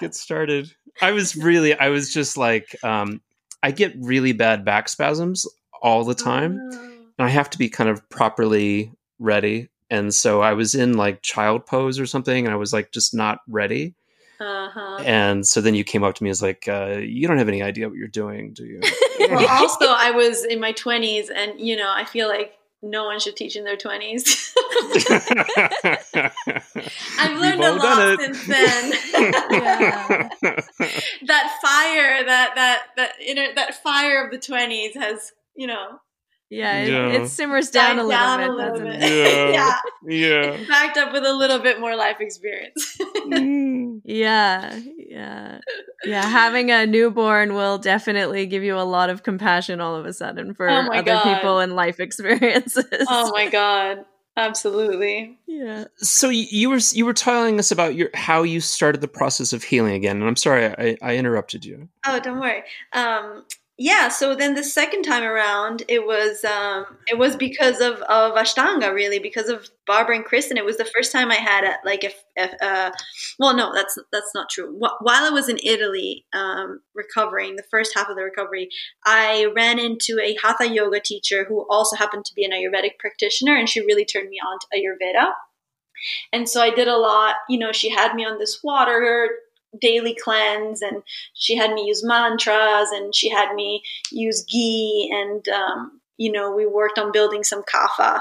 get 0.00 0.14
started. 0.14 0.72
I 1.02 1.12
was 1.12 1.36
really, 1.36 1.78
I 1.78 1.88
was 1.88 2.12
just 2.12 2.36
like, 2.36 2.76
um, 2.84 3.20
I 3.62 3.70
get 3.70 3.94
really 3.98 4.32
bad 4.32 4.64
back 4.64 4.88
spasms 4.88 5.46
all 5.82 6.04
the 6.04 6.14
time, 6.14 6.58
and 6.72 7.14
I 7.18 7.28
have 7.28 7.50
to 7.50 7.58
be 7.58 7.68
kind 7.68 7.90
of 7.90 8.08
properly 8.08 8.92
ready. 9.18 9.68
And 9.88 10.12
so 10.12 10.42
I 10.42 10.54
was 10.54 10.74
in 10.74 10.94
like 10.94 11.22
child 11.22 11.66
pose 11.66 11.98
or 11.98 12.06
something, 12.06 12.44
and 12.44 12.52
I 12.52 12.56
was 12.56 12.72
like 12.72 12.92
just 12.92 13.14
not 13.14 13.38
ready. 13.48 13.94
Uh 14.38 14.68
huh. 14.68 15.02
And 15.04 15.46
so 15.46 15.60
then 15.60 15.74
you 15.74 15.84
came 15.84 16.04
up 16.04 16.14
to 16.16 16.24
me 16.24 16.30
as 16.30 16.42
like, 16.42 16.68
uh, 16.68 16.98
you 16.98 17.26
don't 17.26 17.38
have 17.38 17.48
any 17.48 17.62
idea 17.62 17.88
what 17.88 17.96
you're 17.96 18.08
doing, 18.08 18.52
do 18.52 18.64
you? 18.64 18.80
Well, 19.18 19.48
also, 19.50 19.86
I 19.86 20.10
was 20.10 20.44
in 20.44 20.60
my 20.60 20.74
20s, 20.74 21.30
and 21.34 21.58
you 21.58 21.74
know, 21.74 21.90
I 21.92 22.04
feel 22.04 22.28
like 22.28 22.52
no 22.82 23.04
one 23.04 23.20
should 23.20 23.36
teach 23.36 23.56
in 23.56 23.64
their 23.64 23.76
20s. 23.76 24.52
I've 27.18 27.38
learned 27.38 27.62
a 27.64 27.72
lot 27.74 28.18
since 28.20 28.46
then. 28.46 28.92
Yeah. 29.16 30.28
that 31.26 31.58
fire, 31.62 32.24
that 32.24 32.52
that 32.54 32.82
that 32.96 33.12
inner 33.24 33.46
that 33.54 33.82
fire 33.82 34.24
of 34.24 34.30
the 34.30 34.38
20s 34.38 34.94
has, 34.96 35.32
you 35.56 35.66
know, 35.66 35.98
Yeah, 36.50 36.78
it, 36.78 36.88
Yeah. 36.88 37.08
it 37.22 37.28
simmers 37.28 37.70
down 37.70 37.96
died 37.96 38.04
a 38.04 38.06
little 38.06 38.10
down 38.10 38.38
bit, 38.40 38.48
a 38.48 38.52
little 38.52 38.80
bit. 38.80 39.02
it? 39.02 39.50
Yeah. 39.54 39.78
yeah, 40.04 40.52
yeah. 40.52 40.64
backed 40.68 40.96
up 40.98 41.12
with 41.12 41.24
a 41.24 41.32
little 41.32 41.58
bit 41.58 41.80
more 41.80 41.96
life 41.96 42.20
experience. 42.20 42.98
Mm. 43.26 44.00
Yeah, 44.04 44.78
yeah, 45.16 45.58
yeah. 46.04 46.22
Having 46.26 46.70
a 46.70 46.86
newborn 46.86 47.54
will 47.54 47.78
definitely 47.78 48.46
give 48.46 48.62
you 48.62 48.76
a 48.76 48.84
lot 48.84 49.10
of 49.10 49.22
compassion 49.22 49.80
all 49.80 49.94
of 49.96 50.04
a 50.06 50.12
sudden 50.12 50.54
for 50.54 50.68
Oh 50.68 50.88
other 50.92 51.02
God. 51.02 51.34
people 51.34 51.58
and 51.60 51.74
life 51.74 51.98
experiences. 52.06 52.84
oh 53.08 53.30
my 53.32 53.48
god, 53.48 54.04
absolutely. 54.36 55.38
yeah. 55.46 55.84
So 55.96 56.28
you 56.28 56.70
were 56.70 56.80
you 56.92 57.04
were 57.06 57.14
telling 57.14 57.58
us 57.58 57.70
about 57.70 57.94
your 57.94 58.10
how 58.14 58.42
you 58.42 58.60
started 58.60 59.00
the 59.00 59.08
process 59.08 59.52
of 59.52 59.62
healing 59.62 59.94
again, 59.94 60.16
and 60.18 60.26
I'm 60.26 60.36
sorry 60.36 60.66
I, 60.66 60.96
I 61.02 61.16
interrupted 61.16 61.64
you. 61.64 61.88
Oh, 62.06 62.20
don't 62.20 62.40
worry. 62.40 62.62
Um, 62.92 63.44
yeah. 63.78 64.08
So 64.08 64.34
then 64.34 64.54
the 64.54 64.64
second 64.64 65.02
time 65.02 65.22
around, 65.22 65.82
it 65.86 66.06
was 66.06 66.44
um, 66.44 66.86
it 67.06 67.18
was 67.18 67.36
because 67.36 67.80
of 67.80 67.96
of 68.02 68.32
Ashtanga, 68.32 68.94
really, 68.94 69.18
because 69.18 69.50
of 69.50 69.68
Barbara 69.86 70.16
and 70.16 70.24
Kristen. 70.24 70.56
It 70.56 70.64
was 70.64 70.78
the 70.78 70.86
first 70.86 71.12
time 71.12 71.30
I 71.30 71.34
had 71.34 71.64
a, 71.64 71.76
like 71.84 72.02
a, 72.02 72.40
a 72.40 72.64
uh, 72.64 72.90
well, 73.38 73.54
no, 73.54 73.74
that's 73.74 73.98
that's 74.12 74.32
not 74.34 74.48
true. 74.48 74.74
While 74.78 75.24
I 75.24 75.30
was 75.30 75.50
in 75.50 75.58
Italy, 75.62 76.24
um, 76.32 76.80
recovering 76.94 77.56
the 77.56 77.64
first 77.70 77.92
half 77.94 78.08
of 78.08 78.16
the 78.16 78.22
recovery, 78.22 78.70
I 79.04 79.52
ran 79.54 79.78
into 79.78 80.18
a 80.22 80.36
Hatha 80.42 80.68
yoga 80.68 81.00
teacher 81.00 81.44
who 81.44 81.66
also 81.68 81.96
happened 81.96 82.24
to 82.24 82.34
be 82.34 82.44
an 82.44 82.52
Ayurvedic 82.52 82.98
practitioner, 82.98 83.56
and 83.56 83.68
she 83.68 83.80
really 83.80 84.06
turned 84.06 84.30
me 84.30 84.38
on 84.38 84.58
to 84.58 84.66
Ayurveda. 84.74 85.32
And 86.32 86.48
so 86.48 86.62
I 86.62 86.70
did 86.70 86.88
a 86.88 86.96
lot. 86.96 87.36
You 87.48 87.58
know, 87.58 87.72
she 87.72 87.90
had 87.90 88.14
me 88.14 88.24
on 88.24 88.38
this 88.38 88.60
water 88.62 89.28
daily 89.80 90.14
cleanse 90.22 90.82
and 90.82 91.02
she 91.34 91.56
had 91.56 91.72
me 91.72 91.84
use 91.86 92.04
mantras 92.04 92.90
and 92.92 93.14
she 93.14 93.28
had 93.28 93.54
me 93.54 93.82
use 94.10 94.44
ghee 94.44 95.10
and 95.12 95.46
um, 95.48 96.00
you 96.16 96.30
know 96.32 96.54
we 96.54 96.66
worked 96.66 96.98
on 96.98 97.12
building 97.12 97.44
some 97.44 97.62
kapha 97.62 98.20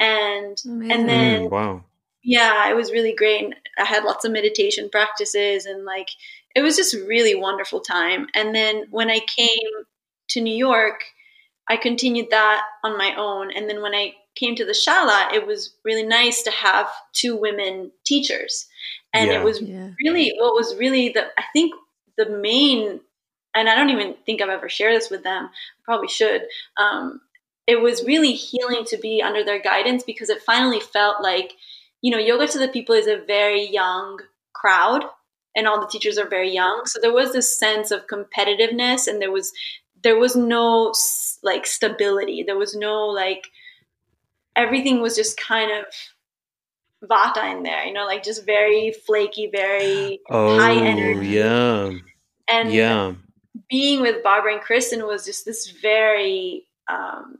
and 0.00 0.58
Amazing. 0.66 1.06
then- 1.06 1.42
Mm, 1.46 1.50
wow. 1.50 1.84
yeah 2.24 2.68
it 2.70 2.74
was 2.76 2.92
really 2.92 3.14
great 3.14 3.44
and 3.44 3.54
i 3.78 3.84
had 3.84 4.04
lots 4.04 4.24
of 4.24 4.32
meditation 4.32 4.88
practices 4.90 5.66
and 5.66 5.84
like 5.84 6.08
it 6.54 6.62
was 6.62 6.76
just 6.76 6.94
a 6.94 7.04
really 7.06 7.34
wonderful 7.34 7.80
time 7.80 8.26
and 8.34 8.54
then 8.54 8.84
when 8.90 9.10
i 9.10 9.20
came 9.20 9.72
to 10.28 10.40
new 10.40 10.54
york 10.54 11.04
i 11.68 11.76
continued 11.76 12.28
that 12.30 12.62
on 12.84 12.96
my 12.98 13.14
own 13.16 13.50
and 13.50 13.68
then 13.68 13.80
when 13.82 13.94
i 13.94 14.12
came 14.34 14.54
to 14.56 14.64
the 14.64 14.72
shala 14.72 15.32
it 15.32 15.46
was 15.46 15.74
really 15.84 16.02
nice 16.04 16.42
to 16.42 16.50
have 16.50 16.88
two 17.12 17.36
women 17.36 17.90
teachers 18.04 18.66
and 19.12 19.30
Yeah. 19.30 19.40
it 19.40 19.44
was 19.44 19.60
yeah. 19.60 19.90
really 20.04 20.32
what 20.38 20.54
was 20.54 20.74
really 20.76 21.10
the 21.10 21.24
i 21.38 21.44
think 21.52 21.74
the 22.16 22.28
main 22.28 23.00
and 23.54 23.68
i 23.68 23.74
don't 23.74 23.90
even 23.90 24.14
think 24.26 24.40
i've 24.40 24.48
ever 24.48 24.68
shared 24.68 24.96
this 24.96 25.10
with 25.10 25.22
them 25.22 25.44
i 25.44 25.80
probably 25.84 26.08
should 26.08 26.42
um, 26.76 27.20
it 27.66 27.80
was 27.80 28.04
really 28.04 28.32
healing 28.32 28.84
to 28.86 28.96
be 28.96 29.22
under 29.22 29.44
their 29.44 29.60
guidance 29.60 30.02
because 30.02 30.28
it 30.28 30.42
finally 30.42 30.80
felt 30.80 31.22
like 31.22 31.54
you 32.00 32.10
know 32.10 32.18
yoga 32.18 32.46
to 32.46 32.58
the 32.58 32.68
people 32.68 32.94
is 32.94 33.06
a 33.06 33.24
very 33.26 33.68
young 33.68 34.18
crowd 34.52 35.04
and 35.54 35.66
all 35.66 35.80
the 35.80 35.86
teachers 35.86 36.18
are 36.18 36.28
very 36.28 36.50
young 36.52 36.82
so 36.86 36.98
there 37.00 37.12
was 37.12 37.32
this 37.32 37.58
sense 37.58 37.90
of 37.90 38.06
competitiveness 38.06 39.06
and 39.06 39.20
there 39.20 39.30
was 39.32 39.52
there 40.02 40.18
was 40.18 40.34
no 40.34 40.92
like 41.42 41.66
stability 41.66 42.42
there 42.42 42.58
was 42.58 42.74
no 42.74 43.06
like 43.06 43.48
everything 44.56 45.00
was 45.00 45.16
just 45.16 45.36
kind 45.38 45.70
of 45.70 45.86
vata 47.02 47.50
in 47.56 47.62
there 47.62 47.84
you 47.84 47.92
know 47.92 48.04
like 48.06 48.22
just 48.22 48.46
very 48.46 48.92
flaky 49.06 49.48
very 49.52 50.20
Oh 50.30 50.58
high 50.58 50.74
energy. 50.74 51.28
yeah, 51.28 51.90
and 52.48 52.72
yeah. 52.72 53.14
being 53.68 54.00
with 54.02 54.22
Barbara 54.22 54.54
and 54.54 54.62
Kristen 54.62 55.06
was 55.06 55.24
just 55.24 55.44
this 55.44 55.70
very, 55.82 56.66
um, 56.88 57.38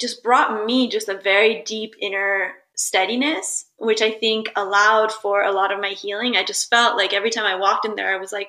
just 0.00 0.22
brought 0.22 0.64
me 0.66 0.88
just 0.88 1.08
a 1.08 1.20
very 1.20 1.62
deep 1.64 1.94
inner 2.00 2.54
steadiness, 2.76 3.66
which 3.76 4.00
I 4.02 4.10
think 4.10 4.50
allowed 4.56 5.12
for 5.12 5.42
a 5.42 5.52
lot 5.52 5.72
of 5.72 5.80
my 5.80 5.90
healing. 5.90 6.36
I 6.36 6.44
just 6.44 6.70
felt 6.70 6.96
like 6.96 7.12
every 7.12 7.30
time 7.30 7.44
I 7.44 7.56
walked 7.56 7.84
in 7.84 7.94
there, 7.94 8.14
I 8.14 8.18
was 8.18 8.32
like, 8.32 8.48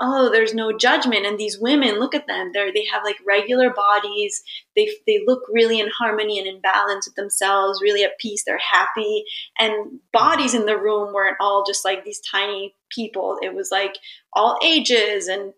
oh, 0.00 0.30
there's 0.30 0.54
no 0.54 0.76
judgment. 0.76 1.26
And 1.26 1.38
these 1.38 1.58
women, 1.58 2.00
look 2.00 2.14
at 2.14 2.26
them. 2.26 2.50
They're, 2.52 2.72
they 2.72 2.84
have 2.92 3.02
like 3.04 3.16
regular 3.26 3.70
bodies. 3.70 4.42
They, 4.74 4.88
they 5.06 5.22
look 5.26 5.42
really 5.52 5.78
in 5.78 5.88
harmony 5.88 6.38
and 6.38 6.48
in 6.48 6.60
balance 6.60 7.06
with 7.06 7.14
themselves, 7.14 7.80
really 7.82 8.02
at 8.02 8.18
peace. 8.18 8.42
They're 8.44 8.58
happy. 8.58 9.24
And 9.58 10.00
bodies 10.12 10.54
in 10.54 10.66
the 10.66 10.78
room 10.78 11.12
weren't 11.14 11.36
all 11.40 11.64
just 11.66 11.84
like 11.84 12.04
these 12.04 12.20
tiny 12.20 12.74
people. 12.90 13.38
It 13.42 13.54
was 13.54 13.70
like 13.70 13.96
all 14.32 14.58
ages 14.64 15.28
and 15.28 15.52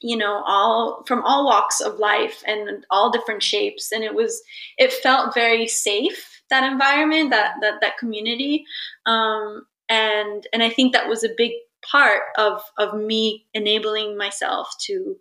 you 0.00 0.16
know 0.16 0.42
all 0.44 1.04
from 1.06 1.22
all 1.22 1.46
walks 1.46 1.80
of 1.80 1.98
life 1.98 2.42
and 2.46 2.84
all 2.90 3.12
different 3.12 3.42
shapes 3.42 3.92
and 3.92 4.02
it 4.02 4.12
was 4.12 4.42
it 4.76 4.92
felt 4.92 5.32
very 5.32 5.68
safe 5.68 6.42
that 6.50 6.68
environment 6.70 7.30
that 7.30 7.54
that, 7.62 7.74
that 7.80 7.96
community 7.96 8.64
um 9.06 9.64
and 9.88 10.46
and 10.52 10.62
I 10.62 10.70
think 10.70 10.92
that 10.92 11.08
was 11.08 11.24
a 11.24 11.34
big 11.36 11.52
part 11.90 12.22
of 12.36 12.62
of 12.78 12.94
me 12.94 13.46
enabling 13.54 14.16
myself 14.16 14.74
to 14.80 15.16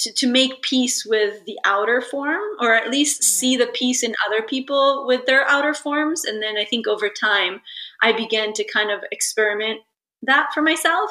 to, 0.00 0.12
to 0.14 0.26
make 0.26 0.62
peace 0.62 1.04
with 1.04 1.44
the 1.44 1.58
outer 1.64 2.00
form 2.00 2.40
or 2.58 2.74
at 2.74 2.90
least 2.90 3.22
see 3.22 3.54
the 3.54 3.66
peace 3.66 4.02
in 4.02 4.14
other 4.26 4.40
people 4.40 5.04
with 5.06 5.26
their 5.26 5.46
outer 5.46 5.74
forms. 5.74 6.24
And 6.24 6.42
then 6.42 6.56
i 6.56 6.64
think 6.64 6.86
over 6.86 7.08
time 7.08 7.60
i 8.02 8.12
began 8.12 8.52
to 8.54 8.64
kind 8.64 8.90
of 8.90 9.00
experiment 9.12 9.80
that 10.22 10.50
for 10.52 10.62
myself. 10.62 11.10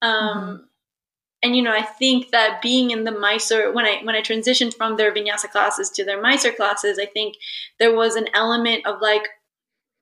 Um, 0.00 0.14
mm-hmm. 0.14 0.56
and 1.42 1.56
you 1.56 1.62
know 1.62 1.72
i 1.72 1.82
think 1.82 2.30
that 2.30 2.62
being 2.62 2.92
in 2.92 3.02
the 3.02 3.10
mysore 3.10 3.72
when 3.72 3.84
i 3.84 3.98
when 4.04 4.14
i 4.14 4.20
transitioned 4.20 4.74
from 4.74 4.96
their 4.96 5.12
vinyasa 5.12 5.50
classes 5.50 5.90
to 5.90 6.04
their 6.04 6.20
mysore 6.22 6.52
classes 6.52 7.00
i 7.00 7.06
think 7.06 7.34
there 7.80 7.96
was 7.96 8.14
an 8.14 8.28
element 8.32 8.86
of 8.86 9.00
like 9.00 9.26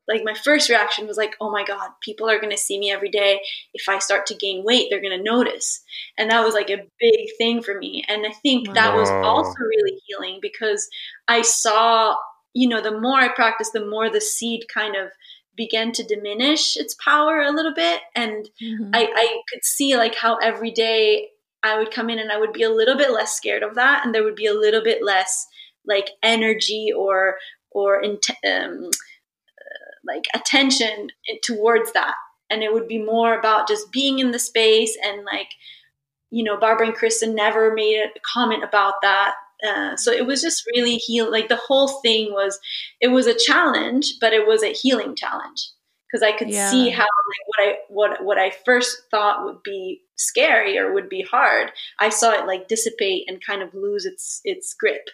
like 0.09 0.23
my 0.25 0.35
first 0.35 0.69
reaction 0.69 1.07
was 1.07 1.17
like 1.17 1.37
oh 1.41 1.51
my 1.51 1.65
god 1.65 1.91
people 2.03 2.29
are 2.29 2.39
going 2.41 2.51
to 2.51 2.57
see 2.57 2.79
me 2.79 2.91
every 2.91 3.11
day. 3.11 3.41
If 3.75 3.89
i 3.89 3.99
start 3.99 4.27
to 4.27 4.35
gain 4.35 4.65
weight 4.65 4.89
they're 4.91 5.03
going 5.03 5.17
to 5.17 5.23
notice. 5.23 5.83
And 6.19 6.31
that 6.31 6.45
was 6.45 6.55
like 6.55 6.71
a 6.71 6.87
big 7.01 7.29
thing 7.39 7.63
for 7.63 7.79
me. 7.79 8.05
And 8.09 8.27
i 8.27 8.33
think 8.43 8.75
that 8.75 8.95
was 8.95 9.11
also 9.11 9.55
really 9.61 10.01
healing 10.07 10.39
because 10.41 10.89
i 11.29 11.43
saw 11.43 12.17
you 12.55 12.69
know 12.69 12.81
the 12.81 12.99
more 13.01 13.19
i 13.19 13.29
practiced 13.29 13.73
the 13.73 13.85
more 13.85 14.11
the 14.11 14.21
seed 14.21 14.65
kind 14.73 14.97
of 14.97 15.11
began 15.57 15.91
to 15.93 16.05
diminish 16.05 16.77
its 16.77 16.95
power 17.03 17.41
a 17.41 17.51
little 17.51 17.75
bit. 17.75 18.01
And 18.15 18.49
mm-hmm. 18.63 18.91
I, 18.93 19.09
I 19.15 19.43
could 19.51 19.65
see 19.65 19.97
like 19.97 20.15
how 20.15 20.37
every 20.37 20.71
day 20.71 21.29
i 21.63 21.79
would 21.79 21.91
come 21.91 22.11
in 22.11 22.19
and 22.19 22.31
i 22.31 22.39
would 22.39 22.53
be 22.53 22.63
a 22.63 22.71
little 22.71 22.97
bit 22.97 23.11
less 23.11 23.37
scared 23.37 23.63
of 23.63 23.75
that. 23.75 24.05
And 24.05 24.15
there 24.15 24.23
would 24.23 24.37
be 24.37 24.47
a 24.47 24.55
little 24.55 24.83
bit 24.83 25.03
less 25.03 25.47
like 25.87 26.11
energy 26.23 26.91
or 26.97 27.37
or 27.71 28.01
in, 28.01 28.19
um, 28.49 28.91
like 30.07 30.25
attention 30.35 31.09
towards 31.43 31.93
that. 31.93 32.15
And 32.51 32.63
it 32.63 32.73
would 32.73 32.87
be 32.87 33.03
more 33.03 33.39
about 33.39 33.69
just 33.69 33.91
being 33.91 34.19
in 34.19 34.31
the 34.31 34.39
space 34.39 34.97
and 35.05 35.25
like 35.25 35.49
you 36.31 36.45
know 36.45 36.59
barbara 36.59 36.87
and 36.87 36.97
kristen 36.97 37.35
never 37.35 37.73
made 37.75 37.99
a 37.99 38.21
comment 38.21 38.65
about 38.65 38.95
that. 39.03 39.35
Uh, 39.67 39.97
so 39.97 40.13
it 40.13 40.27
was 40.27 40.43
just 40.43 40.65
really 40.75 40.97
heal 40.97 41.31
like 41.31 41.49
the 41.49 41.57
whole 41.57 41.89
thing 42.03 42.33
was 42.33 42.59
it 43.01 43.09
was 43.09 43.27
a 43.27 43.35
challenge 43.35 44.15
but 44.21 44.35
it 44.35 44.47
was 44.47 44.63
a 44.63 44.73
healing 44.73 45.15
challenge. 45.17 45.71
Because 46.07 46.23
i 46.23 46.37
could 46.37 46.51
yeah. 46.51 46.71
see 46.71 46.91
how 46.91 47.03
like 47.03 47.47
what 47.47 47.69
i 47.69 47.75
what 47.89 48.25
what 48.25 48.39
i 48.39 48.51
first 48.65 48.97
thought 49.11 49.45
would 49.45 49.63
be 49.65 50.03
scary 50.17 50.79
or 50.79 50.93
would 50.95 51.09
be 51.09 51.23
hard 51.23 51.73
i 51.99 52.09
saw 52.09 52.31
it 52.33 52.47
like 52.47 52.69
dissipate 52.69 53.25
and 53.27 53.45
kind 53.45 53.61
of 53.61 53.75
lose 53.75 54.05
its 54.07 54.41
its 54.45 54.75
grip. 54.75 55.09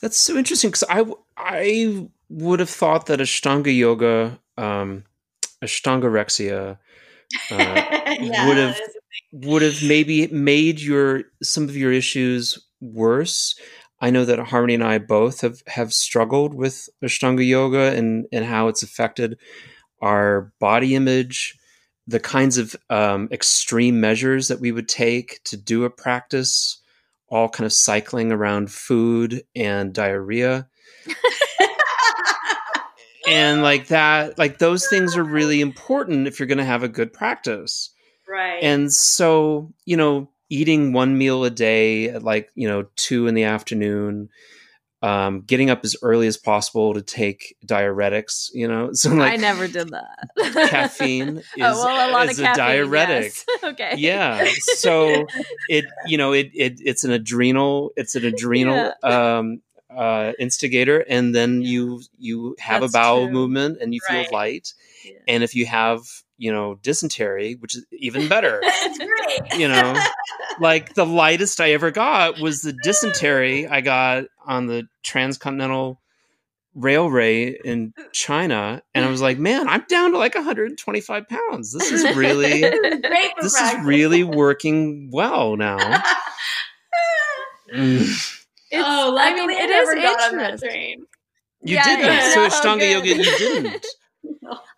That's 0.00 0.18
so 0.18 0.36
interesting 0.36 0.70
because 0.70 0.84
i 0.88 1.04
i 1.36 2.06
would 2.32 2.60
have 2.60 2.70
thought 2.70 3.06
that 3.06 3.20
Ashtanga 3.20 3.74
yoga, 3.74 4.38
um, 4.56 5.04
Ashtangorexia, 5.62 6.78
uh, 7.50 7.56
yeah, 8.20 8.48
would 8.48 8.56
have 8.56 8.80
would 9.32 9.62
have 9.62 9.82
maybe 9.82 10.26
made 10.28 10.80
your 10.80 11.24
some 11.42 11.64
of 11.64 11.76
your 11.76 11.92
issues 11.92 12.58
worse. 12.80 13.54
I 14.00 14.10
know 14.10 14.24
that 14.24 14.38
Harmony 14.38 14.74
and 14.74 14.84
I 14.84 14.98
both 14.98 15.42
have 15.42 15.62
have 15.66 15.92
struggled 15.92 16.54
with 16.54 16.88
Ashtanga 17.04 17.46
yoga 17.46 17.94
and 17.96 18.26
and 18.32 18.44
how 18.44 18.68
it's 18.68 18.82
affected 18.82 19.38
our 20.00 20.52
body 20.58 20.94
image, 20.94 21.56
the 22.06 22.18
kinds 22.20 22.58
of 22.58 22.74
um, 22.90 23.28
extreme 23.30 24.00
measures 24.00 24.48
that 24.48 24.60
we 24.60 24.72
would 24.72 24.88
take 24.88 25.40
to 25.44 25.56
do 25.56 25.84
a 25.84 25.90
practice, 25.90 26.80
all 27.28 27.48
kind 27.48 27.66
of 27.66 27.72
cycling 27.72 28.32
around 28.32 28.72
food 28.72 29.42
and 29.54 29.92
diarrhea. 29.92 30.68
and 33.26 33.62
like 33.62 33.88
that 33.88 34.38
like 34.38 34.58
those 34.58 34.86
things 34.88 35.16
are 35.16 35.24
really 35.24 35.60
important 35.60 36.26
if 36.26 36.38
you're 36.38 36.46
going 36.46 36.58
to 36.58 36.64
have 36.64 36.82
a 36.82 36.88
good 36.88 37.12
practice 37.12 37.90
right 38.28 38.62
and 38.62 38.92
so 38.92 39.72
you 39.84 39.96
know 39.96 40.28
eating 40.48 40.92
one 40.92 41.16
meal 41.16 41.44
a 41.44 41.50
day 41.50 42.08
at 42.08 42.22
like 42.22 42.50
you 42.54 42.68
know 42.68 42.86
two 42.96 43.26
in 43.26 43.34
the 43.34 43.44
afternoon 43.44 44.28
um, 45.02 45.40
getting 45.40 45.68
up 45.68 45.84
as 45.84 45.96
early 46.02 46.28
as 46.28 46.36
possible 46.36 46.94
to 46.94 47.02
take 47.02 47.56
diuretics, 47.66 48.50
you 48.54 48.68
know. 48.68 48.90
So 49.02 49.10
like 49.12 49.32
I 49.32 49.36
never 49.36 49.66
did 49.66 49.88
that. 49.88 50.28
caffeine 50.70 51.38
is, 51.38 51.44
oh, 51.60 51.84
well, 51.84 52.10
a, 52.10 52.12
lot 52.12 52.28
is 52.28 52.38
of 52.38 52.44
caffeine, 52.44 52.62
a 52.62 52.66
diuretic. 52.66 53.32
Yes. 53.32 53.44
okay. 53.64 53.94
Yeah. 53.96 54.48
So 54.76 55.26
it 55.68 55.86
you 56.06 56.18
know 56.18 56.32
it, 56.32 56.50
it 56.54 56.80
it's 56.84 57.02
an 57.02 57.10
adrenal 57.10 57.90
it's 57.96 58.14
an 58.14 58.24
adrenal 58.24 58.92
yeah. 59.02 59.38
um, 59.38 59.60
uh, 59.96 60.32
instigator, 60.38 61.00
and 61.08 61.34
then 61.34 61.62
you 61.62 62.02
you 62.18 62.56
have 62.58 62.80
That's 62.80 62.92
a 62.94 62.98
bowel 62.98 63.24
true. 63.24 63.32
movement 63.32 63.78
and 63.80 63.94
you 63.94 64.00
right. 64.08 64.24
feel 64.24 64.32
light. 64.32 64.72
Yeah. 65.04 65.12
And 65.28 65.42
if 65.42 65.54
you 65.54 65.66
have 65.66 66.02
you 66.38 66.52
know 66.52 66.74
dysentery, 66.82 67.54
which 67.54 67.76
is 67.76 67.86
even 67.92 68.28
better, 68.28 68.60
great. 68.96 69.58
You 69.58 69.68
know, 69.68 69.94
like 70.60 70.94
the 70.94 71.06
lightest 71.06 71.60
I 71.60 71.72
ever 71.72 71.90
got 71.90 72.40
was 72.40 72.62
the 72.62 72.72
dysentery 72.72 73.66
I 73.68 73.80
got 73.80 74.24
on 74.44 74.66
the 74.66 74.88
transcontinental 75.02 76.00
railway 76.74 77.58
in 77.64 77.92
China, 78.12 78.82
and 78.94 79.04
I 79.04 79.10
was 79.10 79.20
like, 79.20 79.38
man, 79.38 79.68
I'm 79.68 79.84
down 79.88 80.12
to 80.12 80.18
like 80.18 80.34
125 80.34 81.28
pounds. 81.28 81.72
This 81.72 81.92
is 81.92 82.16
really 82.16 82.60
this 83.40 83.54
is 83.58 83.84
really 83.84 84.24
working 84.24 85.10
well 85.12 85.56
now. 85.56 86.02
mm. 87.74 88.41
It's, 88.72 88.82
oh, 88.84 89.16
I 89.18 89.34
mean, 89.34 89.50
it 89.50 89.68
is 89.68 89.88
interesting. 89.90 91.04
You 91.62 91.76
yeah, 91.76 91.84
didn't. 91.84 92.06
Yeah. 92.06 92.30
So 92.30 92.48
Ashtanga 92.48 92.90
yoga, 92.90 93.08
you 93.08 93.22
didn't. 93.38 93.86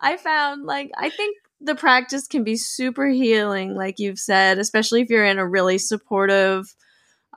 I 0.01 0.17
found 0.17 0.65
like 0.65 0.91
I 0.97 1.09
think 1.09 1.37
the 1.61 1.75
practice 1.75 2.27
can 2.27 2.43
be 2.43 2.57
super 2.57 3.07
healing, 3.07 3.73
like 3.73 3.97
you've 3.97 4.19
said, 4.19 4.59
especially 4.59 5.01
if 5.01 5.09
you're 5.09 5.25
in 5.25 5.39
a 5.39 5.47
really 5.47 5.77
supportive 5.77 6.75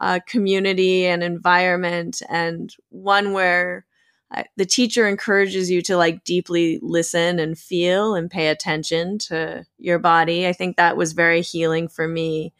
uh, 0.00 0.18
community 0.26 1.06
and 1.06 1.22
environment, 1.22 2.22
and 2.28 2.74
one 2.90 3.32
where 3.32 3.86
uh, 4.32 4.42
the 4.56 4.66
teacher 4.66 5.06
encourages 5.06 5.70
you 5.70 5.80
to 5.82 5.96
like 5.96 6.24
deeply 6.24 6.80
listen 6.82 7.38
and 7.38 7.56
feel 7.56 8.16
and 8.16 8.32
pay 8.32 8.48
attention 8.48 9.18
to 9.18 9.64
your 9.78 10.00
body. 10.00 10.46
I 10.46 10.52
think 10.52 10.76
that 10.76 10.96
was 10.96 11.12
very 11.12 11.40
healing 11.40 11.86
for 11.86 12.08
me. 12.08 12.52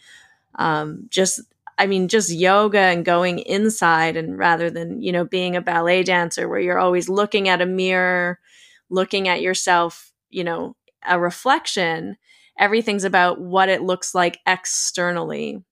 Um, 0.54 1.08
just 1.10 1.40
I 1.78 1.86
mean, 1.86 2.08
just 2.08 2.30
yoga 2.30 2.78
and 2.80 3.04
going 3.04 3.38
inside 3.40 4.16
and 4.16 4.36
rather 4.36 4.70
than, 4.70 5.00
you 5.00 5.12
know, 5.12 5.24
being 5.24 5.56
a 5.56 5.62
ballet 5.62 6.02
dancer 6.02 6.48
where 6.48 6.60
you're 6.60 6.78
always 6.78 7.08
looking 7.08 7.48
at 7.48 7.62
a 7.62 7.66
mirror, 7.66 8.40
looking 8.90 9.28
at 9.28 9.42
yourself, 9.42 10.12
you 10.30 10.44
know, 10.44 10.74
a 11.06 11.20
reflection, 11.20 12.16
everything's 12.58 13.04
about 13.04 13.40
what 13.40 13.68
it 13.68 13.82
looks 13.82 14.14
like 14.14 14.38
externally. 14.46 15.62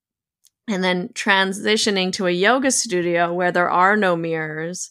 And 0.68 0.82
then 0.82 1.08
transitioning 1.10 2.12
to 2.14 2.26
a 2.26 2.32
yoga 2.32 2.70
studio 2.72 3.32
where 3.32 3.52
there 3.52 3.70
are 3.70 3.96
no 3.96 4.16
mirrors 4.16 4.90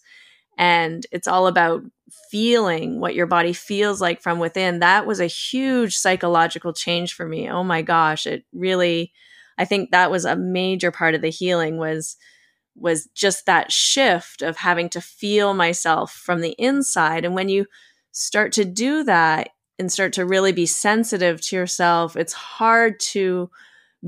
and 0.57 1.05
it's 1.11 1.27
all 1.27 1.47
about 1.47 1.83
feeling 2.31 2.99
what 2.99 3.15
your 3.15 3.27
body 3.27 3.53
feels 3.53 4.01
like 4.01 4.21
from 4.21 4.39
within. 4.39 4.79
That 4.79 5.07
was 5.07 5.19
a 5.19 5.27
huge 5.27 5.97
psychological 5.97 6.73
change 6.73 7.13
for 7.13 7.27
me. 7.27 7.49
Oh 7.49 7.63
my 7.63 7.81
gosh, 7.81 8.27
it 8.27 8.45
really 8.53 9.13
I 9.57 9.65
think 9.65 9.91
that 9.91 10.11
was 10.11 10.25
a 10.25 10.35
major 10.35 10.91
part 10.91 11.15
of 11.15 11.21
the 11.21 11.29
healing 11.29 11.77
was 11.77 12.17
was 12.77 13.07
just 13.15 13.45
that 13.45 13.71
shift 13.71 14.41
of 14.41 14.57
having 14.57 14.89
to 14.89 14.99
feel 14.99 15.53
myself 15.53 16.11
from 16.11 16.41
the 16.41 16.55
inside. 16.59 17.23
And 17.23 17.33
when 17.33 17.47
you 17.47 17.67
start 18.11 18.51
to 18.53 18.65
do 18.65 19.03
that 19.05 19.49
and 19.79 19.89
start 19.89 20.11
to 20.13 20.25
really 20.25 20.51
be 20.51 20.65
sensitive 20.65 21.39
to 21.41 21.55
yourself 21.55 22.15
it's 22.15 22.33
hard 22.33 22.99
to 22.99 23.49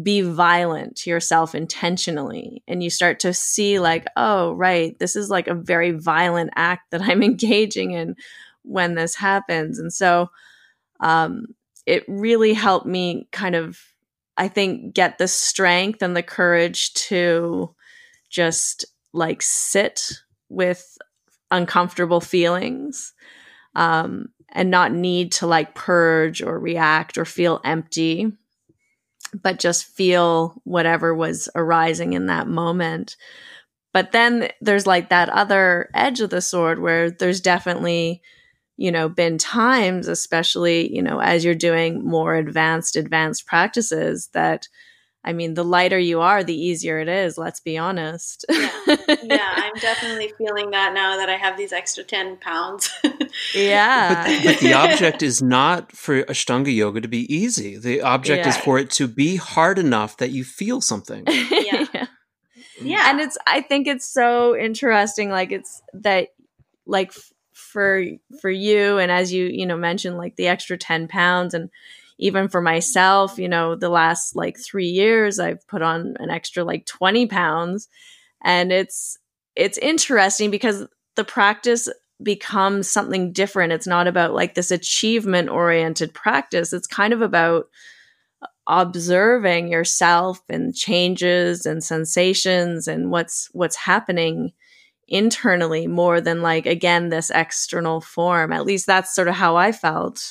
be 0.02 0.22
violent 0.22 0.96
to 0.96 1.10
yourself 1.10 1.56
intentionally. 1.56 2.62
And 2.68 2.84
you 2.84 2.90
start 2.90 3.20
to 3.22 3.34
see 3.34 3.80
like 3.80 4.06
oh 4.16 4.54
right 4.54 4.98
this 5.00 5.16
is 5.16 5.30
like 5.30 5.48
a 5.48 5.56
very 5.56 5.92
violent 5.92 6.52
act 6.56 6.92
that 6.92 7.02
i'm 7.02 7.24
engaging 7.32 7.92
in 7.92 8.16
when 8.68 8.96
this 8.96 9.16
happens. 9.16 9.80
And 9.80 9.92
so 9.92 10.30
um, 11.00 11.46
it 11.86 12.04
really 12.08 12.54
helped 12.54 12.86
me 12.86 13.28
kind 13.32 13.56
of 13.56 13.80
I 14.38 14.48
think, 14.48 14.94
get 14.94 15.18
the 15.18 15.28
strength 15.28 16.02
and 16.02 16.16
the 16.16 16.24
courage 16.24 16.94
to 16.94 17.74
just 18.30 18.86
like 19.14 19.42
sit 19.42 20.12
with 20.50 20.98
uncomfortable 21.50 22.22
feelings 22.22 23.14
um, 23.76 24.28
and 24.50 24.70
not 24.70 24.92
need 24.92 25.32
to 25.34 25.48
like 25.48 25.76
purge 25.76 26.42
or 26.42 26.60
react 26.60 27.18
or 27.18 27.26
feel 27.26 27.62
empty, 27.64 28.32
but 29.34 29.60
just 29.60 29.86
feel 29.86 30.62
whatever 30.64 31.14
was 31.16 31.50
arising 31.56 32.14
in 32.14 32.28
that 32.28 32.48
moment. 32.48 33.16
But 33.94 34.12
then 34.12 34.50
there's 34.62 34.86
like 34.86 35.10
that 35.10 35.30
other 35.30 35.90
edge 35.94 36.22
of 36.22 36.30
the 36.30 36.42
sword 36.42 36.80
where 36.80 37.10
there's 37.10 37.42
definitely 37.42 38.22
you 38.78 38.92
know 38.92 39.10
been 39.10 39.38
times 39.38 40.08
especially 40.08 40.94
you 40.94 41.02
know 41.02 41.20
as 41.20 41.44
you're 41.44 41.56
doing 41.56 42.04
more 42.06 42.36
advanced 42.36 42.96
advanced 42.96 43.46
practices 43.46 44.30
that 44.34 44.68
i 45.24 45.34
mean 45.34 45.56
the 45.56 45.64
lighter 45.66 46.00
you 46.00 46.22
are 46.22 46.44
the 46.44 46.56
easier 46.56 47.00
it 47.00 47.10
is 47.10 47.38
let's 47.38 47.60
be 47.60 47.78
honest 47.78 48.46
yeah, 48.50 48.70
yeah 49.24 49.52
i'm 49.56 49.74
definitely 49.80 50.32
feeling 50.38 50.70
that 50.72 50.94
now 50.94 51.18
that 51.18 51.30
i 51.30 51.36
have 51.36 51.58
these 51.58 51.74
extra 51.74 52.04
10 52.04 52.38
pounds 52.38 52.92
Yeah. 53.54 54.24
But, 54.26 54.44
but 54.44 54.60
the 54.60 54.74
object 54.74 55.22
is 55.22 55.42
not 55.42 55.92
for 55.92 56.24
Ashtanga 56.24 56.74
yoga 56.74 57.02
to 57.02 57.08
be 57.08 57.32
easy. 57.34 57.78
The 57.78 58.02
object 58.02 58.46
Yeah. 58.46 58.50
is 58.50 58.58
for 58.58 58.78
it 58.80 58.90
to 58.92 59.08
be 59.08 59.36
hard 59.36 59.78
enough 59.80 60.18
that 60.18 60.32
you 60.32 60.44
feel 60.44 60.82
something. 60.82 61.24
Yeah. 61.52 61.86
Yeah. 62.82 63.10
and 63.10 63.20
it's 63.20 63.38
i 63.48 63.62
think 63.62 63.88
it's 63.88 64.08
so 64.12 64.56
interesting 64.56 65.30
like 65.30 65.52
it's 65.52 65.82
that 65.94 66.30
like 66.86 67.10
f- 67.10 67.32
for 67.68 68.04
for 68.42 68.50
you. 68.50 68.98
And 68.98 69.12
as 69.12 69.32
you 69.34 69.46
you 69.46 69.66
know 69.66 69.78
mentioned 69.78 70.18
like 70.18 70.36
the 70.36 70.48
extra 70.48 70.78
10 70.78 71.08
pounds. 71.08 71.54
And 71.54 71.70
even 72.20 72.48
for 72.48 72.62
myself 72.62 73.38
you 73.38 73.48
know 73.48 73.76
the 73.76 73.90
last 73.90 74.36
like 74.36 74.58
three 74.58 74.88
years 74.88 75.38
i've 75.38 75.68
put 75.68 75.84
on 75.84 76.16
an 76.20 76.32
extra 76.32 76.64
like 76.64 76.86
20 76.86 77.28
pounds. 77.28 77.88
And 78.44 78.72
it's 78.72 79.18
it's 79.56 79.78
interesting 79.78 80.52
because 80.52 80.86
the 81.16 81.24
practice 81.24 81.90
becomes 82.22 82.90
something 82.90 83.32
different. 83.32 83.74
It's 83.74 83.88
not 83.88 84.08
about 84.08 84.34
like 84.34 84.56
this 84.56 84.72
achievement 84.72 85.50
oriented 85.50 86.14
practice. 86.14 86.74
It's 86.74 86.88
kind 86.88 87.14
of 87.14 87.22
about 87.22 87.68
observing 88.68 89.70
yourself 89.70 90.42
and 90.50 90.76
changes 90.76 91.66
and 91.66 91.84
sensations 91.84 92.88
and 92.88 93.12
what's 93.12 93.50
what's 93.54 93.78
happening 93.78 94.52
internally 95.08 95.88
more 95.88 96.20
than 96.20 96.42
like 96.42 96.66
again 96.66 97.10
this 97.10 97.30
external 97.30 98.02
form 98.02 98.52
at 98.52 98.66
least 98.66 98.86
that's 98.86 99.16
sort 99.16 99.28
of 99.28 99.36
how 99.36 99.56
i 99.56 99.72
felt 99.72 100.22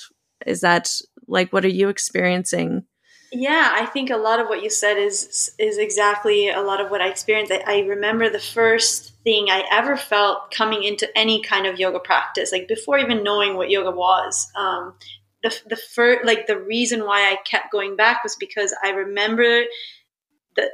is 0.45 0.61
that 0.61 0.91
like 1.27 1.53
what 1.53 1.65
are 1.65 1.69
you 1.69 1.89
experiencing 1.89 2.85
Yeah, 3.33 3.73
I 3.75 3.87
think 3.87 4.11
a 4.11 4.17
lot 4.17 4.39
of 4.39 4.47
what 4.47 4.63
you 4.63 4.71
said 4.71 4.99
is 4.99 5.53
is 5.59 5.79
exactly 5.79 6.49
a 6.49 6.61
lot 6.61 6.81
of 6.81 6.91
what 6.91 7.01
I 7.01 7.09
experienced. 7.09 7.53
I, 7.53 7.63
I 7.67 7.81
remember 7.81 8.31
the 8.31 8.39
first 8.39 9.15
thing 9.25 9.49
I 9.51 9.65
ever 9.71 9.97
felt 9.97 10.53
coming 10.53 10.85
into 10.85 11.09
any 11.19 11.43
kind 11.43 11.67
of 11.67 11.79
yoga 11.79 11.99
practice, 11.99 12.53
like 12.53 12.69
before 12.69 12.99
even 12.99 13.25
knowing 13.25 13.57
what 13.57 13.69
yoga 13.69 13.91
was. 13.91 14.51
Um, 14.55 14.95
the 15.43 15.55
the 15.69 15.77
first, 15.77 16.25
like 16.25 16.47
the 16.47 16.59
reason 16.59 17.05
why 17.05 17.31
I 17.31 17.37
kept 17.45 17.73
going 17.73 17.97
back 17.97 18.23
was 18.23 18.37
because 18.37 18.73
I 18.83 18.91
remember 18.91 19.65
the 20.57 20.71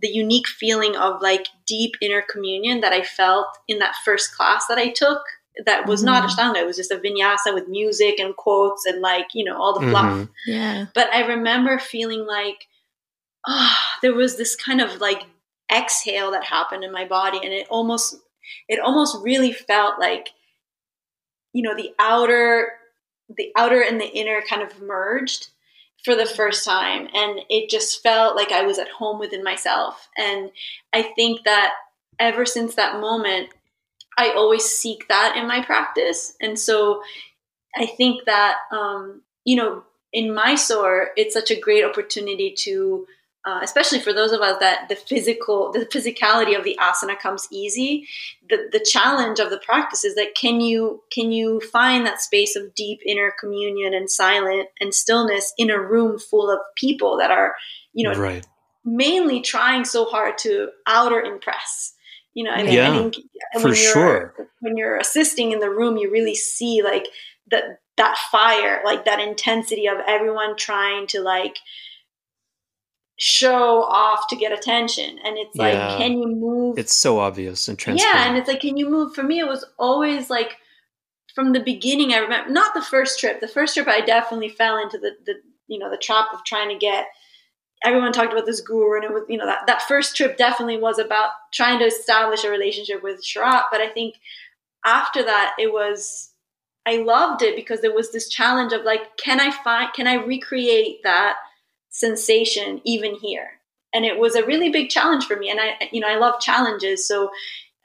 the 0.00 0.08
unique 0.08 0.46
feeling 0.48 0.96
of 0.96 1.20
like 1.22 1.46
deep 1.66 1.94
inner 2.00 2.22
communion 2.22 2.80
that 2.80 2.92
I 2.92 3.02
felt 3.02 3.46
in 3.68 3.78
that 3.80 3.94
first 4.04 4.34
class 4.36 4.66
that 4.68 4.78
I 4.78 4.90
took. 4.90 5.22
That 5.66 5.86
was 5.86 6.02
not 6.02 6.22
Mhm. 6.22 6.28
Ashtanga; 6.28 6.56
it 6.62 6.66
was 6.66 6.76
just 6.76 6.90
a 6.90 6.96
vinyasa 6.96 7.52
with 7.54 7.68
music 7.68 8.18
and 8.18 8.34
quotes 8.36 8.86
and 8.86 9.00
like 9.02 9.28
you 9.34 9.44
know 9.44 9.56
all 9.60 9.74
the 9.78 9.86
fluff 9.90 10.04
Mhm. 10.12 10.28
yeah 10.46 10.86
but 10.94 11.12
I 11.12 11.26
remember 11.26 11.78
feeling 11.78 12.26
like, 12.26 12.66
ah, 13.46 13.98
there 14.02 14.14
was 14.14 14.36
this 14.36 14.56
kind 14.56 14.80
of 14.80 15.00
like 15.00 15.22
exhale 15.74 16.30
that 16.32 16.44
happened 16.44 16.84
in 16.84 16.92
my 16.92 17.04
body, 17.04 17.38
and 17.42 17.52
it 17.52 17.66
almost, 17.70 18.16
it 18.68 18.78
almost 18.80 19.16
really 19.22 19.52
felt 19.52 19.98
like, 19.98 20.30
you 21.52 21.62
know, 21.62 21.74
the 21.74 21.92
outer, 21.98 22.72
the 23.36 23.50
outer 23.56 23.80
and 23.82 24.00
the 24.00 24.10
inner 24.12 24.42
kind 24.48 24.62
of 24.62 24.80
merged 24.82 25.48
for 26.04 26.14
the 26.14 26.26
first 26.26 26.64
time, 26.64 27.08
and 27.14 27.40
it 27.48 27.70
just 27.70 28.02
felt 28.02 28.36
like 28.36 28.52
I 28.52 28.62
was 28.62 28.78
at 28.78 28.88
home 28.88 29.18
within 29.18 29.44
myself, 29.44 30.08
and 30.16 30.50
I 30.92 31.02
think 31.02 31.44
that 31.44 31.72
ever 32.18 32.44
since 32.44 32.74
that 32.74 33.00
moment, 33.00 33.48
I 34.18 34.30
always 34.30 34.64
seek 34.64 35.08
that 35.08 35.36
in 35.36 35.46
my 35.46 35.64
practice, 35.64 36.34
and 36.40 36.58
so 36.58 37.02
I 37.76 37.86
think 37.86 38.24
that 38.26 38.56
um, 38.72 39.22
you 39.44 39.56
know 39.56 39.84
in 40.12 40.34
Mysore, 40.34 41.10
it's 41.16 41.34
such 41.34 41.50
a 41.50 41.58
great 41.58 41.84
opportunity 41.84 42.54
to, 42.58 43.06
uh, 43.44 43.58
especially 43.62 43.98
for 43.98 44.12
those 44.12 44.30
of 44.30 44.40
us 44.40 44.58
that 44.60 44.88
the 44.88 44.94
physical, 44.94 45.72
the 45.72 45.86
physicality 45.86 46.56
of 46.56 46.62
the 46.62 46.78
asana 46.80 47.18
comes 47.18 47.48
easy. 47.50 48.06
The 48.48 48.68
the 48.70 48.78
challenge 48.78 49.40
of 49.40 49.50
the 49.50 49.58
practice 49.58 50.04
is 50.04 50.14
that 50.14 50.36
can 50.36 50.60
you 50.60 51.02
can 51.12 51.32
you 51.32 51.60
find 51.60 52.06
that 52.06 52.20
space 52.20 52.54
of 52.54 52.74
deep 52.74 53.00
inner 53.04 53.32
communion 53.40 53.94
and 53.94 54.08
silent 54.08 54.68
and 54.80 54.94
stillness 54.94 55.52
in 55.58 55.70
a 55.70 55.80
room 55.80 56.20
full 56.20 56.50
of 56.50 56.60
people 56.76 57.18
that 57.18 57.32
are, 57.32 57.56
you 57.92 58.08
know, 58.08 58.18
right. 58.18 58.46
mainly 58.84 59.40
trying 59.40 59.84
so 59.84 60.04
hard 60.04 60.38
to 60.38 60.68
outer 60.86 61.20
impress. 61.20 61.94
You 62.34 62.44
know, 62.44 62.52
I 62.52 62.62
mean, 62.62 62.72
Yeah, 62.72 62.90
I 62.90 62.96
think 62.96 63.14
for 63.54 63.58
when 63.58 63.64
you're, 63.64 63.74
sure. 63.74 64.34
When 64.60 64.76
you're 64.76 64.96
assisting 64.96 65.50
in 65.50 65.58
the 65.58 65.68
room, 65.68 65.96
you 65.96 66.10
really 66.12 66.36
see 66.36 66.82
like 66.82 67.08
that 67.50 67.80
that 67.96 68.16
fire, 68.30 68.82
like 68.84 69.04
that 69.04 69.20
intensity 69.20 69.88
of 69.88 69.98
everyone 70.06 70.56
trying 70.56 71.08
to 71.08 71.20
like 71.20 71.56
show 73.16 73.82
off 73.84 74.26
to 74.28 74.36
get 74.36 74.52
attention. 74.52 75.18
And 75.24 75.36
it's 75.38 75.56
like, 75.56 75.74
Yeah. 75.74 75.96
can 75.96 76.12
you 76.18 76.26
move? 76.26 76.78
It's 76.78 76.94
so 76.94 77.18
obvious 77.18 77.68
and 77.68 77.78
transparent. 77.78 78.16
yeah, 78.16 78.28
and 78.28 78.36
it's 78.38 78.48
like, 78.48 78.60
can 78.60 78.76
you 78.76 78.88
move? 78.88 79.14
For 79.14 79.22
me, 79.22 79.38
it 79.38 79.46
was 79.46 79.64
always 79.78 80.28
like 80.30 80.56
from 81.34 81.52
the 81.52 81.60
beginning. 81.60 82.12
I 82.12 82.18
remember 82.18 82.50
not 82.50 82.74
the 82.74 82.82
first 82.82 83.20
trip. 83.20 83.40
The 83.40 83.48
first 83.48 83.74
trip, 83.74 83.88
I 83.88 84.00
definitely 84.00 84.48
fell 84.48 84.78
into 84.78 84.98
the 84.98 85.12
the 85.24 85.34
you 85.68 85.78
know 85.78 85.90
the 85.90 85.96
trap 85.96 86.26
of 86.32 86.44
trying 86.44 86.68
to 86.68 86.78
get. 86.78 87.06
Everyone 87.84 88.12
talked 88.12 88.32
about 88.32 88.46
this 88.46 88.60
guru, 88.60 88.96
and 88.96 89.04
it 89.04 89.12
was 89.12 89.24
you 89.28 89.38
know 89.38 89.46
that 89.46 89.66
that 89.66 89.82
first 89.82 90.16
trip 90.16 90.36
definitely 90.36 90.78
was 90.78 90.98
about 90.98 91.30
trying 91.52 91.78
to 91.80 91.84
establish 91.84 92.44
a 92.44 92.50
relationship 92.50 93.02
with 93.02 93.24
Sharath. 93.24 93.64
But 93.70 93.80
I 93.80 93.88
think 93.88 94.16
after 94.84 95.22
that, 95.22 95.54
it 95.58 95.72
was 95.72 96.30
I 96.86 96.96
loved 96.96 97.42
it 97.42 97.54
because 97.56 97.80
there 97.80 97.94
was 97.94 98.10
this 98.10 98.28
challenge 98.28 98.72
of 98.72 98.82
like, 98.84 99.16
can 99.16 99.38
I 99.40 99.50
find, 99.52 99.92
can 99.92 100.06
I 100.08 100.14
recreate 100.14 100.98
that 101.04 101.36
sensation 101.92 102.80
even 102.84 103.14
here? 103.14 103.60
And 103.94 104.04
it 104.04 104.18
was 104.18 104.34
a 104.34 104.44
really 104.44 104.70
big 104.70 104.88
challenge 104.88 105.26
for 105.26 105.36
me. 105.36 105.50
And 105.50 105.60
I, 105.60 105.88
you 105.92 106.00
know, 106.00 106.08
I 106.08 106.16
love 106.16 106.40
challenges, 106.40 107.06
so 107.06 107.30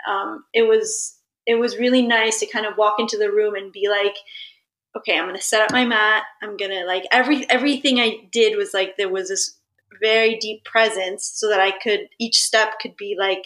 um, 0.07 0.43
it 0.53 0.67
was 0.67 1.17
it 1.45 1.55
was 1.55 1.77
really 1.77 2.01
nice 2.01 2.39
to 2.39 2.45
kind 2.45 2.65
of 2.65 2.77
walk 2.77 2.95
into 2.99 3.17
the 3.17 3.31
room 3.31 3.55
and 3.55 3.71
be 3.71 3.87
like, 3.87 4.15
okay, 4.97 5.17
I'm 5.17 5.27
gonna 5.27 5.41
set 5.41 5.61
up 5.61 5.71
my 5.71 5.85
mat. 5.85 6.23
I'm 6.41 6.57
gonna 6.57 6.85
like 6.85 7.03
every 7.11 7.49
everything 7.49 7.99
I 7.99 8.27
did 8.31 8.57
was 8.57 8.73
like 8.73 8.97
there 8.97 9.09
was 9.09 9.29
this 9.29 9.57
very 10.01 10.37
deep 10.37 10.63
presence, 10.63 11.25
so 11.25 11.49
that 11.49 11.59
I 11.59 11.71
could 11.71 12.09
each 12.19 12.41
step 12.41 12.79
could 12.79 12.95
be 12.97 13.15
like 13.19 13.43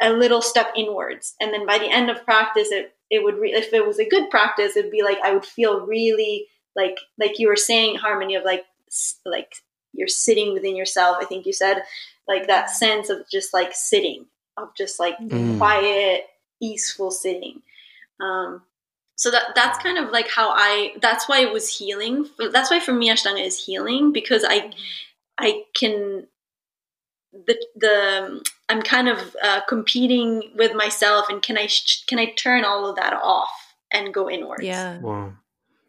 a 0.00 0.12
little 0.12 0.42
step 0.42 0.68
inwards, 0.76 1.34
and 1.40 1.52
then 1.52 1.66
by 1.66 1.78
the 1.78 1.90
end 1.90 2.10
of 2.10 2.24
practice, 2.24 2.70
it 2.70 2.94
it 3.10 3.24
would 3.24 3.38
re- 3.38 3.52
if 3.52 3.72
it 3.72 3.86
was 3.86 3.98
a 3.98 4.08
good 4.08 4.30
practice, 4.30 4.76
it'd 4.76 4.90
be 4.90 5.02
like 5.02 5.18
I 5.22 5.32
would 5.32 5.46
feel 5.46 5.86
really 5.86 6.46
like 6.76 6.98
like 7.18 7.38
you 7.38 7.48
were 7.48 7.56
saying 7.56 7.96
harmony 7.96 8.36
of 8.36 8.44
like 8.44 8.64
like 9.26 9.54
you're 9.92 10.08
sitting 10.08 10.52
within 10.54 10.76
yourself. 10.76 11.16
I 11.20 11.24
think 11.24 11.46
you 11.46 11.52
said 11.52 11.82
like 12.26 12.46
that 12.46 12.70
sense 12.70 13.08
of 13.10 13.18
just 13.30 13.52
like 13.54 13.72
sitting 13.74 14.26
of 14.56 14.74
just 14.76 14.98
like 15.00 15.16
Mm. 15.18 15.56
quiet, 15.58 16.26
easeful 16.60 17.10
sitting. 17.10 17.62
Um, 18.20 18.62
so 19.16 19.30
that 19.30 19.54
that's 19.54 19.78
kind 19.78 19.98
of 19.98 20.10
like 20.10 20.28
how 20.28 20.50
I. 20.50 20.92
That's 21.00 21.28
why 21.28 21.40
it 21.40 21.52
was 21.52 21.72
healing. 21.78 22.28
That's 22.52 22.70
why 22.70 22.80
for 22.80 22.92
me 22.92 23.08
Ashtanga 23.10 23.44
is 23.44 23.64
healing 23.64 24.12
because 24.12 24.44
I 24.46 24.72
I 25.38 25.62
can 25.74 26.26
the 27.32 27.56
the 27.76 28.44
I'm 28.68 28.82
kind 28.82 29.08
of 29.08 29.36
uh, 29.42 29.60
competing 29.68 30.52
with 30.56 30.74
myself 30.74 31.26
and 31.28 31.42
can 31.42 31.56
I 31.58 31.66
sh- 31.66 32.04
can 32.06 32.18
I 32.18 32.26
turn 32.36 32.64
all 32.64 32.88
of 32.88 32.96
that 32.96 33.12
off 33.12 33.50
and 33.92 34.12
go 34.14 34.28
inwards? 34.30 34.64
yeah 34.64 34.98
Wow. 35.00 35.32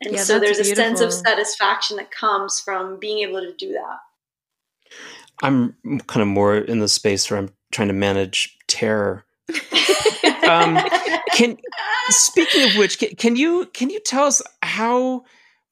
And 0.02 0.14
Yeah, 0.14 0.24
so 0.24 0.40
that's 0.40 0.58
there's 0.58 0.72
a 0.72 0.76
sense 0.76 1.02
of 1.02 1.14
satisfaction 1.14 1.98
that 1.98 2.12
comes 2.12 2.60
from 2.60 3.00
being 3.00 3.20
able 3.28 3.42
to 3.42 3.54
do 3.54 3.74
that. 3.74 4.00
I'm 5.42 5.76
kind 6.08 6.22
of 6.22 6.28
more 6.28 6.58
in 6.58 6.80
the 6.80 6.88
space 6.88 7.30
where 7.30 7.40
I'm 7.40 7.50
trying 7.72 7.88
to 7.90 7.94
manage 7.94 8.58
terror. 8.68 9.26
Um, 10.48 10.80
Can 11.34 11.58
speaking 12.10 12.64
of 12.64 12.76
which, 12.76 12.98
can, 12.98 13.10
can 13.16 13.36
you 13.36 13.70
can 13.74 13.92
you 13.92 14.00
tell 14.00 14.24
us 14.24 14.42
how 14.64 15.24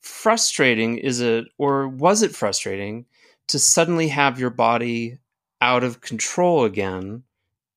frustrating 0.02 0.98
is 0.98 1.20
it, 1.20 1.46
or 1.58 1.88
was 1.88 2.22
it 2.22 2.36
frustrating 2.36 3.06
to 3.48 3.60
suddenly 3.60 4.08
have 4.10 4.40
your 4.40 4.50
body 4.50 5.18
out 5.62 5.84
of 5.84 6.02
control 6.02 6.64
again, 6.64 7.24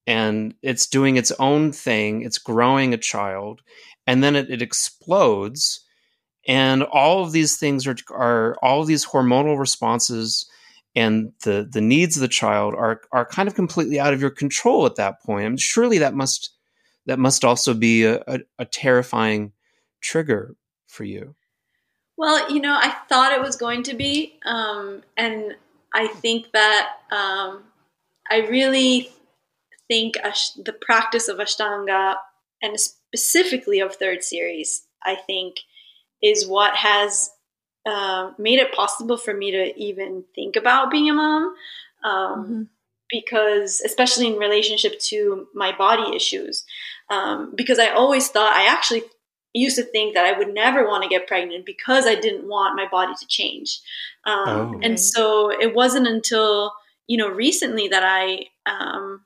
and 0.07 0.55
it's 0.63 0.87
doing 0.87 1.17
its 1.17 1.33
own 1.33 1.73
thing, 1.73 2.23
it's 2.23 2.39
growing 2.39 2.93
a 2.93 2.99
child, 2.99 3.63
and 4.07 4.23
then 4.23 4.37
it, 4.37 4.51
it 4.51 4.63
explodes, 4.63 5.85
and 6.47 6.83
all 6.83 7.23
of 7.23 7.33
these 7.33 7.57
things 7.57 7.87
are 7.87 7.97
are 8.11 8.57
all 8.63 8.81
of 8.81 8.87
these 8.87 9.07
hormonal 9.07 9.59
responses 9.59 10.51
and 10.97 11.33
the 11.45 11.69
the 11.71 11.81
needs 11.81 12.17
of 12.17 12.21
the 12.21 12.29
child 12.29 12.75
are 12.75 13.01
are 13.13 13.25
kind 13.25 13.49
of 13.49 13.55
completely 13.55 14.01
out 14.01 14.13
of 14.13 14.21
your 14.21 14.31
control 14.31 14.87
at 14.87 14.97
that 14.97 15.23
point. 15.23 15.61
Surely 15.61 15.99
that 15.99 16.15
must 16.15 16.51
that 17.07 17.19
must 17.19 17.45
also 17.45 17.75
be 17.75 18.05
a, 18.05 18.23
a, 18.27 18.41
a 18.59 18.65
terrifying 18.65 19.53
trigger 20.01 20.57
for 20.87 21.05
you. 21.05 21.35
Well, 22.17 22.53
you 22.53 22.61
know, 22.61 22.75
I 22.79 22.95
thought 23.09 23.33
it 23.33 23.41
was 23.41 23.57
going 23.57 23.83
to 23.85 23.95
be, 23.95 24.39
um, 24.45 25.03
and 25.17 25.57
I 25.95 26.07
think 26.07 26.53
that 26.53 26.97
um, 27.11 27.65
I 28.31 28.47
really 28.49 29.11
think 29.89 30.19
ash- 30.19 30.53
the 30.53 30.75
practice 30.75 31.29
of 31.29 31.39
Ashtanga 31.39 32.17
and 32.63 32.79
specifically 32.79 33.81
of 33.81 33.95
third 33.95 34.23
series, 34.23 34.87
I 35.03 35.15
think, 35.15 35.61
is 36.23 36.47
what 36.47 36.75
has 36.77 37.31
uh, 37.87 38.33
made 38.39 38.59
it 38.59 38.73
possible 38.75 39.17
for 39.17 39.33
me 39.33 39.51
to 39.53 39.79
even 39.81 40.25
think 40.35 40.57
about 40.57 40.91
being 40.91 41.09
a 41.11 41.15
mom. 41.15 41.55
Um, 42.05 42.47
Mhm. 42.47 42.69
because 43.11 43.81
especially 43.85 44.27
in 44.29 44.37
relationship 44.39 44.99
to 45.01 45.49
my 45.55 45.73
body 45.77 46.15
issues 46.15 46.65
um, 47.11 47.53
because 47.57 47.79
i 47.79 47.89
always 47.89 48.29
thought 48.29 48.53
i 48.53 48.67
actually 48.67 49.03
used 49.53 49.75
to 49.77 49.83
think 49.83 50.15
that 50.15 50.25
I 50.25 50.39
would 50.39 50.55
never 50.55 50.87
want 50.87 51.03
to 51.03 51.09
get 51.09 51.27
pregnant 51.27 51.67
because 51.67 52.07
I 52.07 52.15
didn't 52.15 52.47
want 52.47 52.77
my 52.77 52.87
body 52.87 53.15
to 53.19 53.27
change. 53.27 53.81
Um, 54.25 54.49
Oh. 54.49 54.81
And 54.81 54.99
so 55.01 55.51
it 55.51 55.75
wasn't 55.75 56.07
until 56.07 56.73
you 57.09 57.17
know 57.17 57.29
recently 57.29 57.89
that 57.89 58.05
I 58.05 58.47
um, 58.67 59.25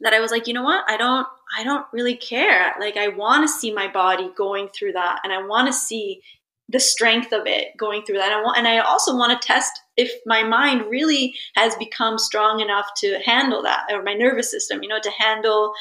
that 0.00 0.14
I 0.14 0.20
was 0.20 0.30
like, 0.30 0.46
you 0.46 0.54
know 0.54 0.62
what, 0.62 0.84
I 0.88 0.96
don't 0.96 1.26
I 1.56 1.64
don't 1.64 1.86
really 1.92 2.16
care. 2.16 2.74
Like 2.78 2.96
I 2.96 3.08
want 3.08 3.44
to 3.44 3.52
see 3.52 3.72
my 3.72 3.90
body 3.90 4.30
going 4.36 4.68
through 4.68 4.92
that, 4.92 5.20
and 5.24 5.32
I 5.32 5.46
want 5.46 5.66
to 5.66 5.72
see 5.72 6.20
the 6.68 6.80
strength 6.80 7.32
of 7.32 7.46
it 7.46 7.68
going 7.76 8.02
through 8.02 8.18
that. 8.18 8.32
And 8.32 8.40
I 8.40 8.42
want, 8.42 8.58
and 8.58 8.68
I 8.68 8.78
also 8.78 9.16
want 9.16 9.40
to 9.40 9.46
test 9.46 9.70
if 9.96 10.10
my 10.26 10.42
mind 10.42 10.86
really 10.90 11.34
has 11.54 11.76
become 11.76 12.18
strong 12.18 12.60
enough 12.60 12.86
to 12.98 13.20
handle 13.24 13.62
that, 13.62 13.86
or 13.90 14.02
my 14.02 14.14
nervous 14.14 14.50
system, 14.50 14.82
you 14.82 14.88
know, 14.88 15.00
to 15.00 15.10
handle 15.18 15.72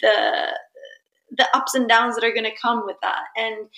the 0.00 0.58
the 1.36 1.48
ups 1.54 1.74
and 1.74 1.88
downs 1.88 2.14
that 2.14 2.24
are 2.24 2.32
going 2.32 2.44
to 2.44 2.60
come 2.60 2.84
with 2.86 2.96
that. 3.02 3.24
And 3.36 3.68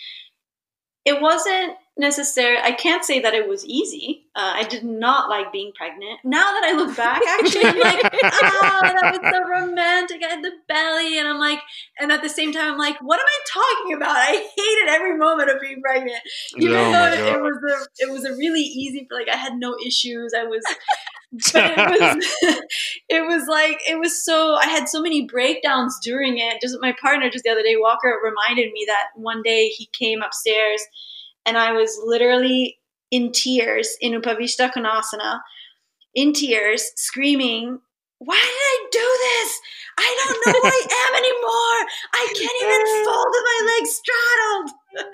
it 1.06 1.22
wasn't 1.22 1.76
necessary. 1.96 2.58
I 2.58 2.72
can't 2.72 3.04
say 3.04 3.20
that 3.20 3.32
it 3.32 3.48
was 3.48 3.64
easy. 3.64 4.26
Uh, 4.34 4.54
I 4.56 4.64
did 4.64 4.84
not 4.84 5.30
like 5.30 5.52
being 5.52 5.72
pregnant. 5.72 6.18
Now 6.24 6.42
that 6.42 6.64
I 6.64 6.72
look 6.72 6.96
back, 6.96 7.22
actually, 7.40 7.64
I'm 7.64 7.78
like, 7.78 8.02
oh, 8.02 8.80
that 8.82 9.20
was 9.22 9.32
so 9.32 9.48
romantic. 9.48 10.20
I 10.24 10.34
had 10.34 10.44
the 10.44 10.50
belly, 10.66 11.16
and 11.18 11.28
I'm 11.28 11.38
like, 11.38 11.60
and 12.00 12.10
at 12.10 12.22
the 12.22 12.28
same 12.28 12.52
time, 12.52 12.72
I'm 12.72 12.78
like, 12.78 13.00
what 13.00 13.20
am 13.20 13.26
I 13.26 13.38
talking 13.48 13.96
about? 13.96 14.16
I 14.16 14.32
hated 14.32 14.88
every 14.88 15.16
moment 15.16 15.48
of 15.48 15.60
being 15.60 15.80
pregnant, 15.80 16.20
even 16.56 16.76
Oh 16.76 16.92
though 16.92 17.12
it, 17.12 17.20
it 17.20 17.40
was 17.40 17.62
a 17.62 18.04
it 18.04 18.10
was 18.10 18.24
a 18.24 18.32
really 18.32 18.62
easy. 18.62 19.06
Like 19.08 19.28
I 19.28 19.36
had 19.36 19.54
no 19.54 19.76
issues. 19.86 20.34
I 20.36 20.44
was. 20.44 20.64
But 21.52 21.72
it 21.76 22.00
was, 22.00 22.36
it 23.08 23.26
was 23.26 23.46
like 23.48 23.80
it 23.88 23.98
was 23.98 24.24
so. 24.24 24.54
I 24.54 24.66
had 24.66 24.88
so 24.88 25.02
many 25.02 25.26
breakdowns 25.26 25.98
during 26.02 26.38
it. 26.38 26.60
Just 26.62 26.76
my 26.80 26.94
partner, 27.00 27.30
just 27.30 27.44
the 27.44 27.50
other 27.50 27.62
day, 27.62 27.76
Walker 27.76 28.14
reminded 28.22 28.72
me 28.72 28.84
that 28.86 29.08
one 29.16 29.42
day 29.42 29.68
he 29.68 29.88
came 29.98 30.22
upstairs, 30.22 30.80
and 31.44 31.58
I 31.58 31.72
was 31.72 31.98
literally 32.04 32.78
in 33.10 33.32
tears 33.32 33.96
in 34.00 34.12
Upavishta 34.20 34.72
Konasana, 34.72 35.40
in 36.14 36.32
tears, 36.32 36.90
screaming, 36.96 37.80
Why 38.18 38.34
did 38.34 38.46
I 38.46 38.86
do 38.92 38.98
this? 38.98 39.60
I 39.98 40.16
don't 40.24 40.38
know 40.46 40.52
who 40.60 40.68
I 40.68 40.86
am 41.04 41.14
anymore. 41.16 41.80
I 42.14 42.26
can't 42.34 42.62
even 42.62 42.82
fold 43.04 43.28
with 43.30 43.44
my 43.50 43.60
legs 43.72 43.90
straddled. 44.00 44.70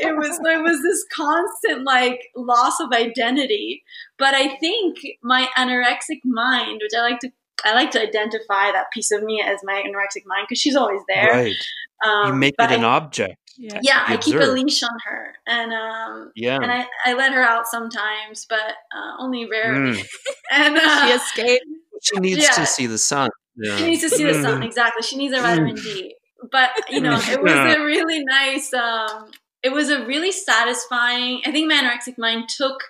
it 0.00 0.16
was 0.16 0.40
it 0.42 0.62
was 0.62 0.82
this 0.82 1.04
constant 1.14 1.84
like 1.84 2.20
loss 2.36 2.80
of 2.80 2.92
identity. 2.92 3.82
But 4.18 4.34
I 4.34 4.56
think 4.56 4.98
my 5.22 5.48
anorexic 5.56 6.20
mind, 6.24 6.80
which 6.82 6.92
I 6.96 7.00
like 7.02 7.20
to 7.20 7.30
I 7.64 7.74
like 7.74 7.90
to 7.92 8.00
identify 8.00 8.72
that 8.72 8.90
piece 8.92 9.10
of 9.10 9.22
me 9.22 9.42
as 9.44 9.58
my 9.64 9.82
anorexic 9.86 10.24
mind 10.26 10.46
because 10.48 10.60
she's 10.60 10.76
always 10.76 11.00
there. 11.08 11.28
Right. 11.28 11.56
Um, 12.04 12.26
you 12.28 12.34
make 12.34 12.54
it 12.58 12.70
an 12.70 12.84
I- 12.84 12.96
object. 12.96 13.36
Yeah. 13.56 13.80
yeah, 13.82 14.04
I 14.06 14.16
keep 14.16 14.34
a 14.36 14.44
leash 14.46 14.82
on 14.82 14.96
her, 15.06 15.34
and 15.46 15.72
um, 15.72 16.32
Yeah. 16.34 16.56
and 16.56 16.70
I, 16.72 16.86
I 17.04 17.14
let 17.14 17.32
her 17.32 17.42
out 17.42 17.66
sometimes, 17.66 18.46
but 18.48 18.58
uh, 18.94 19.12
only 19.22 19.48
rarely. 19.48 19.98
Mm. 19.98 20.06
And 20.52 20.76
uh, 20.76 21.06
She 21.06 21.12
escaped. 21.12 21.64
She 22.02 22.20
needs 22.20 22.42
Yeah. 22.42 22.50
to 22.50 22.66
see 22.66 22.86
the 22.86 22.98
sun. 22.98 23.30
Yeah. 23.56 23.76
she 23.76 23.86
needs 23.86 24.00
to 24.02 24.10
see 24.10 24.24
the 24.24 24.34
sun 24.42 24.60
Mm. 24.60 24.64
exactly. 24.64 25.02
She 25.02 25.16
needs 25.16 25.32
a 25.36 25.40
vitamin 25.40 25.76
D. 25.76 26.14
But 26.50 26.70
you 26.90 27.00
know, 27.00 27.14
it 27.18 27.40
was 27.42 27.52
a 27.76 27.80
really 27.84 28.22
nice. 28.24 28.72
Um, 28.74 29.30
it 29.62 29.72
was 29.72 29.88
a 29.88 30.04
really 30.04 30.32
satisfying. 30.32 31.40
I 31.46 31.52
think 31.52 31.68
my 31.68 31.76
anorexic 31.80 32.18
mind 32.18 32.48
took 32.48 32.82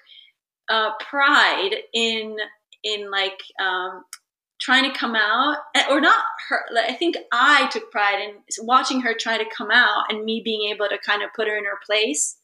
uh, 0.69 0.91
pride 0.99 1.75
in 1.93 2.37
in 2.83 3.11
like 3.11 3.41
um, 3.61 4.03
trying 4.65 4.91
to 4.91 4.99
come 4.99 5.15
out, 5.15 5.59
eh, 5.75 5.85
or 5.91 6.01
not 6.01 6.23
her. 6.49 6.61
Like, 6.75 6.91
I 6.91 6.95
think 6.95 7.17
I 7.33 7.69
took 7.71 7.91
pride 7.91 8.21
in 8.25 8.33
watching 8.73 9.03
her 9.03 9.15
try 9.15 9.37
to 9.39 9.45
come 9.57 9.71
out, 9.71 10.05
and 10.11 10.25
me 10.25 10.41
being 10.45 10.71
able 10.73 10.89
to 10.89 10.99
kind 10.99 11.23
of 11.23 11.31
put 11.37 11.49
her 11.49 11.57
in 11.57 11.65
her 11.65 11.79
place, 11.85 12.37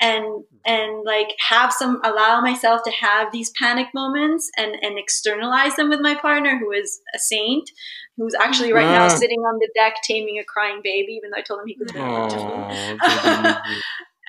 and 0.00 0.44
and 0.64 1.04
like 1.04 1.30
have 1.48 1.72
some 1.72 2.00
allow 2.04 2.40
myself 2.40 2.82
to 2.84 2.90
have 2.92 3.32
these 3.32 3.50
panic 3.60 3.88
moments, 3.94 4.50
and 4.56 4.72
and 4.82 4.98
externalize 4.98 5.74
them 5.76 5.88
with 5.90 6.00
my 6.00 6.14
partner, 6.14 6.58
who 6.58 6.70
is 6.70 7.00
a 7.14 7.18
saint, 7.18 7.68
who's 8.16 8.34
actually 8.40 8.72
right 8.72 8.90
now 8.98 9.06
Ah. 9.06 9.08
sitting 9.08 9.40
on 9.40 9.58
the 9.58 9.68
deck 9.74 9.94
taming 10.04 10.38
a 10.38 10.44
crying 10.44 10.80
baby, 10.84 11.12
even 11.18 11.30
though 11.30 11.38
I 11.38 11.42
told 11.42 11.60
him 11.60 11.66
he 11.66 11.76
could. 11.76 11.92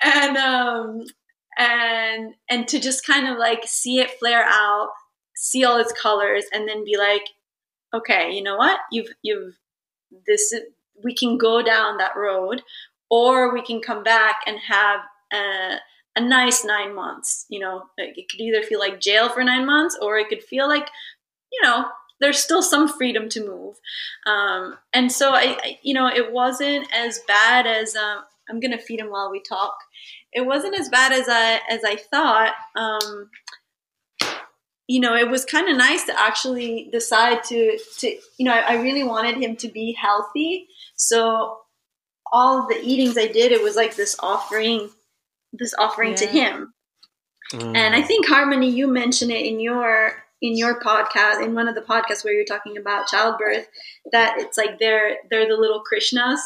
And 0.02 0.36
um 0.38 1.00
and 1.58 2.34
and 2.48 2.66
to 2.68 2.80
just 2.80 3.06
kind 3.06 3.28
of 3.28 3.38
like 3.38 3.62
see 3.66 3.98
it 4.00 4.10
flare 4.18 4.44
out 4.48 4.88
see 5.40 5.64
all 5.64 5.78
its 5.78 5.92
colors 5.92 6.44
and 6.52 6.68
then 6.68 6.84
be 6.84 6.96
like 6.96 7.24
okay 7.94 8.30
you 8.30 8.42
know 8.42 8.56
what? 8.56 8.78
You've 8.92 9.08
you've 9.22 9.54
this 10.26 10.52
is, 10.52 10.62
we 11.02 11.14
can 11.14 11.38
go 11.38 11.62
down 11.62 11.96
that 11.96 12.16
road 12.16 12.62
or 13.10 13.52
we 13.52 13.62
can 13.62 13.80
come 13.80 14.02
back 14.02 14.40
and 14.46 14.58
have 14.58 15.00
a, 15.32 15.76
a 16.16 16.20
nice 16.20 16.64
nine 16.64 16.94
months 16.94 17.46
you 17.48 17.58
know? 17.58 17.84
It 17.96 18.28
could 18.30 18.40
either 18.40 18.62
feel 18.62 18.78
like 18.78 19.00
jail 19.00 19.28
for 19.28 19.42
nine 19.42 19.66
months 19.66 19.98
or 20.00 20.18
it 20.18 20.28
could 20.28 20.42
feel 20.42 20.68
like 20.68 20.88
you 21.52 21.60
know 21.62 21.86
there's 22.20 22.38
still 22.38 22.62
some 22.62 22.86
freedom 22.86 23.28
to 23.30 23.46
move. 23.46 23.76
Um, 24.26 24.76
and 24.92 25.10
so 25.10 25.30
I, 25.30 25.58
I 25.62 25.78
you 25.82 25.94
know 25.94 26.06
it 26.06 26.32
wasn't 26.32 26.86
as 26.94 27.20
bad 27.26 27.66
as 27.66 27.96
um, 27.96 28.24
i'm 28.48 28.60
gonna 28.60 28.78
feed 28.78 29.00
him 29.00 29.10
while 29.10 29.30
we 29.30 29.40
talk. 29.40 29.74
It 30.32 30.42
wasn't 30.42 30.78
as 30.78 30.88
bad 30.88 31.12
as 31.12 31.28
i 31.28 31.60
as 31.68 31.82
i 31.84 31.96
thought. 31.96 32.54
Um, 32.76 33.30
you 34.90 35.00
know 35.00 35.14
it 35.14 35.28
was 35.30 35.44
kind 35.44 35.68
of 35.68 35.76
nice 35.76 36.04
to 36.04 36.20
actually 36.28 36.88
decide 36.92 37.44
to 37.44 37.78
to 37.98 38.08
you 38.38 38.44
know 38.46 38.52
I, 38.52 38.74
I 38.74 38.82
really 38.82 39.04
wanted 39.04 39.36
him 39.36 39.56
to 39.56 39.68
be 39.68 39.92
healthy 39.92 40.68
so 40.96 41.58
all 42.32 42.66
the 42.68 42.80
eatings 42.82 43.16
i 43.18 43.26
did 43.26 43.52
it 43.52 43.62
was 43.62 43.76
like 43.76 43.94
this 43.96 44.16
offering 44.20 44.90
this 45.52 45.74
offering 45.78 46.14
to 46.16 46.26
him 46.26 46.72
Mm. 47.52 47.76
and 47.76 47.94
I 47.96 48.02
think 48.02 48.28
Harmony, 48.28 48.70
you 48.70 48.86
mentioned 48.86 49.32
it 49.32 49.44
in 49.44 49.58
your 49.58 50.22
in 50.40 50.56
your 50.56 50.80
podcast, 50.80 51.42
in 51.44 51.54
one 51.54 51.68
of 51.68 51.74
the 51.74 51.80
podcasts 51.80 52.24
where 52.24 52.32
you're 52.32 52.44
talking 52.44 52.76
about 52.78 53.08
childbirth, 53.08 53.66
that 54.12 54.36
it's 54.38 54.56
like 54.56 54.78
they're 54.78 55.16
they're 55.30 55.48
the 55.48 55.56
little 55.56 55.82
Krishnas. 55.82 56.38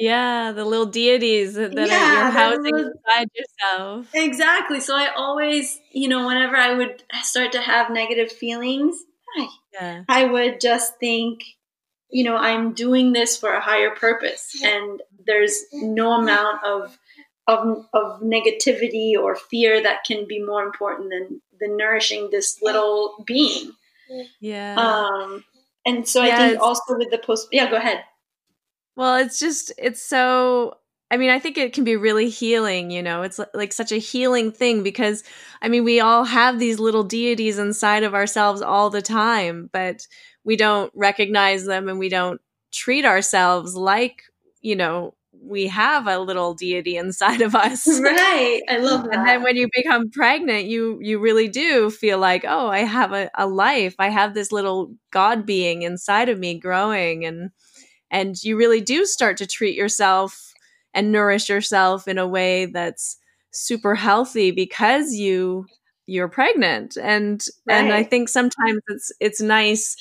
Yeah, 0.00 0.52
the 0.52 0.64
little 0.64 0.86
deities 0.86 1.54
that, 1.54 1.72
Yeah, 1.74 1.82
are, 1.82 1.86
you're 2.22 2.30
housing 2.30 2.62
little- 2.74 2.92
inside 2.92 3.28
yourself. 3.34 4.06
Exactly. 4.14 4.80
So 4.80 4.96
I 4.96 5.08
always, 5.14 5.78
you 5.92 6.08
know, 6.08 6.26
whenever 6.26 6.56
I 6.56 6.74
would 6.74 7.02
start 7.22 7.52
to 7.52 7.60
have 7.60 7.90
negative 7.90 8.32
feelings, 8.32 8.96
I, 9.36 9.48
Yeah. 9.74 10.04
I 10.08 10.24
would 10.24 10.60
just 10.60 10.98
think, 10.98 11.42
you 12.10 12.24
know, 12.24 12.36
I'm 12.36 12.72
doing 12.72 13.12
this 13.12 13.36
for 13.36 13.52
a 13.52 13.60
higher 13.60 13.90
purpose, 13.90 14.60
and 14.64 15.00
there's 15.26 15.62
no 15.72 16.12
amount 16.12 16.64
of 16.64 16.98
of, 17.46 17.84
of 17.92 18.20
negativity 18.20 19.14
or 19.20 19.34
fear 19.34 19.82
that 19.82 20.04
can 20.04 20.24
be 20.26 20.40
more 20.42 20.62
important 20.62 21.10
than 21.10 21.40
than 21.60 21.76
nourishing 21.76 22.30
this 22.30 22.58
little 22.62 23.22
being. 23.26 23.72
Yeah. 24.40 24.74
Um, 24.76 25.44
and 25.86 26.06
so 26.08 26.22
I 26.22 26.34
think 26.36 26.60
also 26.60 26.96
with 26.96 27.10
the 27.10 27.18
post, 27.18 27.48
yeah, 27.52 27.68
go 27.70 27.76
ahead. 27.76 28.04
Well, 28.96 29.16
it's 29.16 29.38
just 29.38 29.72
it's 29.78 30.02
so 30.02 30.74
I 31.12 31.16
mean, 31.16 31.30
I 31.30 31.40
think 31.40 31.58
it 31.58 31.72
can 31.72 31.82
be 31.84 31.96
really 31.96 32.28
healing, 32.28 32.90
you 32.90 33.02
know. 33.02 33.22
It's 33.22 33.40
like 33.54 33.72
such 33.72 33.90
a 33.92 33.96
healing 33.98 34.52
thing 34.52 34.82
because 34.82 35.24
I 35.62 35.68
mean, 35.68 35.84
we 35.84 36.00
all 36.00 36.24
have 36.24 36.58
these 36.58 36.78
little 36.78 37.02
deities 37.04 37.58
inside 37.58 38.04
of 38.04 38.14
ourselves 38.14 38.62
all 38.62 38.90
the 38.90 39.02
time, 39.02 39.70
but 39.72 40.06
we 40.44 40.56
don't 40.56 40.92
recognize 40.94 41.64
them 41.64 41.88
and 41.88 41.98
we 41.98 42.08
don't 42.08 42.40
treat 42.72 43.04
ourselves 43.04 43.74
like, 43.74 44.22
you 44.62 44.76
know, 44.76 45.14
we 45.42 45.66
have 45.68 46.06
a 46.06 46.18
little 46.18 46.54
deity 46.54 46.96
inside 46.96 47.40
of 47.40 47.54
us. 47.56 47.86
Right, 47.88 48.60
I 48.68 48.76
love 48.78 49.04
that. 49.04 49.14
And 49.14 49.26
then 49.26 49.42
when 49.42 49.56
you 49.56 49.68
become 49.74 50.10
pregnant, 50.10 50.66
you 50.66 50.98
you 51.02 51.18
really 51.18 51.48
do 51.48 51.90
feel 51.90 52.18
like, 52.18 52.44
oh, 52.46 52.68
I 52.68 52.80
have 52.80 53.12
a, 53.12 53.30
a 53.36 53.46
life. 53.46 53.94
I 53.98 54.10
have 54.10 54.34
this 54.34 54.52
little 54.52 54.94
God 55.10 55.44
being 55.46 55.82
inside 55.82 56.28
of 56.28 56.38
me 56.38 56.58
growing 56.58 57.24
and 57.24 57.50
and 58.10 58.42
you 58.42 58.56
really 58.56 58.80
do 58.80 59.04
start 59.04 59.36
to 59.38 59.46
treat 59.46 59.76
yourself 59.76 60.52
and 60.94 61.12
nourish 61.12 61.48
yourself 61.48 62.08
in 62.08 62.18
a 62.18 62.26
way 62.26 62.66
that's 62.66 63.18
super 63.52 63.94
healthy 63.94 64.50
because 64.50 65.14
you 65.14 65.66
you're 66.06 66.28
pregnant. 66.28 66.96
And 66.96 67.44
and 67.68 67.92
I 67.92 68.02
think 68.02 68.28
sometimes 68.28 68.82
it's 68.88 69.12
it's 69.20 69.40
nice 69.40 69.96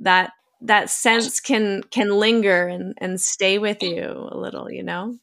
that 0.00 0.32
that 0.62 0.90
sense 0.90 1.40
can 1.40 1.82
can 1.90 2.10
linger 2.18 2.66
and 2.66 2.94
and 2.98 3.20
stay 3.20 3.58
with 3.58 3.82
you 3.82 4.28
a 4.30 4.36
little, 4.36 4.70
you 4.70 4.82
know? 4.82 5.16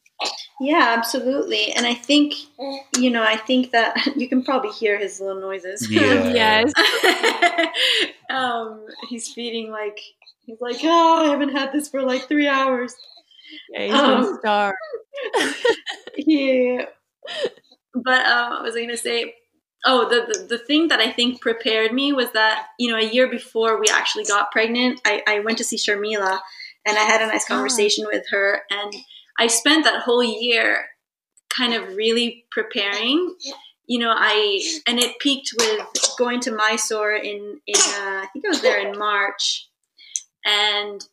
yeah, 0.60 0.94
absolutely. 0.96 1.72
And 1.72 1.86
I 1.86 1.94
think, 1.94 2.34
you 2.96 3.10
know, 3.10 3.22
I 3.22 3.36
think 3.36 3.70
that 3.70 3.96
you 4.16 4.28
can 4.28 4.42
probably 4.42 4.70
hear 4.70 4.98
his 4.98 5.20
little 5.20 5.40
noises. 5.40 5.88
Yeah. 5.90 6.64
yes. 6.64 6.72
um, 8.30 8.84
he's 9.08 9.32
feeding 9.32 9.70
like 9.70 10.00
he's 10.48 10.60
like, 10.60 10.78
oh, 10.82 11.24
I 11.24 11.28
haven't 11.28 11.50
had 11.56 11.72
this 11.72 11.88
for 11.88 12.02
like 12.02 12.26
three 12.26 12.48
hours. 12.48 12.94
Yeah, 13.72 13.84
he's 13.84 13.94
Um, 13.94 14.38
starved. 14.40 14.76
yeah. 16.16 16.86
But 17.94 18.26
um, 18.26 18.50
what 18.50 18.62
was 18.62 18.74
I 18.76 18.80
going 18.80 18.90
to 18.90 18.96
say? 18.96 19.34
Oh, 19.84 20.08
the, 20.08 20.32
the 20.32 20.56
the 20.56 20.58
thing 20.58 20.88
that 20.88 21.00
I 21.00 21.10
think 21.10 21.40
prepared 21.40 21.92
me 21.92 22.12
was 22.12 22.30
that 22.32 22.66
you 22.78 22.90
know 22.90 22.98
a 22.98 23.04
year 23.10 23.28
before 23.28 23.80
we 23.80 23.88
actually 23.88 24.24
got 24.24 24.52
pregnant, 24.52 25.00
I, 25.04 25.22
I 25.26 25.40
went 25.40 25.58
to 25.58 25.64
see 25.64 25.76
Sharmila, 25.76 26.38
and 26.86 26.96
I 26.98 27.02
had 27.02 27.22
a 27.22 27.26
nice 27.26 27.46
conversation 27.46 28.06
with 28.06 28.24
her. 28.30 28.62
And 28.70 28.94
I 29.38 29.46
spent 29.46 29.84
that 29.84 30.02
whole 30.02 30.22
year 30.22 30.86
kind 31.48 31.74
of 31.74 31.96
really 31.96 32.44
preparing. 32.50 33.34
You 33.86 33.98
know, 34.00 34.12
I 34.14 34.60
and 34.86 34.98
it 35.00 35.18
peaked 35.18 35.50
with 35.58 35.80
going 36.18 36.40
to 36.40 36.52
Mysore 36.54 37.14
in 37.14 37.60
in 37.66 37.76
uh, 37.80 38.22
I 38.22 38.26
think 38.32 38.44
I 38.44 38.48
was 38.50 38.60
there 38.60 38.78
in 38.86 38.98
March, 38.98 39.67
and 40.44 41.04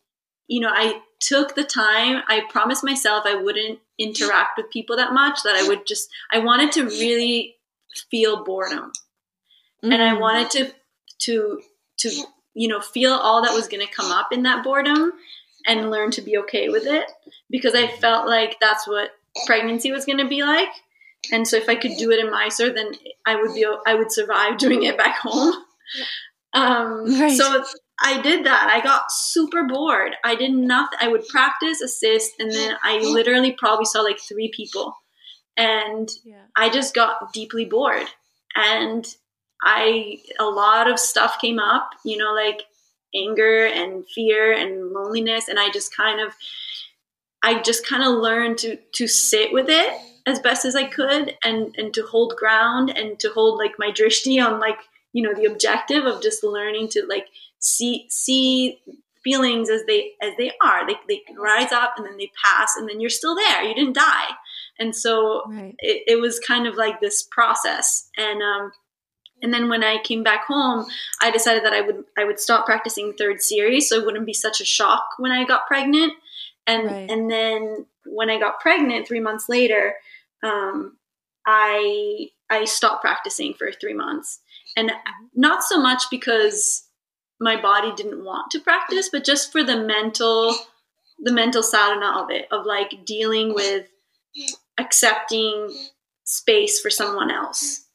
you 0.48 0.60
know 0.60 0.72
I 0.72 1.02
took 1.20 1.56
the 1.56 1.64
time. 1.64 2.24
I 2.28 2.42
promised 2.50 2.84
myself 2.84 3.24
I 3.26 3.36
wouldn't 3.36 3.80
interact 3.98 4.58
with 4.58 4.72
people 4.72 4.98
that 4.98 5.14
much. 5.14 5.40
That 5.44 5.56
I 5.56 5.68
would 5.68 5.86
just 5.88 6.10
I 6.32 6.40
wanted 6.40 6.72
to 6.74 6.86
really 6.86 7.56
feel 8.12 8.44
boredom, 8.44 8.92
mm-hmm. 9.84 9.92
and 9.92 10.02
I 10.02 10.16
mm. 10.16 10.20
wanted 10.20 10.52
to 10.52 10.72
to 11.20 11.62
to 11.98 12.24
you 12.54 12.68
know 12.68 12.82
feel 12.82 13.14
all 13.14 13.44
that 13.44 13.54
was 13.54 13.68
going 13.68 13.86
to 13.86 13.94
come 13.94 14.12
up 14.12 14.32
in 14.32 14.44
that 14.44 14.64
boredom 14.64 15.14
and 15.68 15.90
learn 15.90 16.12
to 16.12 16.22
be 16.22 16.38
okay 16.38 16.70
with 16.70 16.86
it 16.86 17.12
because 17.50 17.74
I 17.74 17.88
felt 17.88 18.28
like 18.28 18.58
that's 18.60 18.88
what 18.88 19.12
pregnancy 19.46 19.92
was 19.92 20.06
going 20.06 20.20
to 20.20 20.28
be 20.28 20.44
like. 20.44 20.70
And 21.32 21.48
so 21.48 21.58
if 21.58 21.70
I 21.70 21.76
could 21.76 21.98
do 21.98 22.12
it 22.12 22.20
in 22.20 22.32
Mysore, 22.32 22.70
then 22.70 22.92
I 23.26 23.36
would 23.36 23.54
be 23.56 23.66
I 23.86 23.96
would 23.96 24.12
survive 24.12 24.58
doing 24.58 24.84
it 24.84 24.98
back 24.98 25.18
home. 25.18 25.56
Um, 26.54 27.20
right. 27.20 27.38
So 27.38 27.66
I 28.00 28.22
did 28.22 28.46
that. 28.46 28.70
I 28.70 28.84
got 28.84 29.12
super 29.12 29.64
bored. 29.64 30.16
I 30.24 30.36
did 30.36 30.52
nothing. 30.52 31.00
I 31.02 31.08
would 31.08 31.28
practice, 31.28 31.82
assist, 31.82 32.34
and 32.40 32.52
then 32.52 32.76
I 32.84 33.00
literally 33.00 33.54
probably 33.54 33.86
saw 33.86 34.02
like 34.02 34.20
three 34.20 34.52
people, 34.54 34.96
and 35.56 36.10
yeah. 36.26 36.44
I 36.58 36.70
just 36.70 36.94
got 36.94 37.32
deeply 37.34 37.66
bored. 37.66 38.08
And 38.56 39.06
I 39.64 40.20
a 40.40 40.46
lot 40.46 40.90
of 40.90 41.00
stuff 41.00 41.40
came 41.40 41.60
up. 41.60 41.92
You 42.04 42.18
know, 42.18 42.34
like 42.34 42.64
anger 43.16 43.66
and 43.66 44.06
fear 44.14 44.52
and 44.52 44.92
loneliness, 44.92 45.48
and 45.48 45.58
I 45.58 45.70
just 45.70 45.96
kind 45.96 46.20
of 46.20 46.34
I 47.42 47.62
just 47.62 47.88
kind 47.88 48.04
of 48.04 48.22
learned 48.22 48.58
to 48.60 48.78
to 48.96 49.08
sit 49.08 49.54
with 49.54 49.70
it 49.70 49.94
as 50.28 50.40
best 50.40 50.66
as 50.66 50.76
I 50.76 50.86
could 50.86 51.38
and 51.46 51.74
and 51.78 51.94
to 51.94 52.04
hold 52.04 52.36
ground 52.36 52.90
and 52.90 53.20
to 53.20 53.30
hold 53.30 53.60
like 53.60 53.76
my 53.78 53.92
drishti 53.92 54.44
on 54.46 54.60
like 54.60 54.80
you 55.14 55.22
know 55.22 55.34
the 55.34 55.46
objective 55.46 56.06
of 56.06 56.22
just 56.22 56.44
learning 56.44 56.90
to 56.90 57.06
like 57.08 57.28
see 57.60 58.06
see 58.10 58.80
feelings 59.24 59.70
as 59.70 59.82
they 59.88 60.12
as 60.22 60.34
they 60.38 60.52
are 60.64 60.86
they, 60.88 60.96
they 61.08 61.22
rise 61.38 61.72
up 61.72 61.94
and 61.98 62.06
then 62.06 62.18
they 62.18 62.30
pass 62.44 62.76
and 62.76 62.88
then 62.88 63.00
you're 63.00 63.10
still 63.10 63.36
there 63.36 63.64
you 63.64 63.74
didn't 63.74 63.96
die 63.96 64.30
and 64.78 64.96
so 64.96 65.44
right. 65.48 65.76
it, 65.80 66.04
it 66.08 66.22
was 66.22 66.40
kind 66.40 66.68
of 66.68 66.76
like 66.76 67.02
this 67.02 67.24
process 67.24 68.10
and 68.18 68.42
um 68.42 68.72
and 69.42 69.54
then 69.54 69.70
when 69.70 69.84
I 69.84 69.98
came 70.04 70.24
back 70.24 70.46
home, 70.46 70.86
I 71.22 71.30
decided 71.30 71.64
that 71.66 71.74
I 71.74 71.82
would 71.82 72.04
I 72.18 72.24
would 72.24 72.40
stop 72.40 72.66
practicing 72.66 73.14
third 73.14 73.42
series 73.42 73.90
so 73.90 73.98
it 73.98 74.06
wouldn't 74.06 74.26
be 74.26 74.34
such 74.34 74.62
a 74.62 74.66
shock 74.66 75.04
when 75.18 75.32
I 75.32 75.46
got 75.46 75.68
pregnant. 75.68 76.14
And 76.66 76.88
right. 76.88 77.10
and 77.10 77.30
then 77.30 77.86
when 78.06 78.30
I 78.30 78.40
got 78.40 78.60
pregnant 78.60 79.08
three 79.08 79.20
months 79.20 79.50
later, 79.50 79.96
um, 80.42 80.98
I 81.46 82.30
I 82.50 82.66
stopped 82.66 83.02
practicing 83.02 83.54
for 83.54 83.72
three 83.72 83.94
months, 83.94 84.40
and 84.76 84.92
not 85.36 85.64
so 85.64 85.80
much 85.80 86.04
because 86.10 86.85
my 87.40 87.62
body 87.62 87.92
didn't 87.96 88.24
want 88.24 88.52
to 88.52 88.60
practice, 88.60 89.10
but 89.12 89.24
just 89.24 89.52
for 89.52 89.64
the 89.64 89.78
mental 89.78 90.56
the 91.20 91.32
mental 91.32 91.64
sadhana 91.64 92.22
of 92.22 92.30
it, 92.30 92.48
of 92.52 92.66
like 92.66 93.06
dealing 93.06 93.54
with 93.54 93.88
accepting 94.78 95.74
space 96.26 96.80
for 96.80 96.90
someone 96.90 97.32
else 97.32 97.86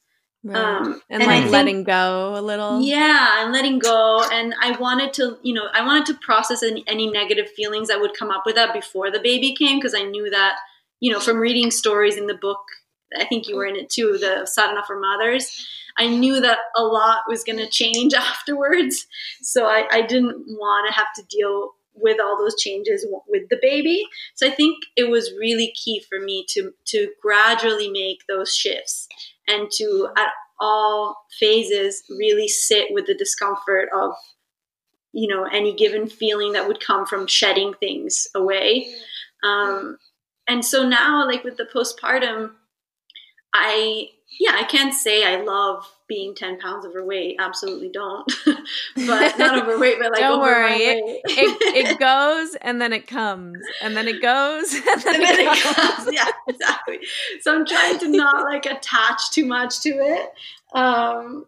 Right. 0.43 0.57
Um, 0.57 1.03
and, 1.11 1.23
and, 1.23 1.27
like 1.27 1.43
think, 1.43 1.53
letting 1.53 1.85
go 1.85 2.35
a 2.35 2.41
little. 2.41 2.81
Yeah, 2.81 3.43
and 3.43 3.53
letting 3.53 3.79
go. 3.79 4.25
And 4.33 4.55
I 4.61 4.77
wanted 4.79 5.13
to, 5.15 5.39
you 5.43 5.53
know, 5.53 5.67
I 5.75 5.85
wanted 5.85 6.07
to 6.07 6.15
process 6.15 6.63
any, 6.63 6.83
any 6.87 7.11
negative 7.11 7.51
feelings 7.51 7.89
that 7.89 8.01
would 8.01 8.15
come 8.15 8.31
up 8.31 8.45
with 8.47 8.55
that 8.55 8.73
before 8.73 9.11
the 9.11 9.21
baby 9.21 9.55
came 9.55 9.79
because 9.79 9.95
I 9.95 10.03
knew 10.03 10.31
that, 10.31 10.57
you 10.99 11.13
know, 11.13 11.21
from 11.21 11.39
reading 11.39 11.71
stories 11.71 12.17
in 12.17 12.27
the 12.27 12.35
book, 12.35 12.61
I 13.19 13.25
think 13.25 13.49
you 13.49 13.57
were 13.57 13.67
in 13.67 13.77
it 13.77 13.91
too, 13.91 14.19
the 14.19 14.47
sadhana 14.47 14.83
for 14.87 14.99
mothers. 14.99 15.67
I 15.99 16.07
knew 16.07 16.41
that 16.41 16.59
a 16.77 16.83
lot 16.83 17.21
was 17.29 17.45
going 17.45 17.59
to 17.59 17.69
change 17.69 18.15
afterwards. 18.15 19.07
So 19.43 19.67
I, 19.67 19.87
I 19.91 20.03
didn't 20.03 20.45
want 20.47 20.89
to 20.89 20.95
have 20.95 21.13
to 21.17 21.23
deal 21.25 21.73
with 21.95 22.19
all 22.21 22.39
those 22.39 22.61
changes 22.61 23.07
with 23.29 23.49
the 23.51 23.59
baby. 23.61 24.05
So 24.35 24.47
I 24.47 24.51
think 24.51 24.85
it 24.97 25.11
was 25.11 25.33
really 25.39 25.73
key 25.77 26.03
for 26.09 26.21
me 26.21 26.45
to 26.51 26.73
to 26.87 27.11
gradually 27.21 27.91
make 27.91 28.27
those 28.27 28.55
shifts 28.55 29.09
and 29.47 29.71
to 29.73 30.09
at 30.17 30.29
all 30.61 31.17
phases 31.39 32.03
really 32.09 32.49
sit 32.49 32.89
with 32.91 33.07
the 33.07 33.15
discomfort 33.15 33.89
of 33.95 34.13
you 35.13 35.27
know 35.27 35.45
any 35.45 35.75
given 35.75 36.09
feeling 36.09 36.53
that 36.53 36.69
would 36.69 36.85
come 36.85 37.07
from 37.07 37.27
shedding 37.27 37.75
things 37.81 38.29
away 38.35 38.95
um, 39.43 39.97
and 40.47 40.65
so 40.65 40.87
now 40.87 41.27
like 41.27 41.43
with 41.43 41.57
the 41.57 41.65
postpartum 41.75 42.53
i 43.55 44.09
yeah 44.39 44.53
i 44.55 44.65
can't 44.65 44.95
say 44.95 45.25
i 45.25 45.43
love 45.43 45.87
being 46.11 46.35
10 46.35 46.59
pounds 46.59 46.85
overweight 46.85 47.37
absolutely 47.39 47.89
don't. 47.89 48.31
But 48.97 49.39
not 49.39 49.59
overweight 49.63 49.99
but 50.01 50.11
like 50.11 50.21
don't 50.21 50.41
worry. 50.41 50.73
it, 50.73 51.21
it, 51.25 51.87
it, 51.87 51.99
goes 52.01 52.57
and 52.57 52.83
then 52.83 52.93
it 52.93 53.07
comes 53.07 53.59
and 53.81 53.97
then 53.97 54.09
it 54.09 54.21
goes 54.21 54.75
and 54.75 54.85
then, 55.03 55.15
and 55.15 55.25
then 55.25 55.41
it, 55.41 55.63
comes. 55.63 55.77
comes. 55.77 56.13
yeah 56.13 56.27
exactly. 56.49 56.99
So 57.43 57.55
i'm 57.55 57.65
trying 57.65 57.99
to 58.01 58.09
not 58.09 58.43
like 58.43 58.67
attach 58.67 59.31
too 59.31 59.47
much 59.47 59.81
to 59.83 59.91
it. 59.91 60.33
Um 60.75 61.47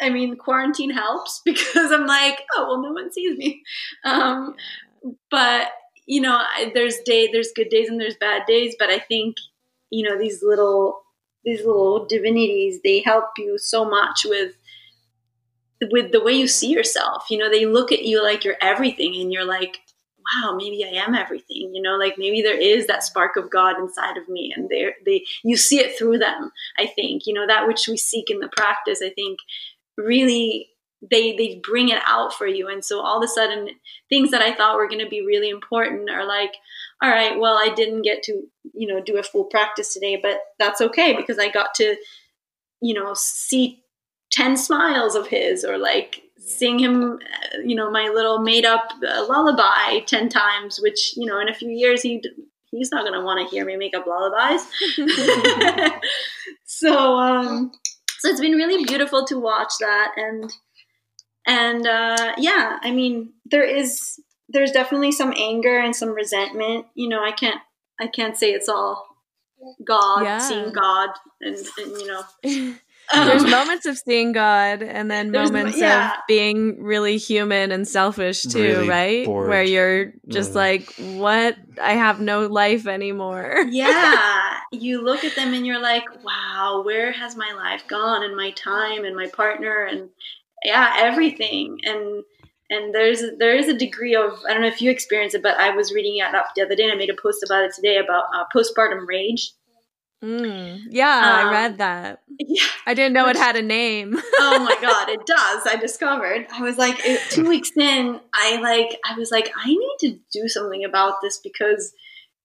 i 0.00 0.10
mean 0.10 0.36
quarantine 0.36 0.90
helps 0.90 1.40
because 1.44 1.90
i'm 1.90 2.06
like 2.06 2.42
oh 2.54 2.66
well 2.68 2.82
no 2.82 2.92
one 2.92 3.10
sees 3.10 3.38
me. 3.38 3.62
Um 4.04 4.56
but 5.30 5.68
you 6.06 6.20
know 6.20 6.42
there's 6.74 6.98
day 6.98 7.30
there's 7.32 7.52
good 7.54 7.70
days 7.70 7.88
and 7.88 7.98
there's 8.00 8.16
bad 8.16 8.42
days 8.46 8.74
but 8.78 8.90
i 8.90 8.98
think 8.98 9.36
you 9.90 10.06
know 10.06 10.18
these 10.18 10.42
little 10.42 11.02
these 11.44 11.64
little 11.64 12.06
divinities 12.06 12.80
they 12.82 13.00
help 13.00 13.26
you 13.38 13.58
so 13.58 13.84
much 13.84 14.24
with 14.24 14.52
with 15.90 16.12
the 16.12 16.22
way 16.22 16.32
you 16.32 16.46
see 16.46 16.68
yourself. 16.68 17.24
You 17.30 17.38
know 17.38 17.50
they 17.50 17.66
look 17.66 17.92
at 17.92 18.04
you 18.04 18.22
like 18.22 18.44
you're 18.44 18.56
everything 18.60 19.14
and 19.20 19.32
you're 19.32 19.44
like 19.44 19.78
wow 20.40 20.54
maybe 20.56 20.84
i 20.84 20.88
am 20.88 21.14
everything. 21.14 21.74
You 21.74 21.82
know 21.82 21.96
like 21.96 22.14
maybe 22.16 22.42
there 22.42 22.58
is 22.58 22.86
that 22.86 23.02
spark 23.02 23.36
of 23.36 23.50
god 23.50 23.78
inside 23.78 24.16
of 24.16 24.28
me 24.28 24.52
and 24.56 24.68
they 24.68 24.90
they 25.04 25.24
you 25.42 25.56
see 25.56 25.80
it 25.80 25.98
through 25.98 26.18
them 26.18 26.52
i 26.78 26.86
think. 26.86 27.26
You 27.26 27.34
know 27.34 27.46
that 27.46 27.66
which 27.66 27.88
we 27.88 27.96
seek 27.96 28.30
in 28.30 28.38
the 28.40 28.48
practice 28.48 29.00
i 29.02 29.10
think 29.10 29.38
really 29.98 30.68
they 31.10 31.36
they 31.36 31.60
bring 31.64 31.88
it 31.88 32.00
out 32.06 32.32
for 32.32 32.46
you. 32.46 32.68
And 32.68 32.84
so 32.84 33.00
all 33.00 33.18
of 33.18 33.24
a 33.24 33.28
sudden 33.28 33.70
things 34.08 34.30
that 34.30 34.42
i 34.42 34.54
thought 34.54 34.76
were 34.76 34.88
going 34.88 35.04
to 35.04 35.10
be 35.10 35.26
really 35.26 35.50
important 35.50 36.10
are 36.10 36.26
like 36.26 36.54
all 37.02 37.10
right 37.10 37.38
well 37.38 37.58
i 37.62 37.72
didn't 37.74 38.02
get 38.02 38.22
to 38.22 38.42
you 38.72 38.86
know 38.86 39.00
do 39.00 39.18
a 39.18 39.22
full 39.22 39.44
practice 39.44 39.92
today 39.92 40.18
but 40.20 40.38
that's 40.58 40.80
okay 40.80 41.14
because 41.14 41.38
i 41.38 41.48
got 41.48 41.74
to 41.74 41.96
you 42.80 42.94
know 42.94 43.12
see 43.14 43.82
10 44.32 44.56
smiles 44.56 45.14
of 45.14 45.26
his 45.28 45.64
or 45.64 45.78
like 45.78 46.22
sing 46.38 46.78
him 46.78 47.14
uh, 47.14 47.58
you 47.64 47.74
know 47.74 47.90
my 47.90 48.08
little 48.08 48.40
made 48.40 48.64
up 48.64 48.92
uh, 49.06 49.26
lullaby 49.28 50.00
10 50.06 50.28
times 50.28 50.80
which 50.80 51.14
you 51.16 51.26
know 51.26 51.38
in 51.38 51.48
a 51.48 51.54
few 51.54 51.70
years 51.70 52.02
he 52.02 52.22
he's 52.70 52.90
not 52.90 53.02
going 53.02 53.12
to 53.12 53.24
want 53.24 53.38
to 53.38 53.54
hear 53.54 53.66
me 53.66 53.76
make 53.76 53.94
up 53.94 54.06
lullabies. 54.06 54.66
So 56.64 57.16
um 57.16 57.70
so 58.18 58.28
it's 58.28 58.40
been 58.40 58.56
really 58.56 58.84
beautiful 58.84 59.26
to 59.26 59.38
watch 59.38 59.72
that 59.80 60.12
and 60.16 60.50
and 61.46 61.86
uh, 61.86 62.34
yeah, 62.38 62.78
I 62.82 62.92
mean, 62.92 63.32
there 63.44 63.64
is 63.64 64.20
there's 64.52 64.72
definitely 64.72 65.12
some 65.12 65.32
anger 65.36 65.78
and 65.78 65.94
some 65.94 66.10
resentment. 66.10 66.86
You 66.94 67.08
know, 67.08 67.22
I 67.22 67.32
can't 67.32 67.60
I 68.00 68.06
can't 68.06 68.36
say 68.36 68.52
it's 68.52 68.68
all 68.68 69.06
God 69.86 70.24
yeah. 70.24 70.38
seeing 70.38 70.72
God 70.72 71.10
and, 71.40 71.56
and 71.56 71.90
you 72.00 72.06
know. 72.06 72.74
Um, 73.12 73.26
there's 73.26 73.44
moments 73.44 73.84
of 73.84 73.98
seeing 73.98 74.32
God 74.32 74.82
and 74.82 75.10
then 75.10 75.32
moments 75.32 75.76
yeah. 75.76 76.12
of 76.12 76.18
being 76.28 76.82
really 76.82 77.18
human 77.18 77.70
and 77.70 77.86
selfish 77.86 78.42
too, 78.42 78.62
really 78.62 78.88
right? 78.88 79.26
Bored. 79.26 79.48
Where 79.48 79.62
you're 79.62 80.12
just 80.28 80.52
mm. 80.52 80.54
like, 80.54 80.94
what? 81.18 81.56
I 81.82 81.94
have 81.94 82.20
no 82.20 82.46
life 82.46 82.86
anymore. 82.86 83.66
yeah. 83.70 84.56
You 84.70 85.02
look 85.02 85.24
at 85.24 85.34
them 85.34 85.52
and 85.52 85.66
you're 85.66 85.82
like, 85.82 86.04
wow, 86.24 86.82
where 86.86 87.12
has 87.12 87.36
my 87.36 87.52
life 87.54 87.86
gone 87.86 88.22
and 88.22 88.36
my 88.36 88.52
time 88.52 89.04
and 89.04 89.16
my 89.16 89.26
partner 89.26 89.84
and 89.84 90.08
yeah, 90.64 90.94
everything. 90.98 91.80
And 91.82 92.22
and 92.72 92.94
there's 92.94 93.22
there 93.38 93.54
is 93.54 93.68
a 93.68 93.76
degree 93.76 94.14
of 94.14 94.38
I 94.48 94.52
don't 94.52 94.62
know 94.62 94.68
if 94.68 94.80
you 94.80 94.90
experience 94.90 95.34
it, 95.34 95.42
but 95.42 95.58
I 95.58 95.70
was 95.74 95.92
reading 95.92 96.16
it 96.16 96.34
up 96.34 96.46
the 96.56 96.62
other 96.62 96.74
day 96.74 96.84
and 96.84 96.92
I 96.92 96.96
made 96.96 97.10
a 97.10 97.16
post 97.20 97.42
about 97.44 97.64
it 97.64 97.72
today 97.74 97.98
about 97.98 98.24
uh, 98.34 98.44
postpartum 98.54 99.06
rage. 99.06 99.52
Mm, 100.24 100.82
yeah, 100.90 101.18
um, 101.18 101.48
I 101.48 101.50
read 101.50 101.78
that. 101.78 102.22
Yeah, 102.38 102.64
I 102.86 102.94
didn't 102.94 103.12
know 103.12 103.26
Which, 103.26 103.36
it 103.36 103.40
had 103.40 103.56
a 103.56 103.62
name. 103.62 104.16
oh 104.38 104.58
my 104.60 104.76
god, 104.80 105.08
it 105.08 105.26
does! 105.26 105.66
I 105.66 105.76
discovered. 105.80 106.46
I 106.52 106.62
was 106.62 106.78
like, 106.78 106.96
it, 107.04 107.20
two 107.30 107.48
weeks 107.48 107.72
in, 107.76 108.20
I 108.32 108.60
like, 108.60 109.00
I 109.04 109.18
was 109.18 109.32
like, 109.32 109.52
I 109.56 109.68
need 109.68 109.96
to 110.00 110.18
do 110.32 110.48
something 110.48 110.84
about 110.84 111.14
this 111.22 111.38
because 111.38 111.92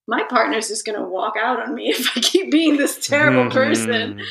my 0.08 0.24
partner's 0.24 0.70
just 0.70 0.86
going 0.86 0.98
to 0.98 1.06
walk 1.06 1.36
out 1.40 1.60
on 1.60 1.76
me 1.76 1.90
if 1.90 2.18
I 2.18 2.22
keep 2.22 2.52
being 2.52 2.78
this 2.78 3.06
terrible 3.06 3.44
mm-hmm. 3.44 3.52
person. 3.52 4.22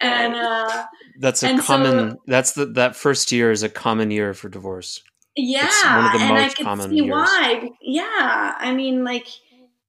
And 0.00 0.34
uh, 0.34 0.86
that's 1.18 1.42
a 1.42 1.48
and 1.48 1.60
common. 1.60 2.12
So, 2.12 2.22
that's 2.26 2.52
the 2.52 2.66
that 2.66 2.96
first 2.96 3.32
year 3.32 3.50
is 3.50 3.62
a 3.62 3.68
common 3.68 4.10
year 4.10 4.32
for 4.32 4.48
divorce. 4.48 5.02
Yeah, 5.36 5.64
It's 5.64 5.84
one 5.84 6.04
of 6.04 6.12
the 6.12 6.18
and 6.20 6.38
I 6.38 6.48
can 6.48 6.80
see 6.90 6.96
years. 6.96 7.10
why. 7.10 7.70
Yeah, 7.80 8.54
I 8.58 8.72
mean, 8.74 9.04
like 9.04 9.26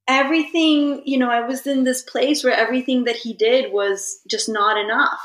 everything. 0.08 1.04
You 1.06 1.20
know, 1.20 1.30
I 1.30 1.42
was 1.42 1.68
in 1.68 1.84
this 1.84 2.02
place 2.02 2.44
where 2.44 2.54
everything 2.54 3.04
that 3.06 3.16
he 3.16 3.34
did 3.34 3.72
was 3.72 4.20
just 4.30 4.50
not 4.50 4.78
enough, 4.78 5.20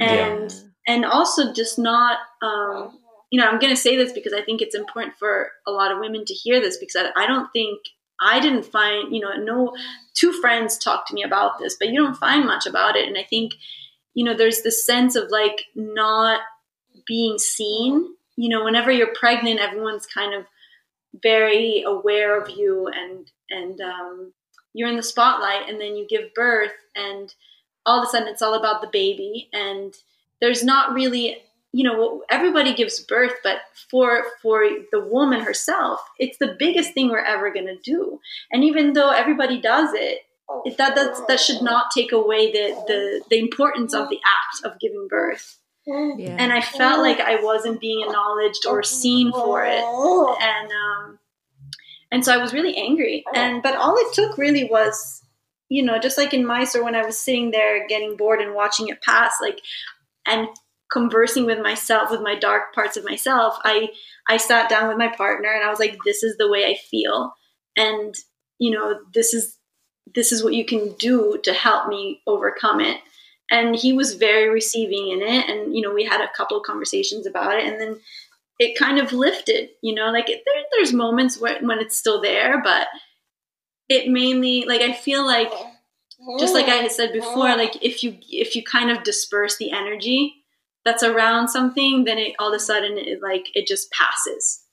and 0.00 0.52
and 0.86 1.04
also 1.04 1.52
just 1.52 1.78
not. 1.78 2.18
Um, 2.42 2.98
you 3.30 3.40
know, 3.40 3.48
I'm 3.48 3.58
going 3.58 3.74
to 3.74 3.80
say 3.80 3.96
this 3.96 4.12
because 4.12 4.34
I 4.34 4.42
think 4.42 4.60
it's 4.60 4.74
important 4.74 5.16
for 5.18 5.50
a 5.66 5.70
lot 5.72 5.90
of 5.90 5.98
women 5.98 6.24
to 6.26 6.34
hear 6.34 6.60
this 6.60 6.76
because 6.76 6.96
I, 6.96 7.22
I 7.24 7.26
don't 7.26 7.50
think 7.52 7.80
I 8.20 8.38
didn't 8.38 8.64
find. 8.66 9.14
You 9.14 9.22
know, 9.22 9.34
no 9.36 9.74
two 10.14 10.32
friends 10.34 10.78
talked 10.78 11.08
to 11.08 11.14
me 11.14 11.24
about 11.24 11.58
this, 11.58 11.76
but 11.80 11.88
you 11.88 12.00
don't 12.00 12.16
find 12.16 12.44
much 12.44 12.66
about 12.66 12.94
it, 12.94 13.08
and 13.08 13.18
I 13.18 13.24
think 13.28 13.54
you 14.14 14.24
know 14.24 14.34
there's 14.34 14.62
this 14.62 14.86
sense 14.86 15.16
of 15.16 15.30
like 15.30 15.62
not 15.74 16.40
being 17.06 17.38
seen 17.38 18.14
you 18.36 18.48
know 18.48 18.64
whenever 18.64 18.90
you're 18.90 19.14
pregnant 19.14 19.60
everyone's 19.60 20.06
kind 20.06 20.34
of 20.34 20.44
very 21.22 21.82
aware 21.86 22.40
of 22.40 22.48
you 22.50 22.88
and 22.88 23.30
and 23.50 23.80
um, 23.80 24.32
you're 24.72 24.88
in 24.88 24.96
the 24.96 25.02
spotlight 25.02 25.68
and 25.68 25.80
then 25.80 25.96
you 25.96 26.06
give 26.08 26.32
birth 26.34 26.72
and 26.96 27.34
all 27.84 28.00
of 28.00 28.06
a 28.08 28.10
sudden 28.10 28.28
it's 28.28 28.42
all 28.42 28.54
about 28.54 28.80
the 28.80 28.88
baby 28.88 29.48
and 29.52 29.94
there's 30.40 30.64
not 30.64 30.94
really 30.94 31.42
you 31.72 31.84
know 31.84 32.22
everybody 32.30 32.74
gives 32.74 33.00
birth 33.00 33.34
but 33.42 33.58
for 33.90 34.24
for 34.42 34.64
the 34.90 35.00
woman 35.00 35.40
herself 35.40 36.00
it's 36.18 36.38
the 36.38 36.56
biggest 36.58 36.94
thing 36.94 37.08
we're 37.08 37.18
ever 37.18 37.52
going 37.52 37.66
to 37.66 37.76
do. 37.76 38.20
And 38.50 38.64
even 38.64 38.92
though 38.94 39.10
everybody 39.10 39.60
does 39.60 39.90
it 39.94 40.20
it- 40.64 40.76
that 40.78 40.94
that's, 40.94 41.20
that 41.26 41.40
should 41.40 41.62
not 41.62 41.90
take 41.90 42.12
away 42.12 42.52
the, 42.52 42.74
the 42.86 43.22
the 43.30 43.38
importance 43.38 43.94
of 43.94 44.08
the 44.08 44.20
act 44.24 44.64
of 44.64 44.78
giving 44.80 45.08
birth 45.08 45.58
Yeah. 45.84 46.36
and 46.38 46.52
I 46.52 46.60
felt 46.60 47.00
like 47.00 47.18
I 47.18 47.42
wasn't 47.42 47.80
being 47.80 48.02
acknowledged 48.06 48.66
or 48.66 48.82
seen 48.82 49.32
for 49.32 49.64
it, 49.64 49.82
and 49.82 50.70
um, 50.70 51.18
and 52.12 52.24
so 52.24 52.32
I 52.32 52.36
was 52.36 52.52
really 52.52 52.76
angry. 52.76 53.24
And 53.34 53.62
but 53.62 53.74
all 53.74 53.96
it 53.96 54.14
took 54.14 54.38
really 54.38 54.64
was, 54.64 55.22
you 55.68 55.82
know, 55.82 55.98
just 55.98 56.18
like 56.18 56.32
in 56.32 56.46
Mysore 56.46 56.84
when 56.84 56.94
I 56.94 57.04
was 57.04 57.18
sitting 57.18 57.50
there 57.50 57.86
getting 57.88 58.16
bored 58.16 58.40
and 58.40 58.54
watching 58.54 58.88
it 58.88 59.02
pass, 59.02 59.32
like, 59.40 59.60
and 60.24 60.48
conversing 60.92 61.46
with 61.46 61.58
myself, 61.58 62.10
with 62.10 62.20
my 62.20 62.38
dark 62.38 62.74
parts 62.74 62.96
of 62.96 63.04
myself. 63.04 63.56
I 63.64 63.88
I 64.28 64.36
sat 64.36 64.70
down 64.70 64.88
with 64.88 64.98
my 64.98 65.08
partner 65.08 65.52
and 65.52 65.64
I 65.64 65.70
was 65.70 65.80
like, 65.80 65.96
this 66.04 66.22
is 66.22 66.36
the 66.36 66.48
way 66.50 66.64
I 66.64 66.76
feel, 66.90 67.34
and 67.76 68.14
you 68.60 68.70
know, 68.70 69.00
this 69.12 69.34
is 69.34 69.58
this 70.14 70.30
is 70.30 70.44
what 70.44 70.54
you 70.54 70.64
can 70.64 70.92
do 70.92 71.40
to 71.42 71.52
help 71.52 71.88
me 71.88 72.22
overcome 72.26 72.80
it 72.80 72.98
and 73.52 73.76
he 73.76 73.92
was 73.92 74.14
very 74.14 74.48
receiving 74.48 75.10
in 75.10 75.20
it 75.22 75.48
and 75.48 75.76
you 75.76 75.82
know 75.82 75.92
we 75.92 76.04
had 76.04 76.20
a 76.20 76.30
couple 76.36 76.56
of 76.56 76.64
conversations 76.64 77.26
about 77.26 77.56
it 77.56 77.64
and 77.66 77.80
then 77.80 78.00
it 78.58 78.76
kind 78.78 78.98
of 78.98 79.12
lifted 79.12 79.68
you 79.82 79.94
know 79.94 80.10
like 80.10 80.28
it, 80.28 80.42
there, 80.44 80.62
there's 80.72 80.92
moments 80.92 81.38
where, 81.38 81.60
when 81.60 81.78
it's 81.78 81.96
still 81.98 82.20
there 82.20 82.60
but 82.62 82.88
it 83.88 84.10
mainly 84.10 84.64
like 84.64 84.80
i 84.80 84.92
feel 84.92 85.24
like 85.24 85.52
just 86.38 86.54
like 86.54 86.66
i 86.66 86.76
had 86.76 86.90
said 86.90 87.12
before 87.12 87.56
like 87.56 87.76
if 87.82 88.02
you 88.02 88.16
if 88.30 88.56
you 88.56 88.62
kind 88.64 88.90
of 88.90 89.02
disperse 89.04 89.56
the 89.58 89.70
energy 89.70 90.34
that's 90.84 91.02
around 91.02 91.48
something 91.48 92.04
then 92.04 92.18
it 92.18 92.34
all 92.38 92.48
of 92.52 92.56
a 92.56 92.60
sudden 92.60 92.96
it 92.96 93.20
like 93.22 93.46
it 93.54 93.66
just 93.66 93.90
passes 93.92 94.64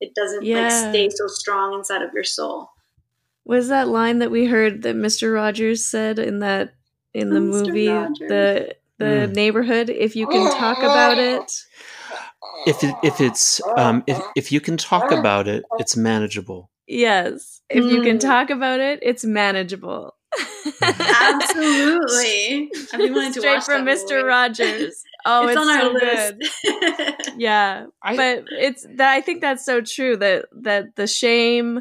it 0.00 0.14
doesn't 0.14 0.44
Yeah. 0.44 0.62
like 0.62 0.70
stay 0.72 1.08
so 1.08 1.26
strong 1.28 1.74
inside 1.74 2.02
of 2.02 2.12
your 2.12 2.24
soul 2.24 2.70
Was 3.44 3.68
that 3.68 3.88
line 3.88 4.18
that 4.20 4.30
we 4.30 4.46
heard 4.46 4.82
that 4.82 4.96
Mr. 4.96 5.32
Rogers 5.34 5.84
said 5.84 6.18
in 6.18 6.38
that 6.40 6.74
in 7.14 7.30
the 7.30 7.40
Mr. 7.40 7.66
movie 7.66 7.88
Rogers. 7.88 8.18
the 8.28 8.76
the 8.98 9.04
Mm. 9.28 9.34
neighborhood? 9.34 9.90
If 9.90 10.14
you 10.16 10.26
can 10.26 10.50
talk 10.50 10.78
about 10.78 11.18
it, 11.18 11.50
If 12.66 12.82
it, 12.84 12.94
if 13.02 13.20
it's 13.20 13.60
um, 13.76 14.02
if 14.06 14.18
if 14.36 14.52
you 14.52 14.60
can 14.60 14.76
talk 14.76 15.10
about 15.12 15.48
it, 15.48 15.64
it's 15.78 15.96
manageable. 15.96 16.70
yes. 16.86 17.60
If 17.70 17.84
you 17.84 18.02
can 18.02 18.18
Mm. 18.18 18.20
talk 18.20 18.50
about 18.50 18.80
it, 18.80 19.00
it's 19.02 19.24
manageable. 19.24 20.16
absolutely 20.82 22.70
i've 22.92 23.00
been 23.00 23.14
wanting 23.14 23.32
to 23.32 23.40
Straight 23.40 23.54
watch 23.56 23.64
from 23.64 23.84
that 23.84 23.96
Mr. 23.96 24.16
movie. 24.16 24.24
Rogers. 24.24 25.02
Oh, 25.24 25.46
it's, 25.46 25.52
it's, 25.52 25.60
on 25.60 25.66
so 25.66 25.86
our 25.88 25.92
good. 25.92 26.38
list 26.38 27.28
Yeah, 27.36 27.86
I, 28.02 28.16
but 28.16 28.44
it's 28.50 28.86
that 28.96 29.10
I 29.12 29.20
think 29.20 29.40
that's 29.40 29.64
so 29.64 29.80
true 29.80 30.16
that 30.16 30.46
that 30.62 30.94
the 30.96 31.06
shame 31.06 31.80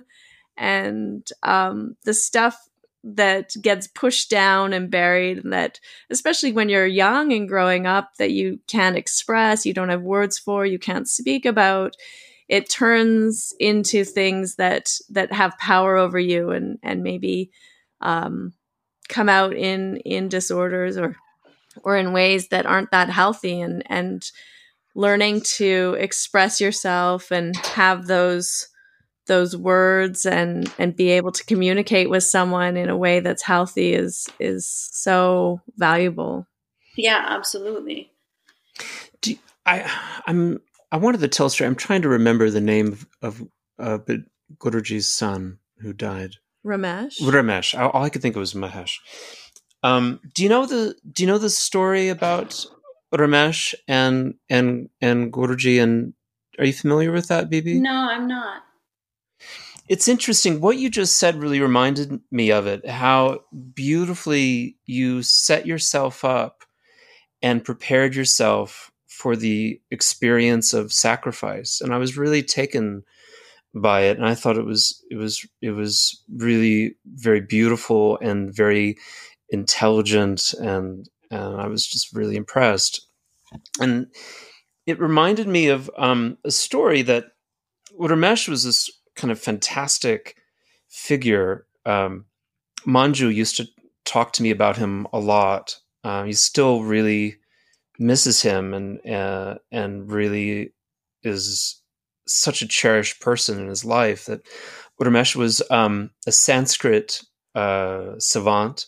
and 0.57 1.27
um, 1.43 1.95
the 2.05 2.13
stuff 2.13 2.57
that 3.03 3.53
gets 3.61 3.87
pushed 3.87 4.29
down 4.29 4.73
and 4.73 4.89
buried, 4.89 5.43
and 5.43 5.51
that 5.53 5.79
especially 6.09 6.53
when 6.53 6.69
you're 6.69 6.87
young 6.87 7.33
and 7.33 7.49
growing 7.49 7.85
up, 7.85 8.15
that 8.17 8.31
you 8.31 8.59
can't 8.67 8.97
express, 8.97 9.65
you 9.65 9.73
don't 9.73 9.89
have 9.89 10.01
words 10.01 10.39
for, 10.39 10.65
you 10.65 10.79
can't 10.79 11.07
speak 11.09 11.45
about. 11.45 11.95
It 12.47 12.69
turns 12.69 13.53
into 13.59 14.03
things 14.03 14.55
that 14.55 14.91
that 15.09 15.31
have 15.33 15.57
power 15.57 15.97
over 15.97 16.19
you, 16.19 16.51
and 16.51 16.79
and 16.83 17.03
maybe 17.03 17.51
um, 18.01 18.53
come 19.09 19.29
out 19.29 19.53
in 19.53 19.97
in 19.97 20.29
disorders 20.29 20.97
or 20.97 21.15
or 21.83 21.97
in 21.97 22.13
ways 22.13 22.49
that 22.49 22.65
aren't 22.65 22.91
that 22.91 23.09
healthy, 23.09 23.59
and 23.59 23.83
and 23.87 24.29
learning 24.95 25.41
to 25.41 25.95
express 25.99 26.61
yourself 26.61 27.31
and 27.31 27.55
have 27.57 28.07
those 28.07 28.67
those 29.27 29.55
words 29.55 30.25
and 30.25 30.71
and 30.77 30.95
be 30.95 31.09
able 31.09 31.31
to 31.31 31.45
communicate 31.45 32.09
with 32.09 32.23
someone 32.23 32.77
in 32.77 32.89
a 32.89 32.97
way 32.97 33.19
that's 33.19 33.43
healthy 33.43 33.93
is 33.93 34.27
is 34.39 34.67
so 34.67 35.61
valuable. 35.77 36.45
yeah 36.97 37.25
absolutely 37.29 38.11
do, 39.21 39.35
I 39.65 39.89
I'm 40.27 40.61
I 40.91 40.97
wanted 40.97 41.21
to 41.21 41.27
tell 41.27 41.47
a 41.47 41.49
story. 41.49 41.67
I'm 41.67 41.75
trying 41.75 42.03
to 42.03 42.09
remember 42.09 42.49
the 42.49 42.61
name 42.61 42.87
of, 42.87 43.07
of 43.21 43.47
uh, 43.79 43.97
Guruji's 44.59 45.07
son 45.07 45.57
who 45.79 45.91
died. 45.91 46.35
Ramesh? 46.65 47.19
Ramesh. 47.19 47.77
All 47.79 47.89
all 47.89 48.03
I 48.03 48.09
could 48.09 48.21
think 48.21 48.35
of 48.35 48.39
was 48.39 48.53
Mahesh. 48.53 48.97
Um, 49.81 50.21
do 50.33 50.43
you 50.43 50.49
know 50.49 50.65
the 50.65 50.95
Do 51.11 51.23
you 51.23 51.27
know 51.27 51.37
the 51.37 51.49
story 51.49 52.09
about 52.09 52.65
Ramesh 53.13 53.73
and 53.87 54.35
and 54.49 54.89
and 55.01 55.33
Guruji? 55.33 55.81
And 55.81 56.13
are 56.59 56.65
you 56.65 56.73
familiar 56.73 57.11
with 57.11 57.27
that, 57.29 57.49
Bibi? 57.49 57.79
no 57.79 58.07
i'm 58.11 58.27
not 58.27 58.61
It's 59.93 60.07
interesting. 60.07 60.59
What 60.59 60.79
you 60.79 60.89
just 60.89 61.19
said 61.19 61.35
really 61.35 61.59
reminded 61.59 62.19
me 62.31 62.51
of 62.51 62.65
it. 62.65 62.89
How 62.89 63.41
beautifully 63.75 64.75
you 64.87 65.21
set 65.21 65.67
yourself 65.67 66.25
up 66.25 66.63
and 67.43 67.63
prepared 67.63 68.15
yourself 68.15 68.91
for 69.05 69.35
the 69.35 69.79
experience 69.91 70.73
of 70.73 70.91
sacrifice. 70.91 71.79
And 71.79 71.93
I 71.93 71.99
was 71.99 72.17
really 72.17 72.41
taken 72.41 73.03
by 73.75 74.05
it, 74.05 74.17
and 74.17 74.25
I 74.25 74.33
thought 74.33 74.57
it 74.57 74.65
was 74.65 74.99
it 75.11 75.15
was 75.15 75.45
it 75.61 75.73
was 75.73 76.23
really 76.27 76.95
very 77.05 77.41
beautiful 77.41 78.17
and 78.19 78.51
very 78.51 78.97
intelligent, 79.49 80.55
and 80.59 81.07
and 81.29 81.61
I 81.61 81.67
was 81.67 81.85
just 81.85 82.15
really 82.15 82.35
impressed. 82.35 83.05
And 83.79 84.07
it 84.87 84.99
reminded 84.99 85.47
me 85.47 85.67
of 85.67 85.91
um, 85.99 86.39
a 86.43 86.49
story 86.49 87.03
that 87.03 87.25
what 87.91 88.09
Ramesh 88.09 88.47
was 88.49 88.63
this 88.63 88.89
kind 89.15 89.31
of 89.31 89.39
fantastic 89.39 90.35
figure. 90.89 91.65
Um, 91.85 92.25
Manju 92.85 93.33
used 93.33 93.57
to 93.57 93.67
talk 94.05 94.33
to 94.33 94.43
me 94.43 94.51
about 94.51 94.77
him 94.77 95.07
a 95.13 95.19
lot. 95.19 95.77
Uh, 96.03 96.23
he 96.23 96.33
still 96.33 96.83
really 96.83 97.37
misses 97.99 98.41
him 98.41 98.73
and 98.73 99.05
uh, 99.09 99.55
and 99.71 100.11
really 100.11 100.73
is 101.23 101.81
such 102.27 102.61
a 102.61 102.67
cherished 102.67 103.21
person 103.21 103.59
in 103.59 103.67
his 103.67 103.85
life 103.85 104.25
that 104.25 104.41
Ramesh 105.01 105.35
was 105.35 105.61
um, 105.69 106.11
a 106.25 106.31
Sanskrit 106.31 107.21
uh, 107.55 108.13
savant, 108.19 108.85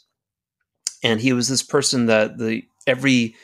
and 1.04 1.20
he 1.20 1.34
was 1.34 1.48
this 1.48 1.64
person 1.64 2.06
that 2.06 2.38
the 2.38 2.64
every 2.88 3.36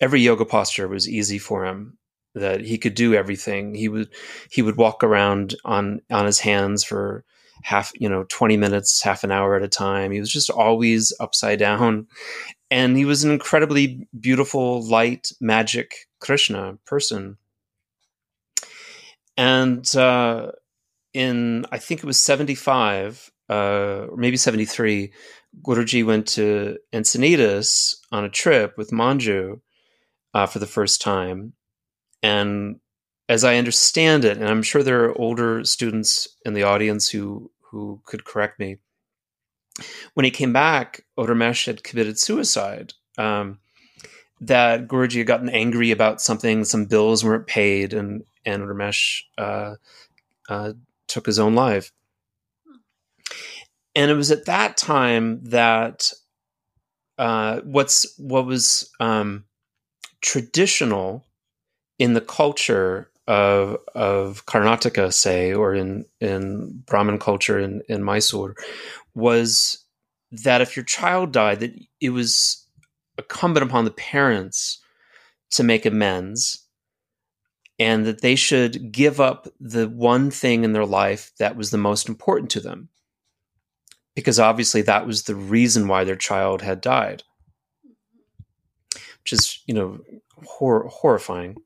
every 0.00 0.20
yoga 0.20 0.44
posture 0.44 0.88
was 0.88 1.08
easy 1.08 1.38
for 1.38 1.64
him. 1.64 1.98
That 2.34 2.60
he 2.60 2.78
could 2.78 2.94
do 2.94 3.14
everything. 3.14 3.74
He 3.74 3.88
would 3.88 4.10
he 4.50 4.62
would 4.62 4.76
walk 4.76 5.02
around 5.02 5.54
on 5.64 6.00
on 6.10 6.26
his 6.26 6.40
hands 6.40 6.84
for 6.84 7.24
half 7.62 7.92
you 7.94 8.08
know 8.08 8.24
20 8.28 8.56
minutes 8.56 9.02
half 9.02 9.24
an 9.24 9.32
hour 9.32 9.56
at 9.56 9.62
a 9.62 9.68
time. 9.68 10.12
He 10.12 10.20
was 10.20 10.32
just 10.32 10.50
always 10.50 11.12
upside 11.20 11.58
down. 11.58 12.06
And 12.70 12.98
he 12.98 13.06
was 13.06 13.24
an 13.24 13.30
incredibly 13.30 14.06
beautiful 14.20 14.86
light 14.86 15.32
magic 15.40 16.06
krishna 16.20 16.76
person. 16.84 17.38
And 19.38 19.96
uh, 19.96 20.52
in 21.14 21.64
i 21.72 21.78
think 21.78 22.00
it 22.00 22.06
was 22.06 22.18
75 22.18 23.30
uh, 23.50 24.06
or 24.10 24.16
maybe 24.16 24.36
73 24.36 25.12
guruji 25.62 26.04
went 26.04 26.28
to 26.28 26.76
encinitas 26.92 27.96
on 28.12 28.24
a 28.24 28.28
trip 28.28 28.76
with 28.76 28.90
manju 28.90 29.60
uh, 30.34 30.46
for 30.46 30.58
the 30.58 30.66
first 30.66 31.00
time 31.00 31.54
and 32.22 32.80
as 33.28 33.44
I 33.44 33.56
understand 33.56 34.24
it, 34.24 34.38
and 34.38 34.48
I'm 34.48 34.62
sure 34.62 34.82
there 34.82 35.04
are 35.04 35.18
older 35.18 35.64
students 35.64 36.28
in 36.44 36.54
the 36.54 36.62
audience 36.62 37.10
who 37.10 37.50
who 37.60 38.00
could 38.04 38.24
correct 38.24 38.58
me. 38.58 38.78
When 40.14 40.24
he 40.24 40.30
came 40.30 40.52
back, 40.52 41.04
Ramesh 41.18 41.66
had 41.66 41.84
committed 41.84 42.18
suicide. 42.18 42.94
Um, 43.18 43.58
that 44.40 44.86
Guruji 44.86 45.18
had 45.18 45.26
gotten 45.26 45.48
angry 45.48 45.90
about 45.90 46.20
something, 46.20 46.64
some 46.64 46.86
bills 46.86 47.24
weren't 47.24 47.46
paid, 47.46 47.92
and 47.92 48.24
and 48.44 48.62
Ramesh 48.62 49.22
uh, 49.36 49.74
uh, 50.48 50.72
took 51.06 51.26
his 51.26 51.38
own 51.38 51.54
life. 51.54 51.92
And 53.94 54.10
it 54.10 54.14
was 54.14 54.30
at 54.30 54.46
that 54.46 54.76
time 54.76 55.42
that 55.44 56.12
uh, 57.18 57.60
what's 57.64 58.16
what 58.18 58.46
was 58.46 58.90
um, 59.00 59.44
traditional 60.20 61.26
in 61.98 62.14
the 62.14 62.20
culture 62.20 63.10
of 63.26 63.76
of 63.94 64.46
Karnataka, 64.46 65.12
say, 65.12 65.52
or 65.52 65.74
in 65.74 66.06
in 66.20 66.82
Brahmin 66.86 67.18
culture 67.18 67.58
in 67.58 67.82
in 67.88 68.02
Mysore, 68.02 68.54
was 69.14 69.84
that 70.30 70.60
if 70.60 70.76
your 70.76 70.84
child 70.84 71.32
died, 71.32 71.60
that 71.60 71.74
it 72.00 72.10
was 72.10 72.66
incumbent 73.18 73.66
upon 73.66 73.84
the 73.84 73.90
parents 73.90 74.78
to 75.50 75.62
make 75.62 75.86
amends 75.86 76.66
and 77.78 78.06
that 78.06 78.22
they 78.22 78.34
should 78.34 78.92
give 78.92 79.20
up 79.20 79.46
the 79.60 79.88
one 79.88 80.30
thing 80.30 80.64
in 80.64 80.72
their 80.72 80.86
life 80.86 81.32
that 81.38 81.56
was 81.56 81.70
the 81.70 81.78
most 81.78 82.08
important 82.08 82.50
to 82.50 82.60
them. 82.60 82.88
Because 84.14 84.40
obviously 84.40 84.82
that 84.82 85.06
was 85.06 85.22
the 85.22 85.36
reason 85.36 85.86
why 85.86 86.04
their 86.04 86.16
child 86.16 86.60
had 86.60 86.80
died. 86.80 87.22
Which 89.22 89.32
is 89.32 89.62
you 89.66 89.74
know 89.74 90.00
hor- 90.44 90.88
horrifying 90.88 91.58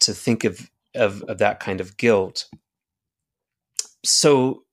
to 0.00 0.12
think 0.12 0.44
of, 0.44 0.70
of 0.94 1.22
of 1.22 1.38
that 1.38 1.60
kind 1.60 1.80
of 1.80 1.96
guilt 1.96 2.46
so 4.04 4.64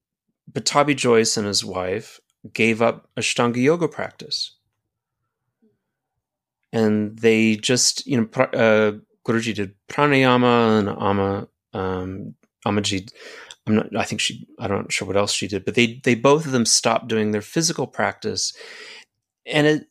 Pattabhi 0.51 0.95
Jois 0.95 1.37
and 1.37 1.47
his 1.47 1.63
wife 1.63 2.19
gave 2.53 2.81
up 2.81 3.09
Ashtanga 3.17 3.57
yoga 3.57 3.87
practice. 3.87 4.55
And 6.71 7.17
they 7.19 7.55
just, 7.55 8.05
you 8.05 8.17
know, 8.17 8.43
uh, 8.53 8.93
Guruji 9.25 9.55
did 9.55 9.75
pranayama 9.89 10.79
and 10.79 10.89
ama, 10.89 11.47
um, 11.73 12.35
Amaji. 12.65 13.09
I'm 13.65 13.75
not, 13.75 13.95
I 13.95 14.03
think 14.03 14.21
she, 14.21 14.47
I 14.59 14.67
don't 14.67 14.91
sure 14.91 15.07
what 15.07 15.17
else 15.17 15.33
she 15.33 15.47
did, 15.47 15.65
but 15.65 15.75
they, 15.75 15.99
they 16.03 16.15
both 16.15 16.45
of 16.45 16.51
them 16.51 16.65
stopped 16.65 17.07
doing 17.07 17.31
their 17.31 17.41
physical 17.41 17.87
practice. 17.87 18.53
And 19.45 19.67
it, 19.67 19.87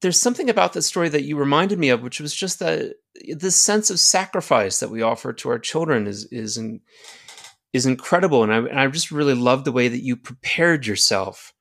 there's 0.00 0.20
something 0.20 0.50
about 0.50 0.72
the 0.72 0.82
story 0.82 1.08
that 1.08 1.24
you 1.24 1.36
reminded 1.36 1.78
me 1.78 1.88
of, 1.90 2.02
which 2.02 2.20
was 2.20 2.34
just 2.34 2.58
that 2.58 2.94
the 3.36 3.50
sense 3.50 3.90
of 3.90 3.98
sacrifice 3.98 4.80
that 4.80 4.90
we 4.90 5.02
offer 5.02 5.32
to 5.32 5.48
our 5.48 5.58
children 5.58 6.06
is, 6.06 6.26
is, 6.32 6.56
in, 6.56 6.80
is 7.72 7.86
incredible. 7.86 8.42
And 8.42 8.52
I, 8.52 8.58
and 8.58 8.80
I 8.80 8.86
just 8.88 9.10
really 9.10 9.34
love 9.34 9.64
the 9.64 9.72
way 9.72 9.88
that 9.88 10.02
you 10.02 10.16
prepared 10.16 10.86
yourself 10.86 11.52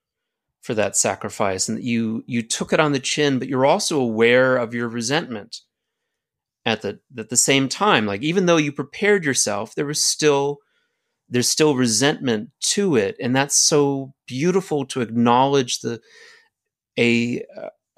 for 0.62 0.74
that 0.74 0.98
sacrifice 0.98 1.70
and 1.70 1.78
that 1.78 1.84
you, 1.84 2.24
you 2.28 2.42
took 2.42 2.74
it 2.74 2.80
on 2.80 2.92
the 2.92 3.00
chin, 3.00 3.40
but 3.40 3.48
you're 3.48 3.66
also 3.66 4.00
aware 4.00 4.58
of 4.58 4.74
your 4.74 4.90
resentment 4.90 5.62
at 6.66 6.82
the, 6.82 7.00
at 7.18 7.30
the 7.30 7.38
same 7.38 7.70
time. 7.70 8.06
Like, 8.06 8.22
even 8.22 8.46
though 8.46 8.58
you 8.58 8.72
prepared 8.72 9.24
yourself, 9.24 9.76
there 9.76 9.86
was 9.86 10.04
still, 10.04 10.58
there's 11.30 11.50
still 11.50 11.76
resentment 11.76 12.50
to 12.62 12.96
it. 12.96 13.16
And 13.22 13.36
that's 13.36 13.56
so 13.56 14.14
beautiful 14.28 14.86
to 14.88 15.02
acknowledge 15.02 15.80
the, 15.80 16.02
a, 16.98 17.44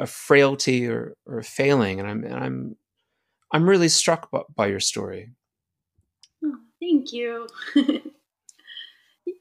a 0.02 0.08
frailty 0.08 0.88
or, 0.88 1.16
or 1.26 1.40
a 1.40 1.44
failing. 1.44 2.00
And 2.00 2.10
I'm, 2.10 2.24
and 2.24 2.36
I'm, 2.36 2.76
I'm 3.54 3.70
really 3.70 3.90
struck 3.90 4.32
by, 4.32 4.42
by 4.56 4.68
your 4.68 4.80
story. 4.80 5.32
Thank 6.82 7.14
you. 7.14 7.48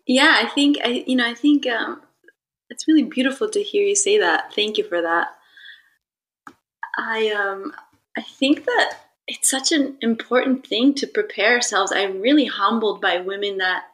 yeah, 0.06 0.36
I 0.42 0.46
think 0.46 0.78
I 0.84 1.04
you 1.06 1.16
know 1.16 1.26
I 1.26 1.34
think 1.34 1.66
um, 1.66 2.02
it's 2.68 2.86
really 2.86 3.04
beautiful 3.04 3.48
to 3.48 3.62
hear 3.62 3.82
you 3.82 3.96
say 3.96 4.18
that. 4.18 4.52
Thank 4.52 4.76
you 4.76 4.84
for 4.84 5.00
that. 5.00 5.28
I 6.98 7.30
um 7.30 7.72
I 8.16 8.22
think 8.22 8.66
that 8.66 8.98
it's 9.26 9.48
such 9.48 9.72
an 9.72 9.96
important 10.02 10.66
thing 10.66 10.92
to 10.94 11.06
prepare 11.06 11.54
ourselves. 11.54 11.92
I'm 11.92 12.20
really 12.20 12.44
humbled 12.44 13.00
by 13.00 13.18
women 13.18 13.58
that 13.58 13.84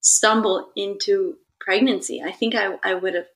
stumble 0.00 0.70
into 0.76 1.36
pregnancy. 1.60 2.22
I 2.24 2.32
think 2.32 2.54
I, 2.54 2.78
I 2.82 2.94
would 2.94 3.14
have 3.14 3.26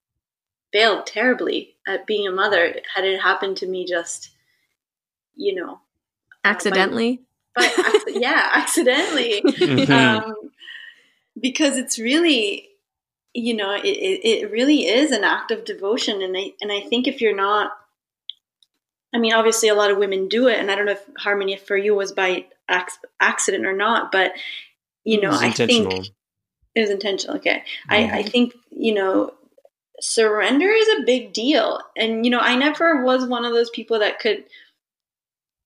failed 0.72 1.06
terribly 1.06 1.74
at 1.86 2.06
being 2.06 2.26
a 2.26 2.32
mother 2.32 2.74
had 2.94 3.04
it 3.04 3.20
happened 3.20 3.58
to 3.58 3.66
me 3.66 3.84
just, 3.86 4.30
you 5.34 5.54
know, 5.54 5.80
accidentally. 6.44 7.20
Uh, 7.56 7.68
but 8.04 8.20
yeah, 8.20 8.50
accidentally, 8.54 9.42
mm-hmm. 9.46 9.92
um, 9.92 10.34
because 11.40 11.76
it's 11.76 11.98
really, 11.98 12.68
you 13.34 13.54
know, 13.54 13.74
it, 13.74 13.84
it 13.84 14.50
really 14.50 14.86
is 14.86 15.10
an 15.10 15.24
act 15.24 15.50
of 15.50 15.64
devotion, 15.64 16.22
and 16.22 16.36
I 16.36 16.52
and 16.60 16.72
I 16.72 16.80
think 16.80 17.06
if 17.06 17.20
you're 17.20 17.36
not, 17.36 17.72
I 19.14 19.18
mean, 19.18 19.34
obviously 19.34 19.68
a 19.68 19.74
lot 19.74 19.90
of 19.90 19.98
women 19.98 20.28
do 20.28 20.48
it, 20.48 20.58
and 20.58 20.70
I 20.70 20.74
don't 20.74 20.86
know 20.86 20.92
if 20.92 21.04
harmony 21.18 21.56
for 21.56 21.76
you 21.76 21.94
was 21.94 22.12
by 22.12 22.46
accident 23.20 23.66
or 23.66 23.76
not, 23.76 24.10
but 24.10 24.32
you 25.04 25.20
know, 25.20 25.30
I 25.32 25.50
think 25.50 26.10
it 26.74 26.80
was 26.80 26.90
intentional. 26.90 27.36
Okay, 27.36 27.62
I 27.88 28.20
I 28.20 28.22
think 28.22 28.54
you 28.70 28.94
know 28.94 29.34
surrender 30.02 30.68
is 30.68 30.88
a 30.88 31.04
big 31.06 31.32
deal. 31.32 31.80
And, 31.96 32.24
you 32.24 32.30
know, 32.30 32.40
I 32.40 32.56
never 32.56 33.04
was 33.04 33.26
one 33.26 33.44
of 33.44 33.52
those 33.52 33.70
people 33.70 34.00
that 34.00 34.18
could 34.18 34.44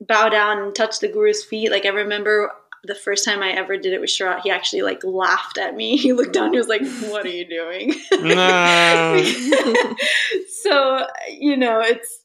bow 0.00 0.28
down 0.28 0.58
and 0.58 0.74
touch 0.74 1.00
the 1.00 1.08
guru's 1.08 1.42
feet. 1.42 1.70
Like 1.70 1.86
I 1.86 1.88
remember 1.88 2.52
the 2.84 2.94
first 2.94 3.24
time 3.24 3.42
I 3.42 3.50
ever 3.50 3.76
did 3.76 3.92
it 3.92 4.00
with 4.00 4.10
Sharath, 4.10 4.42
he 4.42 4.50
actually 4.50 4.82
like 4.82 5.02
laughed 5.02 5.58
at 5.58 5.74
me. 5.74 5.96
He 6.06 6.12
looked 6.12 6.34
down, 6.34 6.52
he 6.52 6.58
was 6.58 6.68
like, 6.68 6.82
What 7.10 7.24
are 7.24 7.30
you 7.30 7.48
doing? 7.48 7.94
No. 8.12 9.22
so, 10.62 11.06
you 11.30 11.56
know, 11.56 11.80
it's 11.80 12.20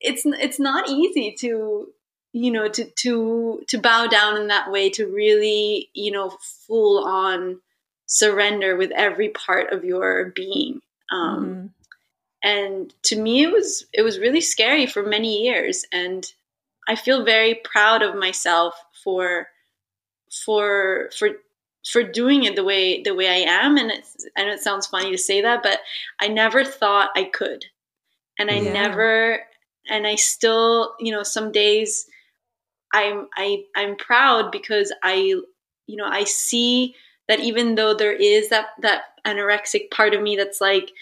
it's 0.00 0.22
it's 0.24 0.60
not 0.60 0.88
easy 0.88 1.34
to 1.40 1.88
you 2.32 2.50
know 2.50 2.68
to 2.68 2.84
to 2.98 3.62
to 3.68 3.78
bow 3.78 4.06
down 4.06 4.36
in 4.36 4.48
that 4.48 4.70
way 4.70 4.90
to 4.90 5.06
really 5.06 5.88
you 5.94 6.12
know 6.12 6.36
full 6.66 7.04
on 7.04 7.60
surrender 8.06 8.76
with 8.76 8.90
every 8.92 9.30
part 9.30 9.72
of 9.72 9.84
your 9.84 10.32
being 10.36 10.80
um 11.10 11.44
mm-hmm. 11.44 11.66
and 12.42 12.94
to 13.02 13.20
me 13.20 13.42
it 13.42 13.52
was 13.52 13.86
it 13.92 14.02
was 14.02 14.18
really 14.18 14.40
scary 14.40 14.86
for 14.86 15.02
many 15.02 15.42
years 15.42 15.84
and 15.92 16.32
I 16.88 16.94
feel 16.94 17.24
very 17.24 17.60
proud 17.64 18.02
of 18.02 18.14
myself 18.14 18.74
for 19.02 19.48
for 20.44 21.10
for 21.18 21.30
for 21.90 22.02
doing 22.02 22.44
it 22.44 22.56
the 22.56 22.64
way 22.64 23.02
the 23.02 23.14
way 23.14 23.28
I 23.28 23.50
am 23.50 23.76
and 23.76 23.90
it's 23.90 24.26
I 24.36 24.44
know 24.44 24.52
it 24.52 24.62
sounds 24.62 24.86
funny 24.86 25.10
to 25.10 25.18
say 25.18 25.42
that 25.42 25.62
but 25.62 25.80
I 26.20 26.28
never 26.28 26.64
thought 26.64 27.10
I 27.16 27.24
could 27.24 27.64
and 28.38 28.50
I 28.50 28.60
yeah. 28.60 28.72
never 28.72 29.40
and 29.88 30.06
I 30.06 30.16
still 30.16 30.94
you 30.98 31.12
know 31.12 31.22
some 31.22 31.52
days 31.52 32.06
I'm 32.92 33.28
I 33.36 33.64
I'm 33.74 33.96
proud 33.96 34.50
because 34.50 34.92
I 35.02 35.14
you 35.14 35.96
know 35.96 36.06
I 36.06 36.24
see 36.24 36.94
that 37.28 37.40
even 37.40 37.74
though 37.74 37.94
there 37.94 38.12
is 38.12 38.48
that 38.50 38.66
that 38.80 39.02
anorexic 39.26 39.90
part 39.90 40.14
of 40.14 40.22
me 40.22 40.36
that's 40.36 40.60
like 40.60 40.92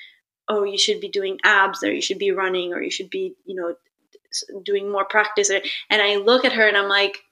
oh 0.48 0.64
you 0.64 0.78
should 0.78 1.00
be 1.00 1.08
doing 1.08 1.38
abs 1.44 1.82
or 1.82 1.92
you 1.92 2.00
should 2.00 2.18
be 2.18 2.30
running 2.30 2.72
or 2.72 2.82
you 2.82 2.90
should 2.90 3.10
be 3.10 3.34
you 3.44 3.54
know 3.54 3.74
doing 4.64 4.90
more 4.90 5.04
practice. 5.04 5.50
And 5.50 6.02
I 6.02 6.16
look 6.16 6.44
at 6.44 6.52
her 6.52 6.66
and 6.66 6.76
I'm 6.76 6.88
like, 6.88 7.22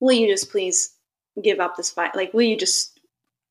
will 0.00 0.12
you 0.12 0.28
just 0.28 0.50
please 0.50 0.94
give 1.42 1.60
up 1.60 1.76
this 1.76 1.90
fight? 1.90 2.14
Like, 2.14 2.32
will 2.34 2.42
you 2.42 2.56
just, 2.56 2.98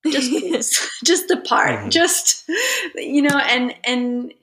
just 0.06 0.30
please, 0.32 0.90
just 1.06 1.28
depart, 1.28 1.80
mm-hmm. 1.80 1.90
just, 1.90 2.50
you 2.96 3.22
know, 3.22 3.38
and, 3.38 3.76
and 3.86 4.34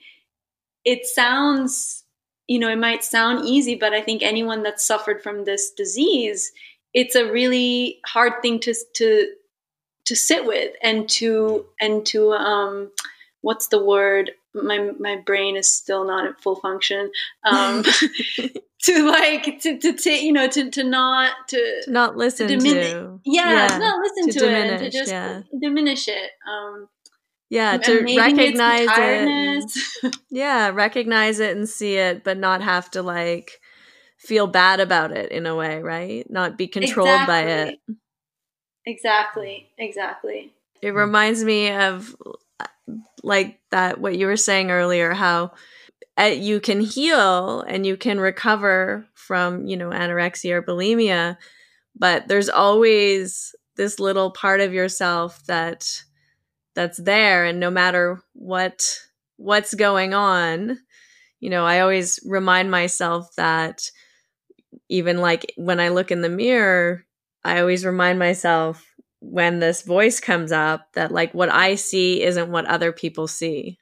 it 0.85 1.07
sounds, 1.07 2.05
you 2.47 2.59
know, 2.59 2.69
it 2.69 2.79
might 2.79 3.05
sound 3.05 3.47
easy, 3.47 3.75
but 3.75 3.93
I 3.93 4.03
think 4.03 4.23
anyone 4.23 4.63
that's 4.63 4.85
suffered 4.85 5.23
from 5.23 5.45
this 5.45 5.71
disease, 5.71 6.53
it's 6.93 7.15
a 7.15 7.31
really 7.31 8.01
hard 8.07 8.35
thing 8.43 8.61
to, 8.61 8.75
to, 8.97 9.29
to 10.07 10.17
sit 10.17 10.45
with 10.45 10.75
and 10.83 11.09
to, 11.11 11.67
and 11.81 12.05
to, 12.07 12.33
um, 12.33 12.91
what's 13.45 13.69
the 13.69 13.85
word? 13.85 14.33
My 14.55 14.93
my 14.99 15.17
brain 15.17 15.57
is 15.57 15.71
still 15.71 16.05
not 16.07 16.27
at 16.27 16.41
full 16.41 16.57
function. 16.57 17.11
Um 17.45 17.85
to 18.85 19.11
like 19.11 19.61
to 19.63 19.79
to 19.79 19.93
take 19.93 20.23
you 20.23 20.33
know 20.33 20.49
to 20.49 20.71
to 20.71 20.85
not 20.85 21.33
to, 21.49 21.83
to 21.85 21.91
not 21.91 22.17
listen 22.17 22.49
to, 22.49 22.57
dimini- 22.57 22.91
to. 22.91 23.21
yeah, 23.25 23.69
yeah, 23.69 23.79
not 23.79 23.99
listen 24.01 24.27
to, 24.27 24.33
to 24.33 24.39
diminish, 24.47 24.65
it 24.65 24.73
and 24.73 24.81
to 24.81 24.99
just 24.99 25.11
yeah. 25.11 25.43
diminish 25.61 26.09
it. 26.09 26.31
Um 26.49 26.89
yeah 27.51 27.77
to 27.77 28.05
recognize 28.17 28.89
it 28.89 28.99
and, 28.99 30.15
yeah 30.31 30.71
recognize 30.71 31.41
it 31.41 31.57
and 31.57 31.69
see 31.69 31.97
it 31.97 32.25
but 32.25 32.39
not 32.39 32.63
have 32.63 32.91
to 32.91 33.03
like 33.03 33.61
feel 34.17 34.47
bad 34.47 34.81
about 34.81 35.13
it 35.13 35.31
in 35.31 35.47
a 35.47 35.55
way 35.55 35.83
right? 35.83 36.29
Not 36.31 36.57
be 36.57 36.67
controlled 36.67 37.09
exactly. 37.09 37.33
by 37.33 37.41
it 37.43 37.79
exactly 38.87 39.69
exactly. 39.79 40.53
It 40.83 40.91
reminds 40.91 41.43
me 41.43 41.71
of 41.71 42.15
like 43.23 43.59
that 43.71 44.01
what 44.01 44.17
you 44.17 44.27
were 44.27 44.37
saying 44.37 44.71
earlier 44.71 45.13
how 45.13 45.53
uh, 46.19 46.25
you 46.25 46.61
can 46.61 46.81
heal 46.81 47.63
and 47.63 47.87
you 47.87 47.97
can 47.97 48.21
recover 48.21 49.07
from 49.15 49.67
you 49.67 49.77
know 49.77 49.91
anorexia 49.91 50.53
or 50.53 50.63
bulimia 50.63 51.37
but 51.97 52.29
there's 52.29 52.49
always 52.49 53.55
this 53.77 53.99
little 53.99 54.31
part 54.31 54.61
of 54.61 54.73
yourself 54.73 55.45
that 55.47 56.03
that's 56.75 56.99
there 56.99 57.45
and 57.45 57.59
no 57.59 57.71
matter 57.71 58.21
what 58.35 59.01
what's 59.37 59.75
going 59.75 60.15
on 60.15 60.79
you 61.41 61.51
know 61.51 61.65
i 61.65 61.81
always 61.81 62.21
remind 62.27 62.71
myself 62.71 63.35
that 63.37 63.91
even 64.89 65.19
like 65.19 65.53
when 65.57 65.81
i 65.81 65.89
look 65.89 66.11
in 66.11 66.21
the 66.21 66.29
mirror 66.29 67.04
I 67.45 67.61
always 67.61 67.85
remind 67.85 68.19
myself 68.19 68.85
when 69.21 69.59
this 69.59 69.83
voice 69.83 70.21
comes 70.21 70.53
up 70.53 70.87
that 70.95 71.13
like 71.13 71.33
what 71.35 71.51
I 71.51 71.75
see 71.77 72.23
isn't 72.23 72.51
what 72.51 72.67
other 72.67 72.93
people 72.93 73.27
see. 73.27 73.79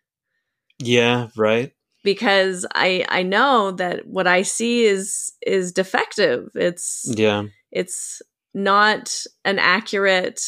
Yeah, 0.79 1.29
right. 1.37 1.73
Because 2.05 2.67
I 2.75 3.05
I 3.09 3.23
know 3.23 3.71
that 3.73 4.07
what 4.07 4.27
I 4.27 4.43
see 4.43 4.85
is 4.85 5.33
is 5.47 5.73
defective. 5.73 6.49
It's 6.55 7.05
Yeah. 7.17 7.45
it's 7.71 8.21
not 8.55 9.25
an 9.45 9.59
accurate 9.59 10.41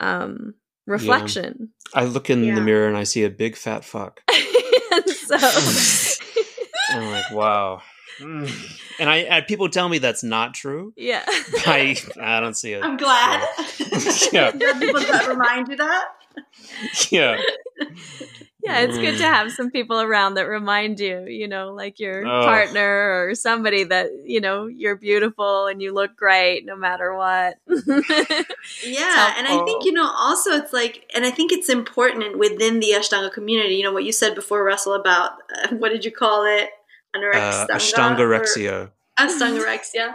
um 0.00 0.54
reflection. 0.86 1.70
I 1.94 2.04
look 2.04 2.28
in 2.30 2.44
Yeah. 2.44 2.54
the 2.54 2.60
mirror 2.60 2.88
and 2.88 2.96
I 2.96 3.04
see 3.04 3.24
a 3.24 3.30
big 3.30 3.56
fat 3.56 3.84
fuck. 3.84 4.20
and 4.92 5.08
so 5.08 5.36
I'm 6.90 7.10
like, 7.10 7.30
wow. 7.30 7.80
Mm. 8.20 8.78
And 9.00 9.08
I 9.10 9.16
and 9.18 9.46
people 9.46 9.68
tell 9.68 9.88
me 9.88 9.98
that's 9.98 10.22
not 10.22 10.54
true. 10.54 10.92
yeah. 10.96 11.22
I 11.66 11.96
I 12.20 12.40
don't 12.40 12.54
see 12.56 12.72
it. 12.72 12.84
I'm 12.84 12.96
glad. 12.96 13.46
Yeah. 14.32 14.50
there 14.52 14.70
are 14.74 14.80
people 14.80 15.00
that 15.00 15.26
remind 15.28 15.68
you 15.68 15.76
that. 15.76 16.08
Yeah. 17.10 17.40
Yeah, 18.64 18.82
it's 18.82 18.96
good 18.96 19.18
to 19.18 19.24
Mm. 19.24 19.34
have 19.34 19.50
some 19.50 19.72
people 19.72 20.00
around 20.00 20.34
that 20.34 20.46
remind 20.46 21.00
you, 21.00 21.24
you 21.26 21.48
know, 21.48 21.72
like 21.74 21.98
your 21.98 22.24
Oh. 22.24 22.44
partner 22.44 23.26
or 23.26 23.34
somebody 23.34 23.82
that, 23.82 24.10
you 24.24 24.40
know, 24.40 24.68
you're 24.68 24.94
beautiful 24.94 25.66
and 25.66 25.82
you 25.82 25.92
look 25.92 26.14
great 26.14 26.64
no 26.64 26.76
matter 26.76 27.12
what. 27.12 27.56
Yeah, 28.84 29.34
and 29.36 29.48
I 29.48 29.64
think 29.64 29.84
you 29.84 29.90
know 29.92 30.08
also 30.08 30.52
it's 30.52 30.72
like, 30.72 31.10
and 31.12 31.24
I 31.24 31.32
think 31.32 31.50
it's 31.50 31.68
important 31.68 32.38
within 32.38 32.78
the 32.78 32.92
Ashtanga 32.94 33.32
community. 33.32 33.74
You 33.74 33.82
know 33.82 33.92
what 33.92 34.04
you 34.04 34.12
said 34.12 34.36
before, 34.36 34.62
Russell, 34.62 34.94
about 34.94 35.32
uh, 35.64 35.74
what 35.74 35.88
did 35.90 36.04
you 36.04 36.12
call 36.12 36.44
it? 36.44 36.70
Uh, 37.14 37.18
Anorexia. 37.18 37.68
or- 37.68 37.74
Ashtangorexia. 37.76 38.90
Astangorexia. 39.18 40.14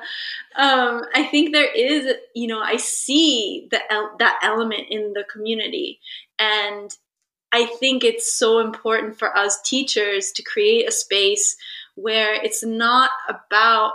Um, 0.56 1.04
I 1.14 1.24
think 1.30 1.54
there 1.54 1.72
is, 1.72 2.14
you 2.34 2.48
know, 2.48 2.60
I 2.60 2.78
see 2.78 3.68
the 3.70 3.80
el- 3.92 4.16
that 4.20 4.40
element 4.42 4.88
in 4.90 5.14
the 5.14 5.24
community, 5.32 6.00
and 6.40 6.90
I 7.52 7.66
think 7.66 8.04
it's 8.04 8.34
so 8.34 8.60
important 8.60 9.18
for 9.20 9.36
us 9.38 9.62
teachers 9.62 10.32
to 10.34 10.44
create 10.44 10.88
a 10.88 10.92
space 10.92 11.56
where 11.96 12.34
it's 12.34 12.64
not 12.64 13.12
about. 13.30 13.94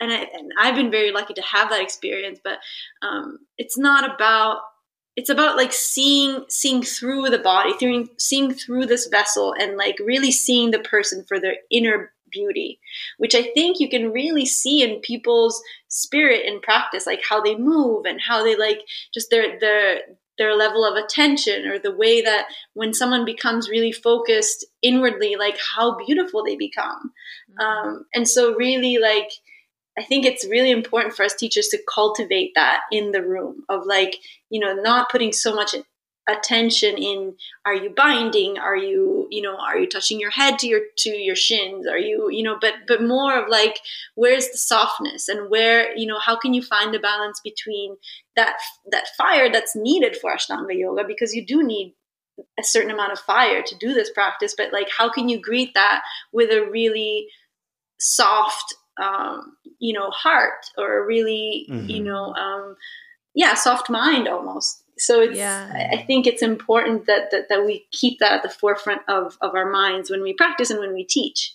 And, 0.00 0.12
I, 0.12 0.28
and 0.32 0.52
I've 0.56 0.76
been 0.76 0.92
very 0.92 1.10
lucky 1.10 1.34
to 1.34 1.42
have 1.42 1.70
that 1.70 1.82
experience, 1.82 2.38
but 2.42 2.60
um, 3.02 3.40
it's 3.58 3.76
not 3.76 4.08
about 4.14 4.60
it's 5.16 5.30
about 5.30 5.56
like 5.56 5.72
seeing 5.72 6.44
seeing 6.48 6.84
through 6.84 7.28
the 7.30 7.38
body 7.40 7.72
through 7.76 8.08
seeing 8.18 8.54
through 8.54 8.86
this 8.86 9.08
vessel 9.08 9.52
and 9.58 9.76
like 9.76 9.96
really 9.98 10.30
seeing 10.30 10.70
the 10.70 10.78
person 10.78 11.24
for 11.26 11.40
their 11.40 11.56
inner 11.72 12.12
beauty 12.30 12.78
which 13.18 13.34
i 13.34 13.42
think 13.54 13.80
you 13.80 13.88
can 13.88 14.12
really 14.12 14.46
see 14.46 14.82
in 14.82 15.00
people's 15.00 15.62
spirit 15.88 16.46
and 16.46 16.62
practice 16.62 17.06
like 17.06 17.22
how 17.28 17.40
they 17.40 17.56
move 17.56 18.04
and 18.04 18.20
how 18.20 18.42
they 18.42 18.56
like 18.56 18.80
just 19.12 19.30
their 19.30 19.58
their 19.60 20.00
their 20.38 20.54
level 20.54 20.84
of 20.84 20.96
attention 20.96 21.66
or 21.66 21.78
the 21.78 21.94
way 21.94 22.22
that 22.22 22.46
when 22.72 22.94
someone 22.94 23.24
becomes 23.24 23.68
really 23.68 23.92
focused 23.92 24.64
inwardly 24.82 25.36
like 25.36 25.58
how 25.58 25.96
beautiful 26.06 26.44
they 26.44 26.56
become. 26.56 27.12
Um, 27.60 28.06
and 28.14 28.26
so 28.28 28.54
really 28.54 28.98
like 28.98 29.30
i 29.98 30.02
think 30.04 30.24
it's 30.24 30.46
really 30.46 30.70
important 30.70 31.14
for 31.14 31.24
us 31.24 31.34
teachers 31.34 31.68
to 31.68 31.82
cultivate 31.92 32.52
that 32.54 32.82
in 32.92 33.10
the 33.10 33.22
room 33.22 33.64
of 33.68 33.84
like 33.84 34.16
you 34.48 34.60
know 34.60 34.74
not 34.74 35.10
putting 35.10 35.32
so 35.32 35.52
much 35.54 35.74
attention 36.28 36.96
in 36.98 37.34
are 37.64 37.74
you 37.74 37.90
binding? 37.90 38.58
Are 38.58 38.76
you 38.76 39.26
you 39.30 39.42
know 39.42 39.56
are 39.56 39.78
you 39.78 39.88
touching 39.88 40.20
your 40.20 40.30
head 40.30 40.58
to 40.60 40.66
your 40.66 40.80
to 40.98 41.10
your 41.10 41.36
shins? 41.36 41.86
Are 41.86 41.98
you 41.98 42.28
you 42.30 42.42
know 42.42 42.58
but 42.60 42.74
but 42.86 43.02
more 43.02 43.36
of 43.38 43.48
like 43.48 43.80
where's 44.14 44.48
the 44.50 44.58
softness? 44.58 45.28
And 45.28 45.50
where 45.50 45.96
you 45.96 46.06
know 46.06 46.18
how 46.18 46.36
can 46.36 46.54
you 46.54 46.62
find 46.62 46.92
the 46.92 46.98
balance 46.98 47.40
between 47.42 47.96
that 48.36 48.56
that 48.92 49.08
fire 49.16 49.50
that's 49.50 49.74
needed 49.76 50.16
for 50.16 50.32
ashtanga 50.34 50.76
yoga? 50.78 51.04
Because 51.06 51.34
you 51.34 51.44
do 51.44 51.62
need 51.62 51.94
a 52.58 52.62
certain 52.62 52.90
amount 52.90 53.12
of 53.12 53.18
fire 53.18 53.62
to 53.62 53.74
do 53.78 53.92
this 53.92 54.12
practice 54.12 54.54
but 54.56 54.72
like 54.72 54.88
how 54.96 55.10
can 55.10 55.28
you 55.28 55.40
greet 55.40 55.74
that 55.74 56.02
with 56.32 56.50
a 56.52 56.64
really 56.70 57.26
soft 57.98 58.74
um, 59.02 59.56
you 59.78 59.92
know 59.92 60.10
heart 60.10 60.66
or 60.76 60.98
a 60.98 61.06
really 61.06 61.72
you 61.86 62.00
Mhm. 62.00 62.04
know 62.04 62.34
um, 62.34 62.76
yeah 63.34 63.54
soft 63.54 63.90
mind 63.90 64.28
almost 64.28 64.82
so 64.98 65.20
it's 65.20 65.36
Yeah. 65.36 65.88
I, 65.92 65.98
think 65.98 66.26
it's 66.26 66.42
important 66.42 67.06
that, 67.06 67.30
that 67.30 67.48
that 67.48 67.64
we 67.64 67.86
keep 67.90 68.18
that 68.18 68.32
at 68.32 68.42
the 68.42 68.48
forefront 68.48 69.02
of 69.08 69.36
of 69.40 69.54
our 69.54 69.70
minds 69.70 70.10
when 70.10 70.22
we 70.22 70.32
practice 70.32 70.70
and 70.70 70.80
when 70.80 70.94
we 70.94 71.04
teach. 71.04 71.54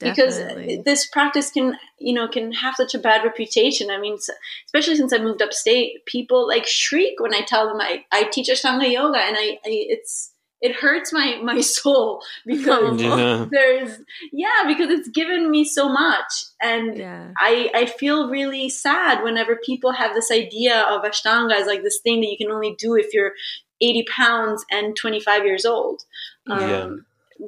Because 0.00 0.36
this 0.84 1.06
practice 1.06 1.50
can 1.50 1.78
you 1.98 2.12
know 2.12 2.28
can 2.28 2.52
have 2.52 2.74
such 2.74 2.94
a 2.94 2.98
bad 2.98 3.24
reputation. 3.24 3.90
I 3.90 3.98
mean 3.98 4.18
especially 4.66 4.96
since 4.96 5.12
i 5.12 5.18
moved 5.18 5.40
upstate 5.40 6.04
people 6.04 6.46
like 6.46 6.66
shriek 6.66 7.20
when 7.20 7.32
i 7.32 7.40
tell 7.40 7.66
them 7.66 7.80
i, 7.80 8.04
I 8.12 8.24
teach 8.24 8.48
ashtanga 8.48 8.90
yoga 8.90 9.18
and 9.18 9.36
I, 9.38 9.58
I 9.64 9.86
it's 9.94 10.33
it 10.66 10.72
hurts 10.82 11.12
my 11.12 11.28
my 11.42 11.60
soul 11.76 12.22
because 12.46 13.00
Yeah. 13.00 13.46
there's 13.50 13.92
yeah 14.32 14.60
because 14.66 14.90
it's 14.96 15.08
given 15.20 15.50
me 15.50 15.62
so 15.64 15.88
much 15.88 16.32
and 16.62 16.96
yeah. 16.96 17.32
I, 17.38 17.70
I 17.74 17.86
feel 17.86 18.30
really 18.30 18.68
sad 18.70 19.22
whenever 19.22 19.56
people 19.70 19.92
have 19.92 20.14
this 20.14 20.30
idea 20.30 20.76
of 20.92 21.02
Ashtanga 21.02 21.52
as 21.60 21.66
like 21.66 21.82
this 21.82 22.00
thing 22.02 22.20
that 22.22 22.30
you 22.30 22.38
can 22.38 22.50
only 22.50 22.74
do 22.78 22.96
if 22.96 23.12
you're 23.14 23.32
80 23.80 24.04
pounds 24.16 24.64
and 24.70 24.96
25 24.96 25.44
years 25.44 25.64
old. 25.66 26.02
Um, 26.48 26.60
Yeah. 26.60 26.88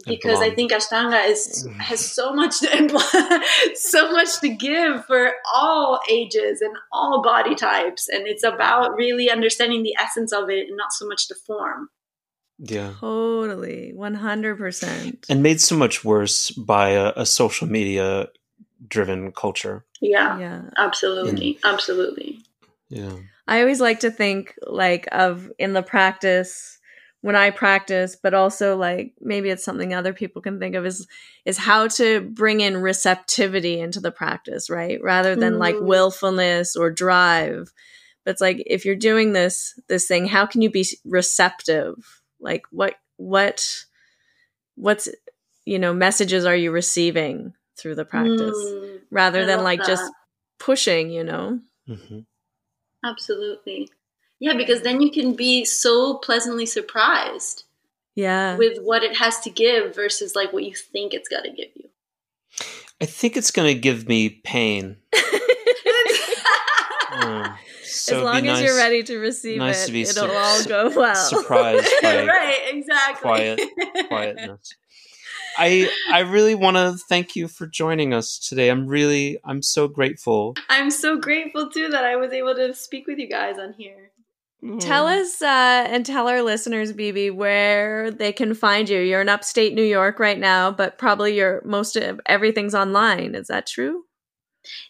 Because 0.04 0.40
I 0.42 0.50
think 0.50 0.72
Ashtanga 0.72 1.20
is 1.32 1.66
has 1.78 2.00
so 2.00 2.32
much 2.34 2.58
to 2.60 2.66
impl- 2.80 3.42
so 3.76 4.10
much 4.12 4.40
to 4.40 4.48
give 4.48 5.04
for 5.06 5.30
all 5.54 6.00
ages 6.10 6.60
and 6.60 6.74
all 6.92 7.22
body 7.22 7.54
types, 7.54 8.08
and 8.08 8.26
it's 8.26 8.42
about 8.42 8.96
really 8.96 9.30
understanding 9.30 9.84
the 9.84 9.94
essence 10.04 10.32
of 10.32 10.50
it 10.50 10.66
and 10.68 10.76
not 10.76 10.92
so 10.92 11.06
much 11.06 11.28
the 11.28 11.36
form. 11.46 11.88
Yeah. 12.58 12.94
Totally. 13.00 13.92
100%. 13.96 15.26
And 15.28 15.42
made 15.42 15.60
so 15.60 15.76
much 15.76 16.04
worse 16.04 16.50
by 16.50 16.90
a, 16.90 17.12
a 17.16 17.26
social 17.26 17.66
media 17.68 18.28
driven 18.88 19.32
culture. 19.32 19.84
Yeah, 20.00 20.38
yeah. 20.38 20.62
absolutely, 20.76 21.58
absolutely. 21.64 22.40
Yeah. 22.88 23.12
I 23.48 23.60
always 23.60 23.80
like 23.80 24.00
to 24.00 24.10
think 24.10 24.54
like 24.66 25.08
of 25.12 25.50
in 25.58 25.72
the 25.72 25.82
practice 25.82 26.78
when 27.22 27.34
I 27.36 27.50
practice, 27.50 28.16
but 28.20 28.34
also 28.34 28.76
like 28.76 29.14
maybe 29.20 29.50
it's 29.50 29.64
something 29.64 29.92
other 29.92 30.12
people 30.12 30.42
can 30.42 30.58
think 30.60 30.74
of 30.74 30.86
is 30.86 31.06
is 31.44 31.58
how 31.58 31.88
to 31.88 32.20
bring 32.20 32.60
in 32.60 32.76
receptivity 32.76 33.80
into 33.80 34.00
the 34.00 34.12
practice, 34.12 34.70
right? 34.70 35.02
Rather 35.02 35.34
than 35.34 35.58
like 35.58 35.76
Mm. 35.76 35.86
willfulness 35.86 36.76
or 36.76 36.90
drive. 36.90 37.72
But 38.24 38.32
it's 38.32 38.40
like 38.40 38.62
if 38.66 38.84
you're 38.84 38.94
doing 38.96 39.32
this 39.32 39.78
this 39.88 40.06
thing, 40.06 40.26
how 40.26 40.46
can 40.46 40.62
you 40.62 40.70
be 40.70 40.86
receptive? 41.04 41.94
Like 42.40 42.64
what 42.70 42.94
what 43.16 43.84
what's 44.74 45.08
you 45.64 45.78
know 45.78 45.94
messages 45.94 46.44
are 46.44 46.56
you 46.56 46.70
receiving 46.70 47.54
through 47.76 47.94
the 47.94 48.04
practice 48.04 48.56
Mm, 48.56 49.00
rather 49.10 49.42
I 49.42 49.44
than 49.44 49.56
love 49.56 49.64
like 49.64 49.84
just 49.84 50.10
pushing, 50.58 51.10
you 51.10 51.24
know? 51.24 51.60
hmm 51.86 52.20
Absolutely. 53.04 53.88
Yeah, 54.40 54.54
because 54.54 54.82
then 54.82 55.00
you 55.00 55.10
can 55.10 55.34
be 55.34 55.64
so 55.64 56.14
pleasantly 56.14 56.66
surprised 56.66 57.64
Yeah. 58.14 58.56
with 58.56 58.78
what 58.82 59.02
it 59.02 59.16
has 59.16 59.40
to 59.40 59.50
give 59.50 59.94
versus 59.94 60.34
like 60.34 60.52
what 60.52 60.64
you 60.64 60.74
think 60.74 61.14
it's 61.14 61.28
got 61.28 61.42
to 61.42 61.50
give 61.50 61.70
you. 61.74 61.88
I 63.00 63.06
think 63.06 63.36
it's 63.36 63.50
going 63.50 63.74
to 63.74 63.80
give 63.80 64.08
me 64.08 64.30
pain. 64.30 64.96
Uh, 65.12 65.20
so 67.96 68.18
as 68.18 68.22
long 68.22 68.46
as 68.46 68.60
you're 68.62 68.76
ready 68.76 69.02
to 69.02 69.18
receive 69.18 69.58
nice 69.58 69.84
it, 69.84 69.86
to 69.86 69.92
be 69.92 70.02
it'll 70.02 70.30
all 70.30 70.64
go 70.64 70.90
well. 70.94 71.14
surprised 71.14 71.88
right, 72.02 72.60
exactly. 72.68 73.20
quiet 73.20 73.60
quietness. 74.08 74.74
I 75.58 75.90
I 76.12 76.20
really 76.20 76.54
want 76.54 76.76
to 76.76 76.96
thank 77.08 77.36
you 77.36 77.48
for 77.48 77.66
joining 77.66 78.12
us 78.12 78.38
today. 78.38 78.68
I'm 78.68 78.86
really 78.86 79.38
I'm 79.44 79.62
so 79.62 79.88
grateful. 79.88 80.54
I'm 80.68 80.90
so 80.90 81.18
grateful 81.18 81.70
too 81.70 81.88
that 81.88 82.04
I 82.04 82.16
was 82.16 82.32
able 82.32 82.54
to 82.54 82.74
speak 82.74 83.06
with 83.06 83.18
you 83.18 83.28
guys 83.28 83.58
on 83.58 83.74
here. 83.78 84.10
Tell 84.80 85.06
us 85.06 85.42
uh, 85.42 85.86
and 85.88 86.04
tell 86.04 86.28
our 86.28 86.42
listeners, 86.42 86.92
Bibi, 86.92 87.30
where 87.30 88.10
they 88.10 88.32
can 88.32 88.54
find 88.54 88.88
you. 88.88 88.98
You're 88.98 89.20
in 89.20 89.28
upstate 89.28 89.74
New 89.74 89.84
York 89.84 90.18
right 90.18 90.38
now, 90.38 90.72
but 90.72 90.98
probably 90.98 91.36
your 91.36 91.62
most 91.64 91.94
of 91.94 92.20
everything's 92.26 92.74
online. 92.74 93.34
Is 93.34 93.46
that 93.46 93.66
true? 93.66 94.04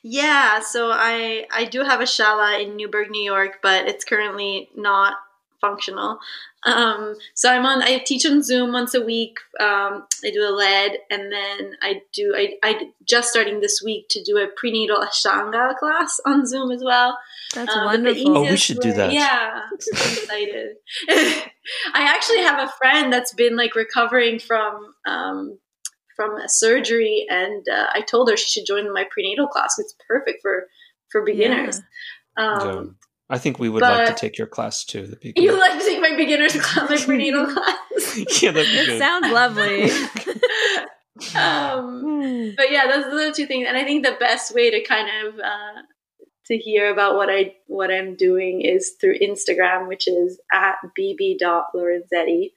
Yeah, 0.03 0.61
so 0.61 0.90
I 0.90 1.47
I 1.53 1.65
do 1.65 1.82
have 1.82 2.01
a 2.01 2.05
shala 2.05 2.62
in 2.62 2.77
Newburgh, 2.77 3.11
New 3.11 3.23
York, 3.24 3.59
but 3.62 3.86
it's 3.86 4.05
currently 4.05 4.70
not 4.77 5.15
functional. 5.61 6.19
Um, 6.65 7.15
so 7.35 7.51
I'm 7.51 7.65
on. 7.65 7.82
I 7.82 7.98
teach 7.98 8.27
on 8.27 8.43
Zoom 8.43 8.73
once 8.73 8.94
a 8.94 9.01
week. 9.01 9.39
Um, 9.61 10.07
I 10.24 10.31
do 10.32 10.43
a 10.43 10.51
lead, 10.51 10.98
and 11.11 11.32
then 11.32 11.77
I 11.82 12.03
do. 12.12 12.35
I 12.36 12.55
I 12.62 12.90
just 13.05 13.31
starting 13.31 13.61
this 13.61 13.82
week 13.85 14.09
to 14.11 14.23
do 14.23 14.39
a 14.39 14.48
prenatal 14.57 14.98
ashtanga 14.98 15.77
class 15.77 16.20
on 16.27 16.47
Zoom 16.47 16.70
as 16.73 16.82
well. 16.85 17.16
That's 17.55 17.70
Um, 17.70 17.77
but 17.77 17.81
the 17.81 17.86
wonderful. 17.86 18.39
Oh, 18.39 18.40
we 18.40 18.47
easiest 18.47 18.65
should 18.65 18.81
do 18.81 18.93
that. 18.94 19.12
Yeah, 19.12 19.62
I'm 19.69 19.74
excited. 19.74 20.77
I 21.09 22.03
actually 22.03 22.40
have 22.40 22.69
a 22.69 22.73
friend 22.73 23.12
that's 23.12 23.32
been 23.32 23.57
like 23.57 23.77
recovering 23.77 24.40
from 24.40 24.94
um, 25.07 25.59
from 26.17 26.37
a 26.37 26.49
surgery, 26.49 27.27
and 27.29 27.65
uh, 27.69 27.87
I 27.93 28.01
told 28.01 28.31
her 28.31 28.37
she 28.37 28.49
should 28.51 28.67
join 28.67 28.93
my 28.93 29.07
prenatal 29.11 29.47
class. 29.47 29.75
It's 29.79 29.95
perfect 30.09 30.41
for 30.43 30.65
for 31.13 31.23
beginners. 31.25 31.81
Um, 32.37 32.97
I 33.29 33.39
think 33.39 33.59
we 33.59 33.69
would 33.69 33.83
like 33.83 34.09
to 34.09 34.15
take 34.15 34.39
your 34.39 34.47
class 34.47 34.85
too. 34.85 35.03
That'd 35.07 35.21
be 35.21 35.33
You 35.37 35.59
like 35.59 35.79
to 35.79 35.85
take 35.85 36.01
my 36.01 36.17
beginner's 36.17 36.57
class, 36.61 36.89
my 36.91 36.97
prenatal 37.05 37.47
class? 37.53 38.43
yeah, 38.43 38.51
that'd 38.53 38.71
be 38.71 38.93
It 38.93 38.99
sounds 38.99 39.33
lovely. 39.33 39.91
um, 41.35 42.55
but 42.57 42.71
yeah, 42.71 42.87
those 42.87 43.05
are 43.07 43.27
the 43.29 43.33
two 43.35 43.47
things, 43.47 43.67
and 43.69 43.77
I 43.77 43.85
think 43.85 44.05
the 44.05 44.17
best 44.19 44.55
way 44.55 44.71
to 44.71 44.83
kind 44.85 45.09
of 45.27 45.39
uh, 45.39 45.83
to 46.47 46.57
hear 46.57 46.91
about 46.93 47.17
what 47.17 47.29
I 47.31 47.55
what 47.67 47.91
I'm 47.91 48.17
doing 48.17 48.61
is 48.63 48.97
through 49.01 49.19
Instagram, 49.19 49.89
which 49.89 50.07
is 50.09 50.41
at 50.53 50.77
bb.lorenzetti. 50.99 52.53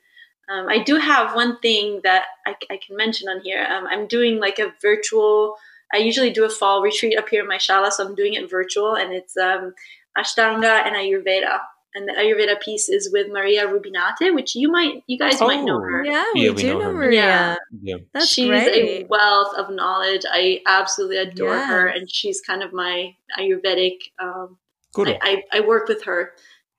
Um, 0.49 0.67
I 0.67 0.79
do 0.83 0.95
have 0.97 1.35
one 1.35 1.59
thing 1.59 2.01
that 2.03 2.25
I, 2.45 2.55
I 2.71 2.77
can 2.85 2.95
mention 2.97 3.29
on 3.29 3.41
here. 3.41 3.63
Um, 3.69 3.85
I'm 3.87 4.07
doing 4.07 4.39
like 4.39 4.57
a 4.59 4.73
virtual. 4.81 5.55
I 5.93 5.97
usually 5.97 6.31
do 6.31 6.43
a 6.45 6.49
fall 6.49 6.81
retreat 6.81 7.17
up 7.17 7.29
here 7.29 7.41
in 7.41 7.47
my 7.47 7.57
shala, 7.57 7.91
so 7.91 8.05
I'm 8.05 8.15
doing 8.15 8.33
it 8.33 8.49
virtual, 8.49 8.95
and 8.95 9.13
it's 9.13 9.35
um, 9.37 9.73
Ashtanga 10.17 10.85
and 10.85 10.95
Ayurveda. 10.95 11.59
And 11.95 12.07
the 12.07 12.13
Ayurveda 12.13 12.61
piece 12.61 12.87
is 12.87 13.09
with 13.11 13.29
Maria 13.31 13.67
Rubinate, 13.67 14.33
which 14.35 14.55
you 14.55 14.71
might, 14.71 15.03
you 15.07 15.17
guys 15.17 15.41
might 15.41 15.63
know 15.63 15.77
Oh. 15.77 15.81
her. 15.81 16.05
yeah, 16.05 16.23
we 16.35 16.45
Yeah, 16.45 16.51
we 16.51 16.61
do 16.61 16.67
know 16.73 16.79
know 16.79 16.85
her. 16.85 16.93
Maria. 16.93 17.21
Yeah. 17.21 17.55
Yeah. 17.81 17.95
That's 18.13 18.27
she's 18.27 18.47
a 18.51 19.05
wealth 19.09 19.55
of 19.57 19.71
knowledge. 19.71 20.21
I 20.31 20.61
absolutely 20.67 21.17
adore 21.17 21.57
her, 21.57 21.87
and 21.87 22.09
she's 22.09 22.41
kind 22.41 22.61
of 22.61 22.73
my 22.73 23.15
Ayurvedic. 23.39 23.97
Um, 24.19 24.57
Guru. 24.93 25.13
I, 25.13 25.43
I, 25.53 25.57
I 25.57 25.59
work 25.61 25.87
with 25.87 26.03
her. 26.05 26.33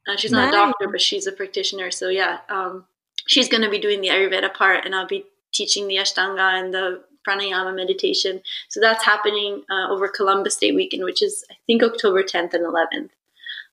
Uh, 0.08 0.16
she's 0.16 0.30
not 0.32 0.46
Nice. 0.46 0.54
a 0.54 0.56
doctor, 0.56 0.88
but 0.88 1.00
she's 1.00 1.26
a 1.26 1.32
practitioner. 1.32 1.90
So 1.90 2.08
yeah, 2.08 2.38
um, 2.48 2.84
she's 3.30 3.48
going 3.48 3.62
to 3.62 3.70
be 3.70 3.78
doing 3.78 4.00
the 4.00 4.08
Ayurveda 4.08 4.52
part, 4.52 4.84
and 4.84 4.92
I'll 4.92 5.06
be 5.06 5.24
teaching 5.52 5.86
the 5.86 5.94
Ashtanga 5.96 6.60
and 6.60 6.74
the 6.74 7.04
pranayama 7.26 7.76
meditation. 7.76 8.42
So 8.68 8.80
that's 8.80 9.04
happening 9.04 9.62
uh, 9.70 9.92
over 9.92 10.08
Columbus 10.08 10.56
Day 10.56 10.72
weekend, 10.72 11.04
which 11.04 11.22
is 11.22 11.44
I 11.50 11.54
think 11.66 11.84
October 11.84 12.24
10th 12.24 12.54
and 12.54 12.64
11th. 12.64 13.10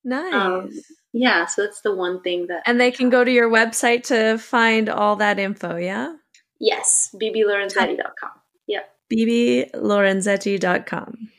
Nice. 0.04 0.34
Um, 0.34 0.70
yeah, 1.12 1.48
so 1.48 1.64
that's 1.64 1.82
the 1.82 1.96
one 1.96 2.22
thing 2.22 2.46
that. 2.48 2.62
and 2.68 2.80
they 2.80 2.92
can 2.92 3.10
go 3.10 3.24
to 3.24 3.32
your 3.32 3.50
website 3.50 4.04
to 4.04 4.38
find 4.38 4.90
all 4.90 5.16
that 5.16 5.40
info, 5.40 5.78
yeah? 5.78 6.14
yes, 6.60 7.16
bblorenzetti.com. 7.20 8.30
Yeah. 8.68 8.82
bblorenzetti.com. 9.12 11.30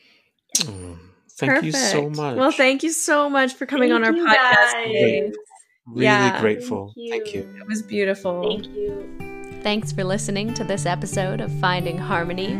Oh, 0.67 0.99
thank 1.31 1.63
you 1.63 1.71
so 1.71 2.01
Perfect. 2.01 2.17
much. 2.17 2.37
Well, 2.37 2.51
thank 2.51 2.83
you 2.83 2.91
so 2.91 3.29
much 3.29 3.53
for 3.53 3.65
coming 3.65 3.93
on 3.93 4.03
our 4.03 4.11
you, 4.11 4.27
podcast. 4.27 5.31
Guys. 5.89 5.95
today. 5.95 5.99
Really 5.99 6.03
Yeah. 6.05 6.39
grateful. 6.41 6.93
Thank 6.95 7.11
Thank 7.11 7.33
you. 7.35 7.41
you. 7.41 7.61
It 7.61 7.67
was 7.67 7.81
beautiful. 7.81 8.41
Thank 8.49 8.67
you. 8.75 9.03
Thanks 9.63 9.91
for 9.91 10.03
listening 10.03 10.53
to 10.53 10.63
this 10.63 10.85
episode 10.85 11.41
of 11.41 11.51
Finding 11.59 11.97
Harmony 11.97 12.55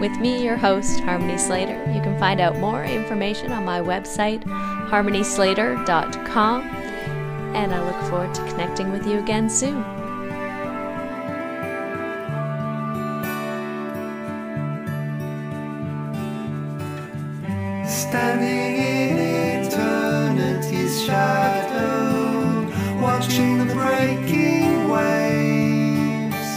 with 0.00 0.12
me, 0.20 0.44
your 0.44 0.56
host, 0.56 1.00
Harmony 1.00 1.38
Slater. 1.38 1.78
You 1.94 2.02
can 2.02 2.18
find 2.18 2.40
out 2.40 2.58
more 2.58 2.84
information 2.84 3.50
on 3.52 3.64
my 3.64 3.80
website, 3.80 4.42
harmonyslater.com, 4.90 6.62
and 7.54 7.72
I 7.74 7.80
look 7.86 8.10
forward 8.10 8.34
to 8.34 8.42
connecting 8.48 8.92
with 8.92 9.06
you 9.06 9.18
again 9.18 9.48
soon. 9.48 9.82
Standing 17.86 18.76
in 18.76 19.18
eternity's 19.66 21.02
shadow, 21.04 21.43
watching 23.04 23.58
the 23.58 23.66
breaking 23.74 24.88
waves. 24.88 26.52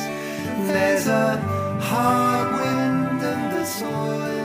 There's 0.69 1.05
a 1.07 1.35
hard 1.89 2.47
wind 2.57 3.21
and 3.31 3.45
the 3.53 3.65
soil 3.65 4.36